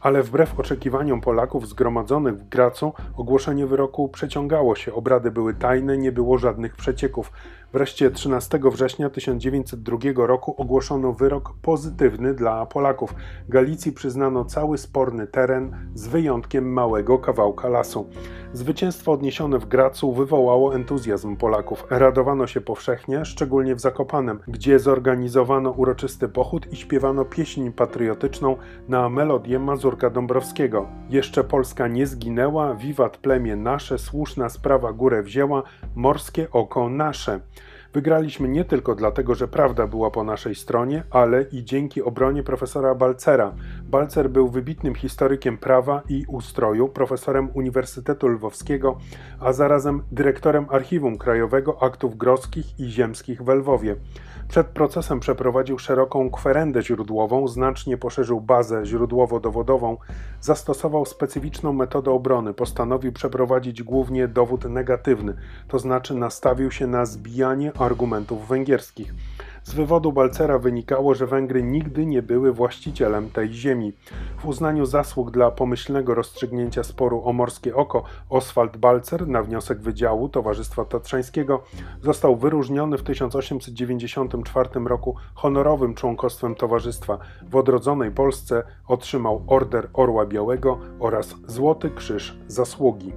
Ale 0.00 0.22
wbrew 0.22 0.60
oczekiwaniom 0.60 1.20
Polaków 1.20 1.68
zgromadzonych 1.68 2.38
w 2.38 2.48
Gracu, 2.48 2.92
ogłoszenie 3.16 3.66
wyroku 3.66 4.08
przeciągało 4.08 4.76
się, 4.76 4.94
obrady 4.94 5.30
były 5.30 5.54
tajne, 5.54 5.98
nie 5.98 6.12
było 6.12 6.38
żadnych 6.38 6.76
przecieków. 6.76 7.32
Wreszcie 7.72 8.10
13 8.10 8.60
września 8.72 9.10
1902 9.10 9.98
roku 10.26 10.54
ogłoszono 10.56 11.12
wyrok 11.12 11.54
pozytywny 11.62 12.34
dla 12.34 12.66
Polaków. 12.66 13.14
Galicji 13.48 13.92
przyznano 13.92 14.44
cały 14.44 14.78
sporny 14.78 15.26
teren 15.26 15.76
z 15.94 16.08
wyjątkiem 16.08 16.72
małego 16.72 17.18
kawałka 17.18 17.68
lasu. 17.68 18.08
Zwycięstwo 18.52 19.12
odniesione 19.12 19.58
w 19.58 19.66
Gracu 19.66 20.12
wywołało 20.12 20.74
entuzjazm 20.74 21.36
Polaków. 21.36 21.84
Radowano 21.90 22.46
się 22.46 22.60
powszechnie, 22.60 23.24
szczególnie 23.24 23.74
w 23.74 23.80
Zakopanem, 23.80 24.38
gdzie 24.48 24.78
zorganizowano 24.78 25.70
uroczysty 25.70 26.28
pochód 26.28 26.72
i 26.72 26.76
śpiewano 26.76 27.24
pieśń 27.24 27.70
patriotyczną 27.70 28.56
na 28.88 29.08
melodię 29.08 29.58
Mazurka 29.58 30.10
Dąbrowskiego. 30.10 30.86
Jeszcze 31.10 31.44
Polska 31.44 31.88
nie 31.88 32.06
zginęła, 32.06 32.74
wiwat 32.74 33.16
plemię 33.16 33.56
nasze, 33.56 33.98
słuszna 33.98 34.48
sprawa 34.48 34.92
górę 34.92 35.22
wzięła, 35.22 35.62
morskie 35.94 36.50
oko 36.50 36.88
nasze. 36.88 37.40
Wygraliśmy 37.98 38.48
nie 38.48 38.64
tylko 38.64 38.94
dlatego, 38.94 39.34
że 39.34 39.48
prawda 39.48 39.86
była 39.86 40.10
po 40.10 40.24
naszej 40.24 40.54
stronie, 40.54 41.02
ale 41.10 41.42
i 41.42 41.64
dzięki 41.64 42.02
obronie 42.02 42.42
profesora 42.42 42.94
Balcera. 42.94 43.54
Balcer 43.84 44.30
był 44.30 44.48
wybitnym 44.48 44.94
historykiem 44.94 45.58
prawa 45.58 46.02
i 46.08 46.24
ustroju, 46.28 46.88
profesorem 46.88 47.48
Uniwersytetu 47.54 48.28
Lwowskiego, 48.28 48.98
a 49.40 49.52
zarazem 49.52 50.02
dyrektorem 50.12 50.66
Archiwum 50.70 51.18
Krajowego 51.18 51.82
Aktów 51.82 52.16
Grodzkich 52.16 52.80
i 52.80 52.84
Ziemskich 52.90 53.42
w 53.42 53.48
Lwowie. 53.48 53.96
Przed 54.48 54.66
procesem 54.66 55.20
przeprowadził 55.20 55.78
szeroką 55.78 56.30
kwerendę 56.30 56.82
źródłową, 56.82 57.48
znacznie 57.48 57.96
poszerzył 57.96 58.40
bazę 58.40 58.82
źródłowo-dowodową, 58.84 59.96
zastosował 60.40 61.04
specyficzną 61.04 61.72
metodę 61.72 62.10
obrony, 62.10 62.54
postanowił 62.54 63.12
przeprowadzić 63.12 63.82
głównie 63.82 64.28
dowód 64.28 64.64
negatywny, 64.64 65.34
to 65.68 65.78
znaczy 65.78 66.14
nastawił 66.14 66.70
się 66.70 66.86
na 66.86 67.06
zbijanie 67.06 67.72
argumentów 67.78 68.48
węgierskich. 68.48 69.14
Z 69.68 69.74
wywodu 69.74 70.12
Balcera 70.12 70.58
wynikało, 70.58 71.14
że 71.14 71.26
Węgry 71.26 71.62
nigdy 71.62 72.06
nie 72.06 72.22
były 72.22 72.52
właścicielem 72.52 73.30
tej 73.30 73.52
ziemi. 73.52 73.92
W 74.38 74.46
uznaniu 74.46 74.86
zasług 74.86 75.30
dla 75.30 75.50
pomyślnego 75.50 76.14
rozstrzygnięcia 76.14 76.82
sporu 76.82 77.22
o 77.24 77.32
Morskie 77.32 77.76
Oko 77.76 78.02
Oswald 78.30 78.76
Balcer 78.76 79.28
na 79.28 79.42
wniosek 79.42 79.80
Wydziału 79.80 80.28
Towarzystwa 80.28 80.84
Tatrzańskiego 80.84 81.62
został 82.02 82.36
wyróżniony 82.36 82.98
w 82.98 83.02
1894 83.02 84.68
roku 84.84 85.16
honorowym 85.34 85.94
członkostwem 85.94 86.54
towarzystwa. 86.54 87.18
W 87.42 87.56
odrodzonej 87.56 88.10
Polsce 88.10 88.62
otrzymał 88.86 89.44
Order 89.46 89.88
Orła 89.92 90.26
Białego 90.26 90.78
oraz 91.00 91.34
Złoty 91.46 91.90
Krzyż 91.90 92.38
Zasługi. 92.46 93.12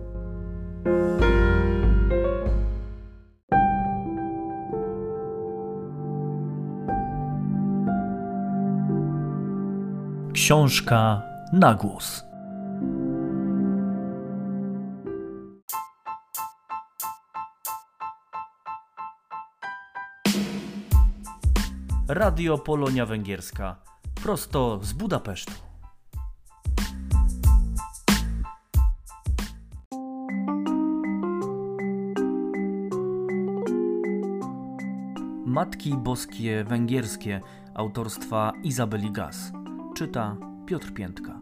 Książka 10.41 11.21
na 11.53 11.73
głos. 11.73 12.23
Radio 22.07 22.57
Polonia 22.57 23.05
Węgierska. 23.05 23.75
Prosto 24.23 24.79
z 24.83 24.93
Budapesztu. 24.93 25.51
Matki 35.45 35.97
Boskie 35.97 36.63
Węgierskie 36.63 37.41
autorstwa 37.75 38.53
Izabeli 38.63 39.11
Gaz. 39.11 39.60
Czyta 40.01 40.37
Piotr 40.65 40.93
Piętka. 40.93 41.41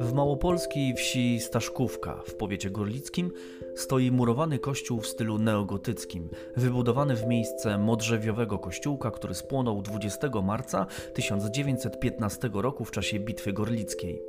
W 0.00 0.12
małopolskiej 0.12 0.94
wsi 0.94 1.40
Staszkówka 1.40 2.22
w 2.26 2.34
powiecie 2.34 2.70
gorlickim 2.70 3.30
stoi 3.76 4.10
murowany 4.10 4.58
kościół 4.58 5.00
w 5.00 5.06
stylu 5.06 5.38
neogotyckim, 5.38 6.28
wybudowany 6.56 7.16
w 7.16 7.26
miejsce 7.26 7.78
modrzewiowego 7.78 8.58
kościółka, 8.58 9.10
który 9.10 9.34
spłonął 9.34 9.82
20 9.82 10.28
marca 10.42 10.86
1915 11.14 12.50
roku 12.52 12.84
w 12.84 12.90
czasie 12.90 13.18
Bitwy 13.18 13.52
Gorlickiej. 13.52 14.22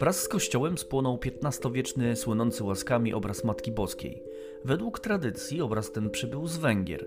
Wraz 0.00 0.20
z 0.20 0.28
kościołem 0.28 0.78
spłonął 0.78 1.18
XV-wieczny, 1.42 2.16
słynący 2.16 2.64
łaskami 2.64 3.14
obraz 3.14 3.44
Matki 3.44 3.72
Boskiej. 3.72 4.31
Według 4.64 5.00
tradycji 5.00 5.62
obraz 5.62 5.92
ten 5.92 6.10
przybył 6.10 6.46
z 6.46 6.56
Węgier. 6.56 7.06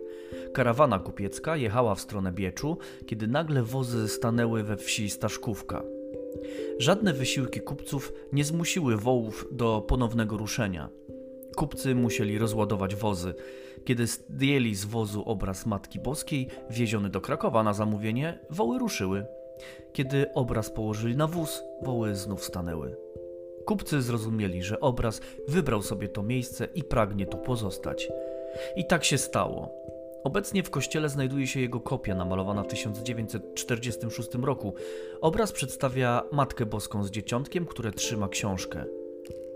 Karawana 0.53 0.99
kupiecka 0.99 1.55
jechała 1.55 1.95
w 1.95 2.01
stronę 2.01 2.31
Bieczu, 2.31 2.77
kiedy 3.05 3.27
nagle 3.27 3.63
wozy 3.63 4.07
stanęły 4.07 4.63
we 4.63 4.77
wsi 4.77 5.09
Staszkówka. 5.09 5.83
Żadne 6.79 7.13
wysiłki 7.13 7.59
kupców 7.59 8.13
nie 8.33 8.43
zmusiły 8.43 8.97
wołów 8.97 9.47
do 9.51 9.81
ponownego 9.87 10.37
ruszenia. 10.37 10.89
Kupcy 11.55 11.95
musieli 11.95 12.37
rozładować 12.37 12.95
wozy. 12.95 13.33
Kiedy 13.85 14.07
zdjęli 14.07 14.75
z 14.75 14.85
wozu 14.85 15.23
obraz 15.25 15.65
Matki 15.65 15.99
Boskiej, 15.99 16.47
wieziony 16.69 17.09
do 17.09 17.21
Krakowa 17.21 17.63
na 17.63 17.73
zamówienie, 17.73 18.39
woły 18.49 18.79
ruszyły. 18.79 19.25
Kiedy 19.93 20.33
obraz 20.33 20.69
położyli 20.69 21.17
na 21.17 21.27
wóz, 21.27 21.63
woły 21.81 22.15
znów 22.15 22.43
stanęły. 22.43 23.04
Kupcy 23.65 24.01
zrozumieli, 24.01 24.63
że 24.63 24.79
obraz 24.79 25.21
wybrał 25.47 25.81
sobie 25.81 26.09
to 26.09 26.23
miejsce 26.23 26.67
i 26.75 26.83
pragnie 26.83 27.25
tu 27.25 27.37
pozostać. 27.37 28.09
I 28.75 28.85
tak 28.87 29.03
się 29.03 29.17
stało. 29.17 29.85
Obecnie 30.23 30.63
w 30.63 30.69
kościele 30.69 31.09
znajduje 31.09 31.47
się 31.47 31.59
jego 31.59 31.79
kopia 31.79 32.15
namalowana 32.15 32.63
w 32.63 32.67
1946 32.67 34.29
roku. 34.35 34.73
Obraz 35.21 35.51
przedstawia 35.51 36.23
Matkę 36.31 36.65
Boską 36.65 37.03
z 37.03 37.11
dzieciątkiem, 37.11 37.65
które 37.65 37.91
trzyma 37.91 38.29
książkę. 38.29 38.85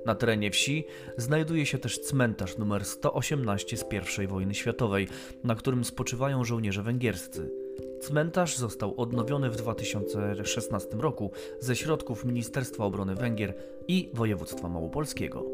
Na 0.05 0.15
terenie 0.15 0.51
wsi 0.51 0.85
znajduje 1.17 1.65
się 1.65 1.77
też 1.77 1.99
cmentarz 1.99 2.57
numer 2.57 2.85
118 2.85 3.77
z 3.77 3.85
I 4.23 4.27
wojny 4.27 4.55
światowej, 4.55 5.07
na 5.43 5.55
którym 5.55 5.85
spoczywają 5.85 6.43
żołnierze 6.43 6.83
węgierscy. 6.83 7.68
Cmentarz 7.99 8.57
został 8.57 9.01
odnowiony 9.01 9.49
w 9.49 9.55
2016 9.55 10.89
roku 10.97 11.31
ze 11.59 11.75
środków 11.75 12.25
Ministerstwa 12.25 12.85
Obrony 12.85 13.15
Węgier 13.15 13.53
i 13.87 14.09
Województwa 14.13 14.69
Małopolskiego. 14.69 15.45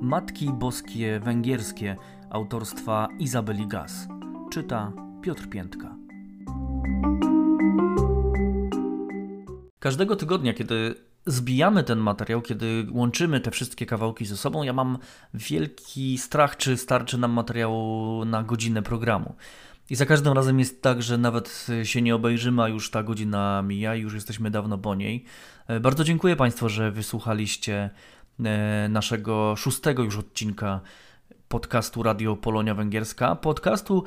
Matki 0.00 0.50
Boskie 0.52 1.20
Węgierskie 1.20 1.96
autorstwa 2.30 3.08
Izabeli 3.18 3.66
Gaz. 3.66 4.08
Czyta 4.52 4.92
Piotr 5.22 5.48
Piętka. 5.48 5.96
Każdego 9.78 10.16
tygodnia, 10.16 10.54
kiedy 10.54 10.94
zbijamy 11.26 11.84
ten 11.84 11.98
materiał, 11.98 12.42
kiedy 12.42 12.86
łączymy 12.90 13.40
te 13.40 13.50
wszystkie 13.50 13.86
kawałki 13.86 14.26
ze 14.26 14.36
sobą, 14.36 14.62
ja 14.62 14.72
mam 14.72 14.98
wielki 15.34 16.18
strach, 16.18 16.56
czy 16.56 16.76
starczy 16.76 17.18
nam 17.18 17.32
materiału 17.32 18.24
na 18.24 18.42
godzinę 18.42 18.82
programu. 18.82 19.34
I 19.90 19.94
za 19.96 20.06
każdym 20.06 20.32
razem 20.32 20.58
jest 20.58 20.82
tak, 20.82 21.02
że 21.02 21.18
nawet 21.18 21.66
się 21.82 22.02
nie 22.02 22.14
obejrzymy, 22.14 22.62
a 22.62 22.68
już 22.68 22.90
ta 22.90 23.02
godzina 23.02 23.62
mija 23.62 23.96
i 23.96 24.00
już 24.00 24.14
jesteśmy 24.14 24.50
dawno 24.50 24.78
po 24.78 24.94
niej. 24.94 25.24
E, 25.66 25.80
Bardzo 25.80 26.04
dziękuję 26.04 26.36
Państwu, 26.36 26.68
że 26.68 26.90
wysłuchaliście 26.90 27.90
e, 28.44 28.88
naszego 28.88 29.56
szóstego 29.56 30.02
już 30.02 30.16
odcinka 30.16 30.80
podcastu 31.48 32.02
Radio 32.02 32.36
Polonia 32.36 32.74
Węgierska. 32.74 33.36
Podcastu, 33.36 34.04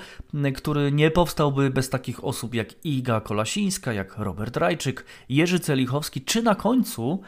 który 0.56 0.92
nie 0.92 1.12
powstałby 1.12 1.70
bez 1.70 1.90
takich 1.90 2.24
osób 2.24 2.54
jak 2.54 2.86
Iga 2.86 3.22
Kolasińska, 3.22 3.94
jak 3.94 4.18
Robert 4.18 4.58
Rajczyk, 4.58 5.06
Jerzy 5.30 5.60
Celichowski, 5.60 6.22
czy 6.22 6.44
na 6.44 6.56
końcu 6.56 7.22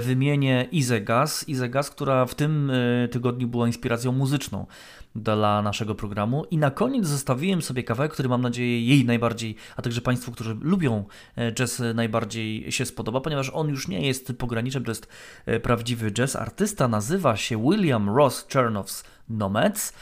wymienię 0.00 0.68
Izę 0.72 1.00
Gaz, 1.00 1.48
Izę 1.48 1.68
Gaz, 1.68 1.90
która 1.90 2.26
w 2.26 2.34
tym 2.34 2.70
e, 2.70 3.08
tygodniu 3.08 3.48
była 3.48 3.66
inspiracją 3.66 4.12
muzyczną 4.12 4.66
dla 5.14 5.62
naszego 5.62 5.94
programu. 5.94 6.44
I 6.50 6.58
na 6.58 6.70
koniec 6.70 7.06
zostawiłem 7.06 7.62
sobie 7.62 7.82
kawałek, 7.82 8.12
który 8.12 8.28
mam 8.28 8.42
nadzieję 8.42 8.86
jej 8.86 9.04
najbardziej, 9.04 9.56
a 9.76 9.82
także 9.82 10.00
Państwu, 10.00 10.32
którzy 10.32 10.56
lubią 10.60 11.04
e, 11.36 11.52
jazz, 11.52 11.80
e, 11.80 11.94
najbardziej 11.94 12.72
się 12.72 12.86
spodoba, 12.86 13.20
ponieważ 13.20 13.50
on 13.54 13.68
już 13.68 13.88
nie 13.88 14.06
jest 14.06 14.32
pograniczem, 14.38 14.84
to 14.84 14.90
jest 14.90 15.08
e, 15.46 15.60
prawdziwy 15.60 16.12
jazz. 16.12 16.36
Artysta 16.36 16.88
nazywa 16.88 17.36
się 17.36 17.62
William 17.62 18.16
Ross 18.16 18.46
Chernows 18.52 19.04
Nomads. 19.28 19.92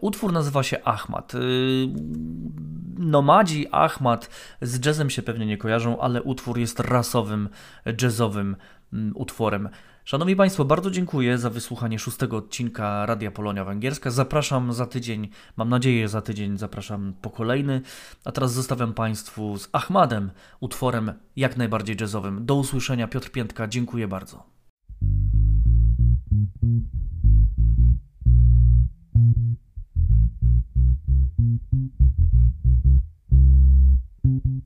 Utwór 0.00 0.32
nazywa 0.32 0.62
się 0.62 0.84
Ahmad. 0.84 1.32
Nomadzi 2.98 3.66
Ahmad 3.70 4.30
z 4.62 4.86
jazzem 4.86 5.10
się 5.10 5.22
pewnie 5.22 5.46
nie 5.46 5.58
kojarzą, 5.58 6.00
ale 6.00 6.22
utwór 6.22 6.58
jest 6.58 6.80
rasowym, 6.80 7.48
jazzowym 8.02 8.56
Mm, 8.96 9.12
utworem. 9.16 9.68
Szanowni 10.04 10.36
Państwo, 10.36 10.64
bardzo 10.64 10.90
dziękuję 10.90 11.38
za 11.38 11.50
wysłuchanie 11.50 11.98
szóstego 11.98 12.36
odcinka 12.36 13.06
Radia 13.06 13.30
Polonia 13.30 13.64
Węgierska. 13.64 14.10
Zapraszam 14.10 14.72
za 14.72 14.86
tydzień, 14.86 15.28
mam 15.56 15.68
nadzieję 15.68 16.08
za 16.08 16.22
tydzień 16.22 16.58
zapraszam 16.58 17.14
po 17.22 17.30
kolejny. 17.30 17.80
A 18.24 18.32
teraz 18.32 18.52
zostawiam 18.52 18.94
Państwu 18.94 19.58
z 19.58 19.68
Ahmadem, 19.72 20.30
utworem 20.60 21.12
jak 21.36 21.56
najbardziej 21.56 21.96
jazzowym. 22.00 22.46
Do 22.46 22.54
usłyszenia, 22.54 23.08
Piotr 23.08 23.30
Piętka, 23.30 23.68
dziękuję 23.68 24.08
bardzo. 24.08 24.46
Thank 34.26 34.44
you. 34.44 34.65